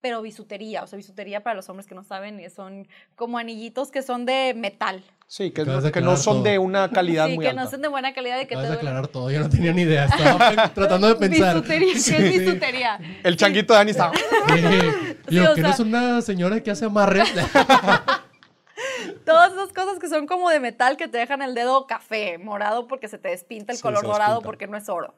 pero 0.00 0.22
bisutería, 0.22 0.84
o 0.84 0.86
sea, 0.86 0.96
bisutería 0.96 1.42
para 1.42 1.54
los 1.56 1.68
hombres 1.68 1.86
que 1.86 1.94
no 1.94 2.04
saben, 2.04 2.38
eh, 2.40 2.50
son 2.50 2.86
como 3.16 3.38
anillitos 3.38 3.90
que 3.90 4.02
son 4.02 4.26
de 4.26 4.54
metal. 4.56 5.02
Sí, 5.26 5.50
que, 5.50 5.64
de 5.64 5.92
que 5.92 6.00
no 6.00 6.16
son 6.16 6.36
todo. 6.36 6.44
de 6.44 6.58
una 6.58 6.90
calidad 6.90 7.26
sí, 7.26 7.34
muy 7.34 7.44
que 7.44 7.50
alta. 7.50 7.64
no 7.64 7.70
son 7.70 7.82
de 7.82 7.88
buena 7.88 8.14
calidad 8.14 8.40
y 8.40 8.46
que 8.46 8.54
Acabas 8.54 8.66
te 8.68 8.72
de 8.72 8.76
aclarar 8.78 9.08
todo, 9.08 9.30
yo 9.30 9.40
no 9.40 9.50
tenía 9.50 9.72
ni 9.72 9.82
idea. 9.82 10.06
Estaba 10.06 10.68
tratando 10.74 11.08
de 11.08 11.16
pensar. 11.16 11.56
Bisutería, 11.56 11.92
¿qué 11.92 11.98
Sí. 12.00 12.14
es 12.14 12.38
bisutería? 12.38 12.98
El 13.24 13.36
changuito 13.36 13.74
de 13.74 13.78
Dani 13.78 13.90
está. 13.90 14.12
Sí. 14.14 14.22
Sí, 14.56 15.16
Yo, 15.34 15.54
que 15.54 15.60
no 15.60 15.68
sea- 15.68 15.74
es 15.74 15.80
una 15.80 16.22
señora 16.22 16.62
que 16.62 16.70
hace 16.70 16.86
amarres. 16.86 17.28
Todas 19.24 19.52
esas 19.52 19.72
cosas 19.72 19.98
que 19.98 20.08
son 20.08 20.26
como 20.26 20.48
de 20.48 20.60
metal 20.60 20.96
que 20.96 21.08
te 21.08 21.18
dejan 21.18 21.42
el 21.42 21.54
dedo 21.54 21.86
café, 21.86 22.38
morado 22.38 22.86
porque 22.86 23.08
se 23.08 23.18
te 23.18 23.28
despinta 23.28 23.72
el 23.72 23.76
Sí, 23.78 23.82
color 23.82 24.02
dorado 24.04 24.34
despinta. 24.36 24.46
porque 24.46 24.66
no 24.66 24.76
es 24.76 24.88
oro. 24.88 25.14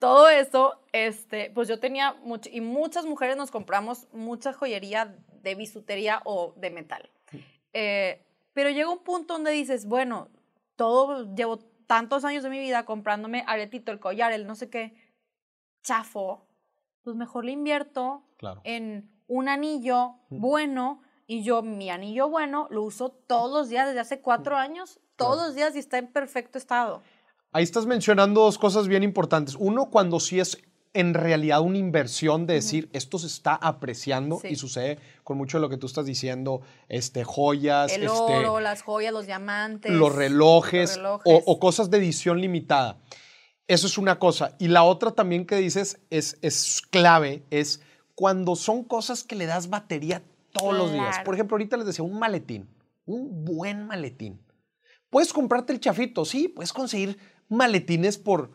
Todo 0.00 0.30
eso, 0.30 0.80
este, 0.92 1.50
pues 1.54 1.68
yo 1.68 1.78
tenía 1.78 2.14
mucho, 2.24 2.48
y 2.50 2.60
muchas 2.62 3.04
mujeres 3.04 3.36
nos 3.36 3.50
compramos 3.50 4.08
mucha 4.12 4.52
joyería 4.54 5.14
de 5.42 5.54
bisutería 5.54 6.22
o 6.24 6.54
de 6.56 6.70
metal. 6.70 7.10
Eh, 7.74 8.24
pero 8.54 8.70
llega 8.70 8.88
un 8.88 9.04
punto 9.04 9.34
donde 9.34 9.50
dices, 9.50 9.84
bueno, 9.86 10.28
todo, 10.74 11.32
llevo 11.34 11.58
tantos 11.86 12.24
años 12.24 12.42
de 12.42 12.48
mi 12.48 12.58
vida 12.58 12.84
comprándome 12.86 13.44
aretito, 13.46 13.92
el 13.92 14.00
collar, 14.00 14.32
el 14.32 14.46
no 14.46 14.54
sé 14.54 14.70
qué, 14.70 14.94
chafo, 15.82 16.46
pues 17.02 17.14
mejor 17.14 17.44
le 17.44 17.52
invierto 17.52 18.22
Claro. 18.38 18.62
en 18.64 19.10
un 19.28 19.50
anillo 19.50 20.14
bueno 20.30 21.02
y 21.26 21.42
yo 21.42 21.60
mi 21.62 21.90
anillo 21.90 22.30
bueno 22.30 22.68
lo 22.70 22.82
uso 22.82 23.10
todos 23.10 23.52
los 23.52 23.68
días 23.68 23.86
desde 23.86 24.00
hace 24.00 24.20
cuatro 24.22 24.56
años, 24.56 24.98
todos 25.16 25.46
los 25.46 25.54
días 25.54 25.76
y 25.76 25.78
está 25.78 25.98
en 25.98 26.06
perfecto 26.06 26.56
estado. 26.56 27.02
Ahí 27.52 27.64
estás 27.64 27.86
mencionando 27.86 28.42
dos 28.42 28.58
cosas 28.58 28.86
bien 28.88 29.02
importantes. 29.02 29.56
Uno, 29.58 29.90
cuando 29.90 30.20
sí 30.20 30.38
es 30.40 30.58
en 30.92 31.14
realidad 31.14 31.60
una 31.60 31.78
inversión 31.78 32.46
de 32.46 32.54
decir 32.54 32.90
esto 32.92 33.18
se 33.18 33.28
está 33.28 33.54
apreciando 33.54 34.38
Sí. 34.40 34.48
y 34.48 34.56
sucede 34.56 34.98
con 35.22 35.36
mucho 35.38 35.58
de 35.58 35.62
lo 35.62 35.68
que 35.68 35.76
tú 35.76 35.86
estás 35.86 36.04
diciendo, 36.04 36.62
este, 36.88 37.22
joyas, 37.22 37.92
El 37.92 38.02
este, 38.04 38.16
oro, 38.18 38.58
las 38.60 38.82
joyas, 38.82 39.12
los 39.12 39.26
diamantes. 39.26 39.92
los 39.92 40.12
relojes, 40.14 40.96
los 40.96 41.22
relojes. 41.24 41.42
O, 41.46 41.52
o 41.52 41.60
cosas 41.60 41.90
de 41.90 41.98
edición 41.98 42.40
limitada. 42.40 42.98
Eso 43.68 43.86
es 43.86 43.98
una 43.98 44.18
cosa. 44.18 44.56
Y 44.58 44.66
la 44.66 44.82
otra 44.82 45.12
también 45.12 45.46
que 45.46 45.56
dices 45.56 46.00
es, 46.10 46.38
es 46.42 46.82
clave, 46.90 47.44
es 47.50 47.80
cuando 48.16 48.56
son 48.56 48.82
cosas 48.82 49.22
que 49.22 49.36
le 49.36 49.46
das 49.46 49.70
batería 49.70 50.22
todos 50.52 50.74
los 50.76 50.92
días. 50.92 51.18
Por 51.24 51.34
ejemplo, 51.34 51.54
ahorita 51.54 51.76
les 51.76 51.86
decía, 51.86 52.04
un 52.04 52.18
maletín, 52.18 52.68
un 53.06 53.44
buen 53.44 53.86
maletín. 53.86 54.40
Puedes 55.08 55.32
comprarte 55.32 55.72
el 55.72 55.78
chafito, 55.80 56.24
sí, 56.24 56.48
puedes 56.48 56.72
conseguir 56.72 57.16
maletines 57.50 58.16
por 58.18 58.52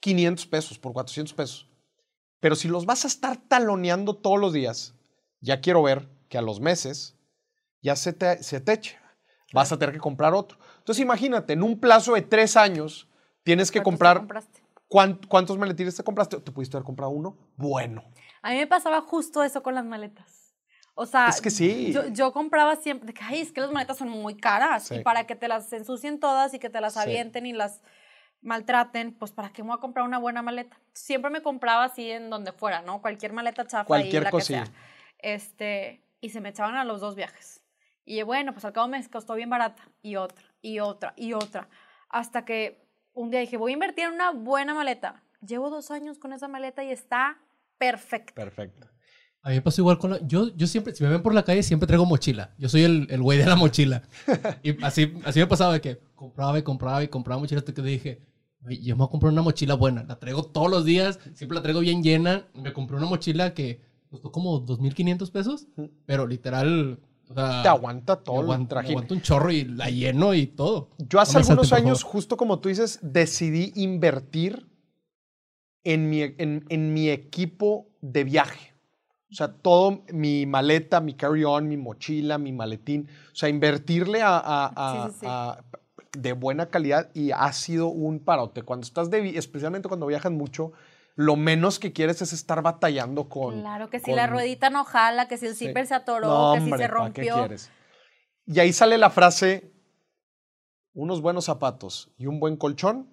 500 0.00 0.46
pesos, 0.46 0.78
por 0.78 0.92
400 0.92 1.34
pesos. 1.34 1.68
Pero 2.40 2.54
si 2.54 2.68
los 2.68 2.86
vas 2.86 3.04
a 3.04 3.08
estar 3.08 3.36
taloneando 3.36 4.14
todos 4.16 4.38
los 4.38 4.52
días, 4.52 4.94
ya 5.40 5.60
quiero 5.60 5.82
ver 5.82 6.08
que 6.28 6.38
a 6.38 6.42
los 6.42 6.60
meses 6.60 7.16
ya 7.82 7.96
se 7.96 8.12
te, 8.12 8.42
se 8.42 8.60
te 8.60 8.72
eche. 8.72 8.98
Vas 9.52 9.72
a 9.72 9.78
tener 9.78 9.94
que 9.94 10.00
comprar 10.00 10.34
otro. 10.34 10.58
Entonces 10.78 11.02
imagínate, 11.02 11.52
en 11.52 11.62
un 11.62 11.78
plazo 11.80 12.14
de 12.14 12.22
tres 12.22 12.56
años, 12.56 13.08
tienes 13.42 13.70
que 13.70 13.82
¿Cuántos 13.82 13.98
te 13.98 14.14
comprar... 14.16 14.44
¿Cuántos 15.28 15.58
maletines 15.58 15.96
te 15.96 16.04
compraste? 16.04 16.38
¿Te 16.40 16.52
pudiste 16.52 16.76
haber 16.76 16.84
comprado 16.84 17.10
uno? 17.10 17.36
Bueno. 17.56 18.04
A 18.42 18.50
mí 18.50 18.56
me 18.58 18.66
pasaba 18.68 19.00
justo 19.00 19.42
eso 19.42 19.62
con 19.62 19.74
las 19.74 19.84
maletas. 19.84 20.54
O 20.94 21.06
sea, 21.06 21.28
Es 21.28 21.40
que 21.40 21.50
sí. 21.50 21.92
Yo, 21.92 22.06
yo 22.08 22.32
compraba 22.32 22.76
siempre, 22.76 23.08
de 23.08 23.12
que, 23.14 23.22
ay, 23.24 23.40
es 23.40 23.52
que 23.52 23.60
las 23.60 23.72
maletas 23.72 23.98
son 23.98 24.08
muy 24.08 24.36
caras. 24.36 24.84
Sí. 24.86 24.96
Y 24.96 24.98
para 25.00 25.26
que 25.26 25.34
te 25.34 25.48
las 25.48 25.72
ensucien 25.72 26.20
todas 26.20 26.54
y 26.54 26.58
que 26.58 26.70
te 26.70 26.80
las 26.80 26.94
Sí. 26.94 27.00
avienten 27.00 27.46
y 27.46 27.52
las 27.52 27.82
maltraten, 28.46 29.12
pues 29.12 29.32
¿para 29.32 29.50
qué 29.52 29.62
me 29.62 29.68
voy 29.68 29.76
a 29.76 29.80
comprar 29.80 30.06
una 30.06 30.18
buena 30.18 30.40
maleta? 30.42 30.78
Siempre 30.92 31.30
me 31.30 31.42
compraba 31.42 31.84
así 31.84 32.10
en 32.10 32.30
donde 32.30 32.52
fuera, 32.52 32.80
¿no? 32.82 33.02
Cualquier 33.02 33.32
maleta 33.32 33.66
chafa 33.66 33.84
Cualquier 33.84 34.22
y 34.22 34.24
la 34.24 34.30
cosilla. 34.30 34.64
que 34.64 34.66
sea. 34.70 34.74
Este, 35.18 36.02
y 36.20 36.30
se 36.30 36.40
me 36.40 36.50
echaban 36.50 36.76
a 36.76 36.84
los 36.84 37.00
dos 37.00 37.14
viajes. 37.16 37.62
Y 38.04 38.22
bueno, 38.22 38.52
pues 38.52 38.64
al 38.64 38.72
cabo 38.72 38.88
me 38.88 39.04
costó 39.08 39.34
bien 39.34 39.50
barata. 39.50 39.82
Y 40.02 40.16
otra, 40.16 40.44
y 40.62 40.78
otra, 40.78 41.12
y 41.16 41.32
otra. 41.32 41.68
Hasta 42.08 42.44
que 42.44 42.86
un 43.12 43.30
día 43.30 43.40
dije, 43.40 43.56
voy 43.56 43.72
a 43.72 43.74
invertir 43.74 44.04
en 44.04 44.12
una 44.12 44.30
buena 44.30 44.74
maleta. 44.74 45.22
Llevo 45.44 45.70
dos 45.70 45.90
años 45.90 46.18
con 46.18 46.32
esa 46.32 46.48
maleta 46.48 46.84
y 46.84 46.90
está 46.90 47.38
perfecta. 47.78 48.34
Perfecto. 48.34 48.88
A 49.42 49.50
mí 49.50 49.56
me 49.56 49.62
pasó 49.62 49.80
igual 49.80 49.98
con 49.98 50.10
la... 50.10 50.18
Yo, 50.26 50.48
yo 50.56 50.66
siempre, 50.66 50.92
si 50.94 51.04
me 51.04 51.10
ven 51.10 51.22
por 51.22 51.32
la 51.34 51.44
calle, 51.44 51.62
siempre 51.62 51.86
traigo 51.86 52.04
mochila. 52.04 52.54
Yo 52.58 52.68
soy 52.68 52.82
el, 52.84 53.06
el 53.10 53.22
güey 53.22 53.38
de 53.38 53.46
la 53.46 53.54
mochila. 53.56 54.02
Y 54.62 54.82
así, 54.84 55.14
así 55.24 55.38
me 55.40 55.46
pasaba 55.46 55.72
de 55.74 55.80
que 55.80 55.98
compraba 56.14 56.58
y 56.58 56.62
compraba 56.62 57.02
y 57.04 57.08
compraba 57.08 57.40
mochilas 57.40 57.62
hasta 57.62 57.72
que 57.74 57.82
dije, 57.82 58.10
"Oye, 58.10 58.26
yo 58.68 58.94
me 58.96 58.98
voy 59.00 59.06
a 59.06 59.10
comprar 59.10 59.32
una 59.32 59.42
mochila 59.42 59.74
buena. 59.74 60.02
La 60.04 60.18
traigo 60.18 60.44
todos 60.44 60.70
los 60.70 60.84
días, 60.84 61.18
siempre 61.34 61.56
la 61.56 61.62
traigo 61.62 61.80
bien 61.80 62.02
llena. 62.02 62.46
Me 62.54 62.72
compré 62.72 62.96
una 62.96 63.06
mochila 63.06 63.54
que 63.54 63.80
costó 64.10 64.30
como 64.32 64.64
2.500 64.64 65.30
pesos, 65.30 65.66
pero 66.06 66.26
literal... 66.26 67.00
O 67.28 67.34
sea, 67.34 67.62
Te 67.62 67.68
aguanta 67.68 68.22
todo 68.22 68.36
el 68.36 68.42
aguanta, 68.42 68.78
aguanta 68.78 69.12
un 69.14 69.20
chorro 69.20 69.50
y 69.50 69.64
la 69.64 69.90
lleno 69.90 70.32
y 70.32 70.46
todo. 70.46 70.90
Yo 70.98 71.18
hace 71.18 71.32
No 71.34 71.38
algunos 71.40 71.68
salten, 71.68 71.82
por 71.82 71.88
años, 71.90 72.02
justo 72.04 72.36
como 72.36 72.60
tú 72.60 72.68
dices, 72.68 73.00
decidí 73.02 73.72
invertir 73.74 74.68
en 75.82 76.08
mi, 76.08 76.22
en, 76.22 76.64
en 76.68 76.94
mi 76.94 77.08
equipo 77.10 77.88
de 78.00 78.22
viaje. 78.22 78.74
O 79.30 79.34
sea, 79.34 79.48
todo 79.52 80.04
mi 80.12 80.46
maleta, 80.46 81.00
mi 81.00 81.14
carry-on, 81.14 81.68
mi 81.68 81.76
mochila, 81.76 82.38
mi 82.38 82.52
maletín. 82.52 83.08
O 83.32 83.34
sea, 83.34 83.48
invertirle 83.48 84.22
a, 84.22 84.36
a- 84.38 84.72
a- 84.76 85.08
Sí, 85.08 85.12
sí, 85.14 85.18
sí. 85.22 85.26
a- 85.28 85.64
de 86.16 86.32
buena 86.32 86.66
calidad 86.70 87.10
y 87.14 87.30
ha 87.32 87.52
sido 87.52 87.88
un 87.88 88.20
parote. 88.20 88.62
Cuando 88.62 88.84
estás 88.86 89.10
de, 89.10 89.36
especialmente 89.38 89.88
cuando 89.88 90.06
viajas 90.06 90.32
mucho, 90.32 90.72
lo 91.14 91.36
menos 91.36 91.78
que 91.78 91.92
quieres 91.92 92.20
es 92.22 92.32
estar 92.32 92.60
batallando 92.62 93.28
con. 93.28 93.60
Claro, 93.60 93.88
que 93.90 93.98
si 93.98 94.06
con- 94.06 94.16
la 94.16 94.26
ruedita 94.26 94.70
no 94.70 94.84
jala, 94.84 95.28
que 95.28 95.38
si 95.38 95.46
el 95.46 95.54
Sí. 95.54 95.66
zipper 95.68 95.86
se 95.86 95.94
atoró, 95.94 96.26
No, 96.28 96.52
que 96.54 96.60
si 96.60 96.64
se 96.66 96.70
¿para 96.70 96.82
qué 96.82 96.88
rompió. 96.88 97.34
quieres? 97.34 97.70
Y 98.46 98.60
ahí 98.60 98.72
sale 98.72 98.98
la 98.98 99.10
frase, 99.10 99.72
unos 100.94 101.20
buenos 101.20 101.44
zapatos 101.46 102.10
y 102.18 102.26
un 102.26 102.38
buen 102.40 102.56
colchón, 102.56 103.08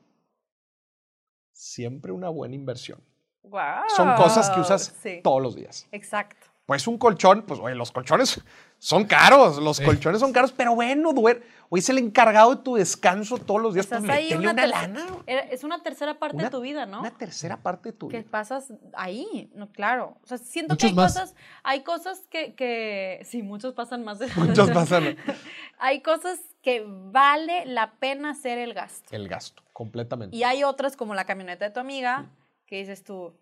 siempre 1.51 2.11
una 2.11 2.29
buena 2.29 2.55
inversión. 2.55 3.01
Guau, 3.41 3.83
Son 3.95 4.15
cosas 4.15 4.49
que 4.49 4.59
usas 4.59 4.93
Sí, 5.01 5.19
todos 5.23 5.41
los 5.41 5.55
días. 5.55 5.87
exacto. 5.91 6.47
Pues 6.65 6.87
un 6.87 6.97
colchón, 6.97 7.43
pues 7.45 7.59
oye, 7.59 7.75
los 7.75 7.91
colchones 7.91 8.41
son 8.83 9.05
caros, 9.05 9.59
los 9.59 9.77
Sí. 9.77 9.85
colchones 9.85 10.19
son 10.19 10.33
caros, 10.33 10.51
pero 10.51 10.75
bueno, 10.75 11.13
duer, 11.13 11.41
oye, 11.69 11.79
es 11.79 11.87
el 11.87 11.99
encargado 11.99 12.53
de 12.55 12.63
tu 12.63 12.75
descanso 12.75 13.37
todos 13.37 13.61
los 13.61 13.73
días, 13.73 13.87
pues 13.87 14.03
ahí 14.09 14.33
una, 14.33 14.51
una, 14.51 14.67
lana. 14.67 15.05
Es 15.25 15.63
una 15.63 15.81
tercera 15.81 16.19
parte 16.19 16.35
Una- 16.35 16.45
de 16.45 16.49
tu 16.49 16.59
vida, 16.59 16.85
¿no? 16.85 16.99
Una 16.99 17.11
tercera 17.17 17.55
parte 17.63 17.93
de 17.93 17.97
tu 17.97 18.09
que 18.09 18.19
vida. 18.19 18.29
pasas 18.29 18.73
ahí, 18.93 19.49
no, 19.55 19.71
claro. 19.71 20.17
O 20.21 20.27
sea, 20.27 20.37
siento 20.37 20.73
Muchos 20.73 20.81
que 20.87 20.87
hay 20.91 20.95
más. 20.95 21.13
cosas, 21.13 21.35
hay 21.63 21.83
cosas 21.83 22.27
que, 22.29 22.55
que, 22.55 23.21
sí, 23.23 23.41
muchos 23.41 23.73
pasan 23.73 24.03
más 24.03 24.19
de 24.19 24.27
Muchos 24.35 24.69
pasan 24.71 25.15
Hay 25.79 26.01
cosas 26.01 26.39
que 26.61 26.83
vale 26.85 27.65
la 27.65 27.93
pena 27.93 28.31
hacer 28.31 28.57
el 28.57 28.73
gasto. 28.73 29.15
el 29.15 29.29
gasto, 29.29 29.63
completamente. 29.71 30.35
Y 30.35 30.43
hay 30.43 30.65
otras 30.65 30.97
como 30.97 31.15
la 31.15 31.23
camioneta 31.23 31.63
de 31.63 31.71
tu 31.71 31.79
amiga 31.79 32.25
que 32.65 32.79
dices 32.79 33.03
tú, 33.05 33.33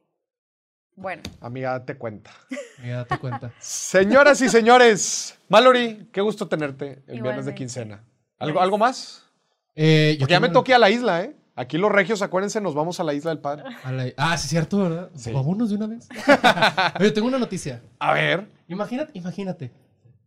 bueno, 0.96 1.22
Amiga, 1.40 1.72
date 1.72 1.98
cuenta. 1.98 2.32
Mira, 2.82 2.98
date 2.98 3.18
cuenta. 3.18 3.52
Señoras 3.60 4.42
y 4.42 4.50
señores, 4.50 5.38
Mallory, 5.50 6.08
qué 6.12 6.22
gusto 6.22 6.48
tenerte 6.48 7.04
el 7.08 7.22
viernes 7.22 7.46
de 7.46 7.56
quincena. 7.56 8.04
¿Algo, 8.40 8.62
¿Algo 8.62 8.78
más? 8.78 9.26
Eh, 9.76 10.14
yo 10.16 10.22
Porque 10.22 10.32
ya 10.34 10.40
me 10.40 10.50
toqué 10.50 10.74
a 10.74 10.80
la 10.80 10.90
isla, 10.90 11.22
¿eh? 11.24 11.36
Aquí 11.56 11.78
los 11.78 11.92
regios, 11.92 12.22
acuérdense, 12.22 12.62
nos 12.62 12.74
vamos 12.76 13.00
a 13.00 13.04
la 13.04 13.14
isla 13.14 13.30
del 13.32 13.40
padre. 13.40 13.64
la- 13.86 14.12
Ah, 14.18 14.38
sí, 14.38 14.46
es 14.46 14.50
cierto, 14.50 14.80
¿verdad? 14.80 15.10
Sí. 15.16 15.32
Vámonos 15.32 15.70
de 15.70 15.76
una 15.76 15.88
vez. 15.88 16.08
Oye, 17.00 17.12
tengo 17.12 17.28
una 17.28 17.38
noticia. 17.40 17.82
A 18.00 18.14
ver, 18.14 18.48
Imagínate, 18.68 19.12
imagínate. 19.16 19.72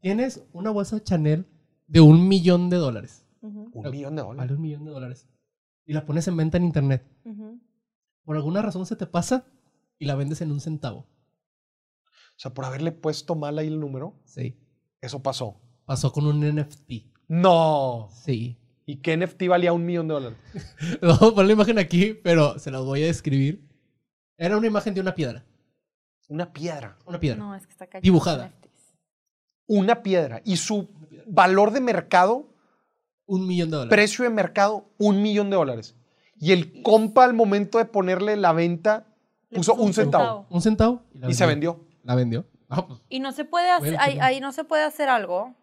Tienes 0.01 0.43
una 0.53 0.71
bolsa 0.71 1.03
Chanel 1.03 1.47
de 1.87 2.01
un 2.01 2.29
millón 2.29 2.69
de 2.69 2.77
dólares. 2.77 3.25
un 3.41 3.71
millón 3.91 4.17
de 4.17 4.23
dólares. 4.23 4.37
Vale 4.39 4.53
un 4.55 4.61
millón 4.61 4.85
de 4.85 4.91
dólares. 4.91 5.27
Y 5.87 5.95
la 5.95 6.05
pones 6.05 6.29
en 6.29 6.37
venta 6.37 6.59
en 6.59 6.65
internet. 6.65 7.03
Por 8.25 8.37
alguna 8.37 8.61
razón 8.63 8.85
se 8.87 8.97
te 8.97 9.07
pasa 9.07 9.45
y 9.99 10.07
la 10.07 10.15
vendes 10.15 10.41
en 10.41 10.51
un 10.53 10.61
centavo. 10.61 11.07
O 12.07 12.39
sea, 12.39 12.53
por 12.53 12.65
haberle 12.65 12.93
puesto 12.93 13.35
mal 13.35 13.59
ahí 13.59 13.69
el 13.69 13.79
número, 13.81 14.21
Sí. 14.25 14.57
eso 15.01 15.23
pasó. 15.23 15.61
Pasó 15.85 16.11
con 16.13 16.27
un 16.27 16.41
NFT. 16.41 17.13
No. 17.29 18.09
Sí. 18.13 18.59
¿Y 18.87 18.97
qué 18.97 19.17
NFT 19.17 19.49
valía 19.49 19.73
un 19.73 19.85
millón 19.87 20.09
de 20.09 20.15
dólares? 20.15 20.39
Vamos 21.03 21.23
a 21.23 21.31
poner 21.35 21.47
la 21.47 21.53
imagen 21.53 21.79
aquí, 21.79 22.13
pero 22.15 22.59
se 22.59 22.71
las 22.71 22.83
voy 22.83 23.03
a 23.03 23.07
describir. 23.07 23.67
Era 24.37 24.57
una 24.57 24.67
imagen 24.67 24.95
de 24.95 25.01
una 25.01 25.15
piedra. 25.15 25.45
Una 26.29 26.53
piedra. 26.53 26.99
Una 27.07 27.21
piedra. 27.21 27.39
No, 27.39 27.55
es 27.55 27.67
que 27.67 27.73
está. 27.73 27.87
Dibujada. 28.01 28.53
Una 29.67 30.03
piedra. 30.03 30.43
Y 30.45 30.57
su 30.57 30.89
valor 31.27 31.71
de 31.73 31.81
mercado, 31.81 32.51
Un 33.27 33.47
millón 33.47 33.71
de 33.71 33.77
dólares. 33.77 33.95
precio 33.97 34.25
de 34.25 34.31
mercado, 34.31 34.91
un 34.99 35.23
millón 35.23 35.51
de 35.51 35.57
dólares. 35.57 35.95
Y 36.37 36.53
el 36.53 36.83
compa 36.83 37.25
al 37.25 37.33
momento 37.35 37.79
de 37.79 37.85
ponerle 37.87 38.37
la 38.37 38.53
venta 38.53 39.07
puso 39.55 39.73
puso 39.73 39.85
un 39.85 39.93
centavo. 39.95 40.47
Un 40.51 40.61
centavo. 40.63 41.03
la 41.15 41.31
Y 41.31 41.35
se 41.35 41.47
vendió. 41.47 41.81
La 42.03 42.15
vendió. 42.15 42.45
Ah, 42.69 42.87
pues 42.87 43.01
Y 43.09 43.21
no 43.21 43.33
se 43.33 43.45
puede 43.45 43.71
hacer, 43.71 43.91
Bueno, 43.91 43.99
ahí, 44.01 44.19
ahí 44.21 44.41
no 44.41 44.53
se 44.53 44.65
puede 44.65 44.83
hacer 44.85 45.09
algo. 45.09 45.55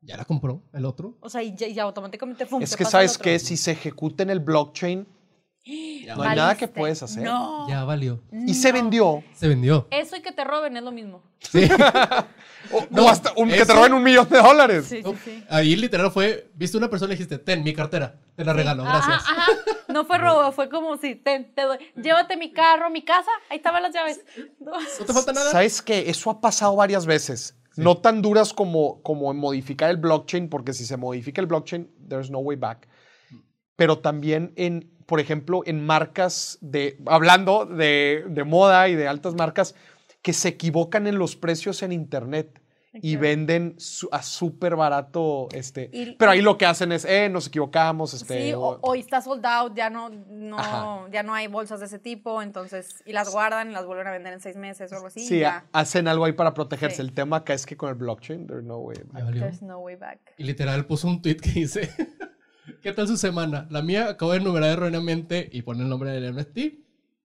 ya 0.00 0.16
la 0.16 0.24
compró 0.24 0.60
el 0.72 0.84
otro. 0.84 1.14
O 1.20 1.28
sea, 1.28 1.42
y, 1.42 1.54
ya- 1.54 1.66
y 1.68 1.78
automáticamente 1.78 2.46
pum, 2.46 2.62
Es 2.62 2.76
que 2.76 2.84
sabes 2.84 3.16
que 3.18 3.38
si 3.38 3.56
se 3.56 3.72
ejecuta 3.72 4.22
en 4.22 4.30
el 4.30 4.40
blockchain 4.40 5.06
Ya 5.64 6.14
No 6.14 6.22
hay 6.22 6.36
nada 6.36 6.54
que 6.56 6.68
puedes 6.68 7.02
hacer. 7.02 7.22
No. 7.22 7.66
Ya 7.68 7.84
valió. 7.84 8.20
y 8.32 8.52
se 8.54 8.70
vendió. 8.70 9.24
Se 9.34 9.48
vendió. 9.48 9.88
Eso 9.90 10.14
y 10.16 10.20
que 10.20 10.30
te 10.32 10.44
roben 10.44 10.76
es 10.76 10.82
lo 10.82 10.92
mismo. 10.92 11.22
Sí. 11.40 11.68
O, 12.72 12.82
No, 12.88 13.04
o 13.04 13.08
hasta 13.10 13.30
un- 13.36 13.50
que 13.50 13.64
te 13.66 13.72
roben 13.74 13.92
un 13.92 14.02
millón 14.02 14.26
de 14.28 14.38
dólares. 14.38 14.86
Sí, 14.86 15.02
sí, 15.04 15.14
sí. 15.22 15.44
Ahí 15.50 15.76
literal 15.76 16.10
fue, 16.10 16.50
viste 16.54 16.78
una 16.78 16.88
persona 16.88 17.12
y 17.12 17.16
dijiste, 17.16 17.36
ten 17.38 17.62
mi 17.62 17.74
cartera, 17.74 18.18
te 18.34 18.42
la 18.44 18.54
regalo, 18.54 18.82
gracias. 18.84 19.16
ajá. 19.22 19.46
No 19.88 20.06
fue 20.06 20.16
robo, 20.16 20.50
fue 20.50 20.70
como 20.70 20.96
si 20.96 21.14
te, 21.14 21.40
te 21.40 21.62
doy. 21.62 21.76
Llévate 21.94 22.38
mi 22.38 22.52
carro, 22.54 22.88
mi 22.88 23.02
casa, 23.04 23.30
ahí 23.50 23.58
estaban 23.58 23.82
las 23.82 23.94
llaves. 23.94 24.24
¿No 24.58 24.72
te 25.06 25.12
falta 25.12 25.32
nada? 25.34 25.50
¿Sabes 25.52 25.82
qué? 25.82 26.08
Eso 26.08 26.30
ha 26.30 26.40
pasado 26.40 26.74
varias 26.74 27.04
veces. 27.04 27.54
No 27.76 27.98
tan 27.98 28.22
duras 28.22 28.54
como, 28.54 29.02
como 29.02 29.30
en 29.30 29.36
modificar 29.36 29.90
el 29.90 29.98
blockchain, 29.98 30.48
porque 30.48 30.72
si 30.72 30.86
se 30.86 30.96
modifica 30.96 31.42
el 31.42 31.46
blockchain, 31.46 31.90
there's 32.08 32.30
no 32.30 32.38
way 32.38 32.56
back. 32.56 32.88
Pero 33.76 33.98
también 33.98 34.52
en, 34.56 34.90
por 35.06 35.20
ejemplo, 35.20 35.62
en 35.66 35.84
marcas 35.84 36.58
de, 36.60 36.98
hablando 37.06 37.66
de, 37.66 38.24
de 38.28 38.44
moda 38.44 38.88
y 38.88 38.94
de 38.94 39.06
altas 39.08 39.34
marcas, 39.34 39.74
que 40.22 40.32
se 40.32 40.48
equivocan 40.48 41.06
en 41.06 41.18
los 41.18 41.36
precios 41.36 41.82
en 41.82 41.92
internet 41.92 42.60
y 43.02 43.16
Ok. 43.16 43.22
venden 43.22 43.74
su- 43.76 44.08
a 44.12 44.22
súper 44.22 44.76
barato. 44.76 45.48
Este, 45.50 45.90
Y- 45.92 46.12
pero 46.12 46.30
ahí 46.30 46.40
lo 46.40 46.56
que 46.56 46.64
hacen 46.64 46.92
es, 46.92 47.04
eh, 47.04 47.28
nos 47.28 47.48
equivocamos. 47.48 48.14
Este, 48.14 48.40
Sí, 48.46 48.52
o, 48.52 48.78
hoy 48.82 49.00
está 49.00 49.20
sold 49.20 49.44
out, 49.44 49.74
ya 49.74 49.90
no, 49.90 50.10
no, 50.10 51.08
ya 51.10 51.24
no 51.24 51.34
hay 51.34 51.48
bolsas 51.48 51.80
de 51.80 51.86
ese 51.86 51.98
tipo, 51.98 52.40
entonces, 52.40 53.02
y 53.04 53.12
las 53.12 53.30
guardan 53.32 53.70
y 53.70 53.72
las 53.72 53.84
vuelven 53.84 54.06
a 54.06 54.12
vender 54.12 54.32
en 54.32 54.40
seis 54.40 54.56
meses 54.56 54.92
o 54.92 54.94
algo 54.94 55.08
así. 55.08 55.26
Sí, 55.26 55.36
y 55.36 55.40
ya. 55.40 55.64
hacen 55.72 56.06
algo 56.06 56.24
ahí 56.24 56.32
para 56.34 56.54
protegerse. 56.54 56.96
Sí. 56.98 57.02
El 57.02 57.12
tema 57.12 57.38
acá 57.38 57.52
es 57.54 57.66
que 57.66 57.76
con 57.76 57.88
el 57.88 57.96
blockchain, 57.96 58.46
there's 58.46 58.62
no 58.64 58.78
way 58.78 58.96
back. 59.12 59.32
There's 59.34 59.60
no 59.62 59.80
way 59.80 59.96
back. 59.96 60.20
Y 60.38 60.44
literal 60.44 60.86
puso 60.86 61.08
un 61.08 61.20
tweet 61.20 61.36
que 61.38 61.50
dice, 61.50 61.90
¿qué 62.82 62.92
tal 62.92 63.08
su 63.08 63.16
semana? 63.16 63.66
La 63.70 63.82
mía 63.82 64.08
acabo 64.10 64.32
de 64.32 64.38
enumerar 64.38 64.70
erróneamente 64.70 65.48
y 65.52 65.62
pone 65.62 65.82
el 65.82 65.88
nombre 65.88 66.10
del 66.10 66.34
NFT. 66.34 66.58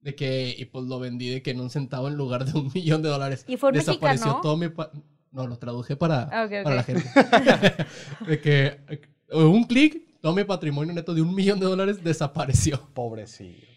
De 0.02 0.16
que, 0.16 0.56
y 0.58 0.64
pues 0.66 0.86
lo 0.86 0.98
vendí 1.00 1.30
de 1.30 1.42
que 1.42 1.52
en 1.52 1.60
un 1.60 1.70
centavo 1.70 2.08
en 2.08 2.16
lugar 2.16 2.46
de 2.46 2.58
un 2.58 2.72
millón 2.74 3.02
de 3.02 3.10
dólares. 3.10 3.44
¿Y 3.48 3.58
fue 3.58 3.70
un 3.70 3.76
Desapareció 3.76 4.26
mexicano? 4.28 4.42
todo 4.42 4.56
mi... 4.58 4.70
pa- 4.70 4.92
no, 5.32 5.46
lo 5.46 5.58
traduje 5.60 5.96
para, 5.96 6.24
Ah, 6.32 6.46
ok, 6.46 6.64
para 6.64 6.76
la 6.78 6.84
gente. 6.84 7.04
de 8.28 8.40
que 8.42 8.66
eh, 8.88 9.02
un 9.44 9.64
clic, 9.66 10.20
todo 10.22 10.34
mi 10.34 10.44
patrimonio 10.44 10.94
neto 10.94 11.14
de 11.14 11.22
un 11.22 11.36
millón 11.36 11.60
de 11.60 11.66
dólares 11.68 12.04
desapareció. 12.04 12.90
Pobrecillo. 12.94 13.68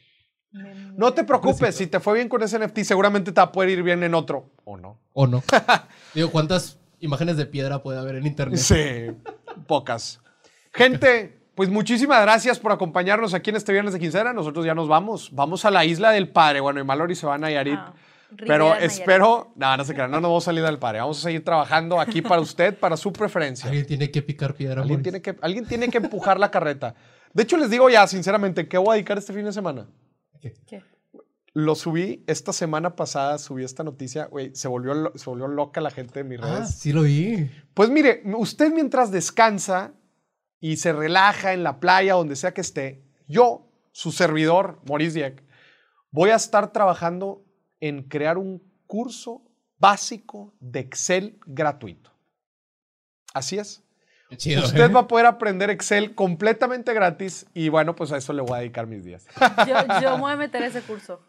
No 0.97 1.13
te 1.13 1.25
preocupes, 1.25 1.75
si 1.75 1.87
te 1.87 1.99
fue 1.99 2.15
bien 2.15 2.29
con 2.29 2.43
ese 2.43 2.59
NFT, 2.59 2.81
seguramente 2.85 3.33
te 3.33 3.41
va 3.41 3.45
a 3.45 3.53
poder 3.53 3.71
ir 3.71 3.83
bien 3.83 4.03
en 4.03 4.15
otro. 4.15 4.51
¿O 4.65 4.77
no? 4.77 5.01
¿O 5.13 5.27
no? 5.27 5.43
Digo, 6.15 6.31
¿cuántas 6.31 6.79
imágenes 7.01 7.37
de 7.37 7.47
piedra 7.47 7.83
puede 7.83 7.99
haber 7.99 8.17
en 8.17 8.27
internet? 8.27 8.59
Sí, 8.59 9.11
pocas. 9.67 10.21
Gente, 10.73 11.41
pues 11.55 11.69
muchísimas 11.69 12.21
gracias 12.23 12.59
por 12.59 12.73
acompañarnos 12.73 13.35
aquí 13.35 13.51
en 13.51 13.57
este 13.57 13.73
viernes 13.73 13.93
de 13.95 14.01
quincena. 14.01 14.33
Nosotros 14.33 14.65
ya 14.65 14.75
nos 14.75 14.89
vamos. 14.89 15.31
Vamos 15.33 15.65
a 15.65 15.71
la 15.71 15.85
isla 15.85 16.11
del 16.11 16.29
Padre. 16.29 16.61
Bueno, 16.61 16.81
y 16.81 16.85
Mallory 16.85 17.15
se 17.15 17.27
van 17.27 17.45
a 17.45 17.47
Nayarit. 17.49 17.79
Ah, 17.79 17.93
pero 18.47 18.75
espero. 18.75 19.53
No, 19.57 19.77
no 19.77 19.85
se 19.85 19.93
crean. 19.95 20.11
No 20.11 20.17
nos 20.21 20.31
vamos 20.31 20.45
a 20.45 20.47
salir 20.47 20.65
del 20.65 20.79
Padre. 20.79 21.01
Vamos 21.01 21.19
a 21.19 21.23
seguir 21.23 21.45
trabajando 21.45 22.01
aquí 22.01 22.23
para 22.23 22.41
usted, 22.41 22.77
para 22.79 22.97
su 22.97 23.13
preferencia. 23.13 23.67
Alguien 23.69 23.87
tiene 23.87 24.11
que 24.11 24.23
picar 24.23 24.55
piedra. 24.55 24.81
Alguien 24.83 25.03
tiene, 25.03 25.21
que, 25.21 25.37
alguien 25.43 25.67
tiene 25.67 25.89
que 25.91 25.99
empujar 25.99 26.41
la 26.41 26.51
carreta. 26.51 26.95
De 27.35 27.43
hecho, 27.43 27.57
les 27.59 27.69
digo 27.71 27.91
ya, 27.91 28.07
sinceramente, 28.07 28.67
¿qué 28.69 28.79
voy 28.79 28.89
a 28.91 28.93
dedicar 28.95 29.19
este 29.19 29.33
fin 29.35 29.45
de 29.45 29.53
semana? 29.53 29.87
¿Qué? 30.41 30.83
Lo 31.55 31.75
subí 31.75 32.25
esta 32.27 32.55
semana 32.55 32.97
pasada, 32.97 33.37
subí 33.37 33.63
esta 33.63 33.85
noticia, 33.85 34.25
güey, 34.25 34.55
se 34.55 34.69
volvió, 34.69 34.95
lo- 34.95 35.13
se 35.15 35.29
volvió 35.29 35.49
loca 35.49 35.83
la 35.83 35.91
gente 35.91 36.21
de 36.23 36.25
mis 36.25 36.41
redes. 36.41 36.61
Ah, 36.63 36.65
sí 36.67 36.93
lo 36.93 37.03
vi. 37.03 37.51
Pues 37.75 37.91
mire, 37.91 38.23
usted 38.39 38.73
mientras 38.73 39.11
descansa 39.11 39.93
y 40.63 40.77
se 40.77 40.93
relaja 40.93 41.53
en 41.53 41.65
la 41.65 41.81
playa, 41.81 42.15
donde 42.15 42.37
sea 42.37 42.55
que 42.55 42.61
esté, 42.61 43.03
yo, 43.27 43.69
su 43.91 44.13
servidor, 44.13 44.81
Maurice 44.89 45.19
Dieck, 45.19 45.43
voy 46.13 46.31
a 46.31 46.37
estar 46.37 46.73
trabajando 46.73 47.45
en 47.81 48.05
crear 48.05 48.39
un 48.39 48.63
curso 48.87 49.43
básico 49.79 50.55
de 50.61 50.79
Excel 50.79 51.41
gratuito. 51.47 52.13
Así 53.35 53.59
es. 53.59 53.83
Chido. 54.37 54.63
Usted 54.65 54.85
¿eh? 54.85 54.89
va 54.89 55.01
a 55.01 55.09
poder 55.09 55.27
aprender 55.27 55.69
Excel 55.69 56.15
completamente 56.15 56.95
gratis 56.95 57.45
y 57.53 57.69
bueno, 57.69 57.97
pues 57.97 58.13
a 58.13 58.17
eso 58.17 58.33
le 58.33 58.41
voy 58.41 58.57
a 58.57 58.61
dedicar 58.61 58.87
mis 58.87 59.05
días. 59.05 59.27
Yo, 59.67 59.75
yo 60.01 60.15
me 60.15 60.21
voy 60.21 60.33
a 60.33 60.37
meter 60.37 60.63
ese 60.63 60.81
curso. 60.83 61.21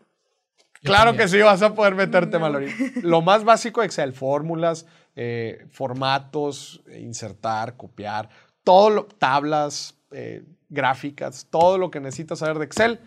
Yo 0.84 0.90
claro 0.90 1.10
también. 1.10 1.28
que 1.28 1.38
sí, 1.38 1.42
vas 1.42 1.64
a 1.64 1.74
poder 1.74 1.96
meterte, 1.96 2.38
No. 2.38 2.42
Mallory. 2.42 2.72
Lo 3.02 3.22
más 3.22 3.44
básico 3.44 3.82
de 3.82 3.88
Excel, 3.88 4.14
fórmulas, 4.14 4.86
eh, 5.16 5.66
formatos, 5.72 6.84
insertar, 7.00 7.76
copiar, 7.76 8.30
todo 8.64 8.90
lo, 8.90 9.06
tablas, 9.06 9.96
eh, 10.12 10.44
gráficas, 10.70 11.48
todo 11.50 11.78
lo 11.78 11.92
que 11.92 12.00
necesitas 12.00 12.40
saber 12.40 12.60
de 12.60 12.66
Excel, 12.66 13.00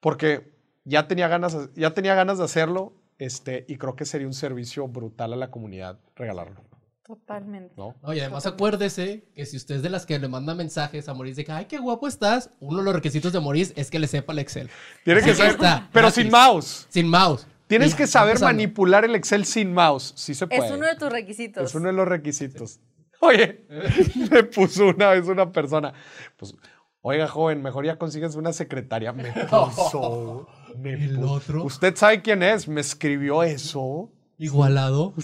porque 0.00 0.52
ya 0.84 1.08
tenía 1.08 1.28
ganas, 1.28 1.56
ya 1.74 1.94
tenía 1.94 2.14
ganas 2.14 2.38
de 2.38 2.44
hacerlo 2.44 2.92
este, 3.18 3.64
y 3.68 3.76
creo 3.76 3.96
que 3.96 4.04
sería 4.04 4.26
un 4.26 4.34
servicio 4.34 4.86
brutal 4.88 5.32
a 5.32 5.36
la 5.36 5.50
comunidad 5.50 5.98
regalarlo, 6.14 6.62
Totalmente. 7.06 7.72
¿no? 7.76 7.94
No, 8.02 8.12
y 8.12 8.18
además 8.18 8.46
acuérdese 8.46 9.28
que 9.34 9.46
si 9.46 9.56
usted 9.56 9.76
es 9.76 9.82
de 9.82 9.90
las 9.90 10.06
que 10.06 10.18
le 10.18 10.26
manda 10.26 10.56
mensajes 10.56 11.08
a 11.08 11.14
Maurice 11.14 11.36
de 11.36 11.44
que, 11.44 11.52
ay, 11.52 11.66
qué 11.66 11.78
guapo 11.78 12.08
estás, 12.08 12.50
uno 12.58 12.78
de 12.78 12.84
los 12.84 12.94
requisitos 12.94 13.32
de 13.32 13.40
Maurice 13.40 13.72
es 13.76 13.90
que 13.90 14.00
le 14.00 14.08
sepa 14.08 14.32
el 14.32 14.40
Excel. 14.40 14.68
Tiene 15.04 15.22
que 15.22 15.32
saber, 15.34 15.52
está, 15.52 15.88
pero 15.92 16.08
gratis. 16.08 16.24
sin 16.24 16.32
mouse. 16.32 16.86
Sin 16.90 17.08
mouse. 17.08 17.46
Tienes 17.68 17.94
que 17.94 18.06
saber 18.06 18.40
manipular 18.40 19.04
el 19.04 19.14
Excel 19.14 19.44
sin 19.44 19.72
mouse. 19.72 20.14
Sí 20.16 20.34
se 20.34 20.48
puede. 20.48 20.66
Es 20.66 20.72
uno 20.72 20.86
de 20.86 20.96
tus 20.96 21.10
requisitos. 21.10 21.64
Es 21.64 21.74
uno 21.76 21.86
de 21.86 21.92
los 21.92 22.08
requisitos. 22.08 22.80
Oye, 23.20 23.64
me 24.30 24.42
puso 24.44 24.88
una 24.88 25.10
vez 25.10 25.26
una 25.26 25.50
persona. 25.50 25.92
Pues, 26.36 26.54
oiga, 27.02 27.26
joven, 27.28 27.62
mejor 27.62 27.84
ya 27.86 27.96
consigues 27.96 28.34
una 28.36 28.52
secretaria. 28.52 29.12
Me 29.12 29.32
puso. 29.32 30.48
me 30.78 30.92
¿El 30.92 31.16
puso. 31.16 31.32
otro? 31.32 31.64
Usted 31.64 31.96
sabe 31.96 32.22
quién 32.22 32.42
es. 32.42 32.68
Me 32.68 32.80
escribió 32.80 33.42
eso. 33.42 34.10
Igualado. 34.38 35.14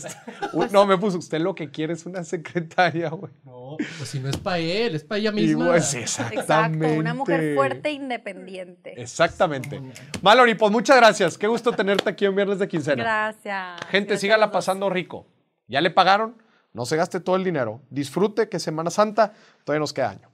No, 0.70 0.86
me 0.86 0.96
puso, 0.96 1.18
usted 1.18 1.38
lo 1.38 1.54
que 1.54 1.70
quiere 1.70 1.92
es 1.92 2.06
una 2.06 2.24
secretaria, 2.24 3.10
güey. 3.10 3.30
No, 3.44 3.76
pues 3.98 4.08
si 4.08 4.18
no 4.20 4.30
es 4.30 4.38
para 4.38 4.56
él, 4.56 4.94
es 4.94 5.04
para 5.04 5.18
ella 5.18 5.30
Y, 5.32 5.34
misma. 5.34 5.66
güey, 5.66 5.82
sí, 5.82 5.98
exactamente. 5.98 6.40
Exacto, 6.86 6.98
una 6.98 7.12
mujer 7.12 7.54
fuerte 7.54 7.90
e 7.90 7.92
independiente. 7.92 8.98
Exactamente. 9.00 9.82
Mallory, 10.22 10.54
pues 10.54 10.72
muchas 10.72 10.96
gracias. 10.96 11.36
Qué 11.36 11.46
gusto 11.46 11.72
tenerte 11.72 12.08
aquí 12.08 12.24
en 12.24 12.34
Viernes 12.34 12.58
de 12.58 12.68
Quincena. 12.68 13.02
Gracias. 13.02 13.80
Gente, 13.90 14.06
Gracias 14.08 14.20
sígala 14.22 14.50
pasando 14.50 14.88
rico. 14.88 15.26
Ya 15.68 15.82
le 15.82 15.90
pagaron, 15.90 16.41
no 16.72 16.86
se 16.86 16.96
gaste 16.96 17.20
todo 17.20 17.36
el 17.36 17.44
dinero. 17.44 17.80
Disfrute 17.90 18.48
que 18.48 18.58
Semana 18.58 18.90
Santa 18.90 19.32
todavía 19.64 19.80
nos 19.80 19.92
queda 19.92 20.10
año. 20.10 20.31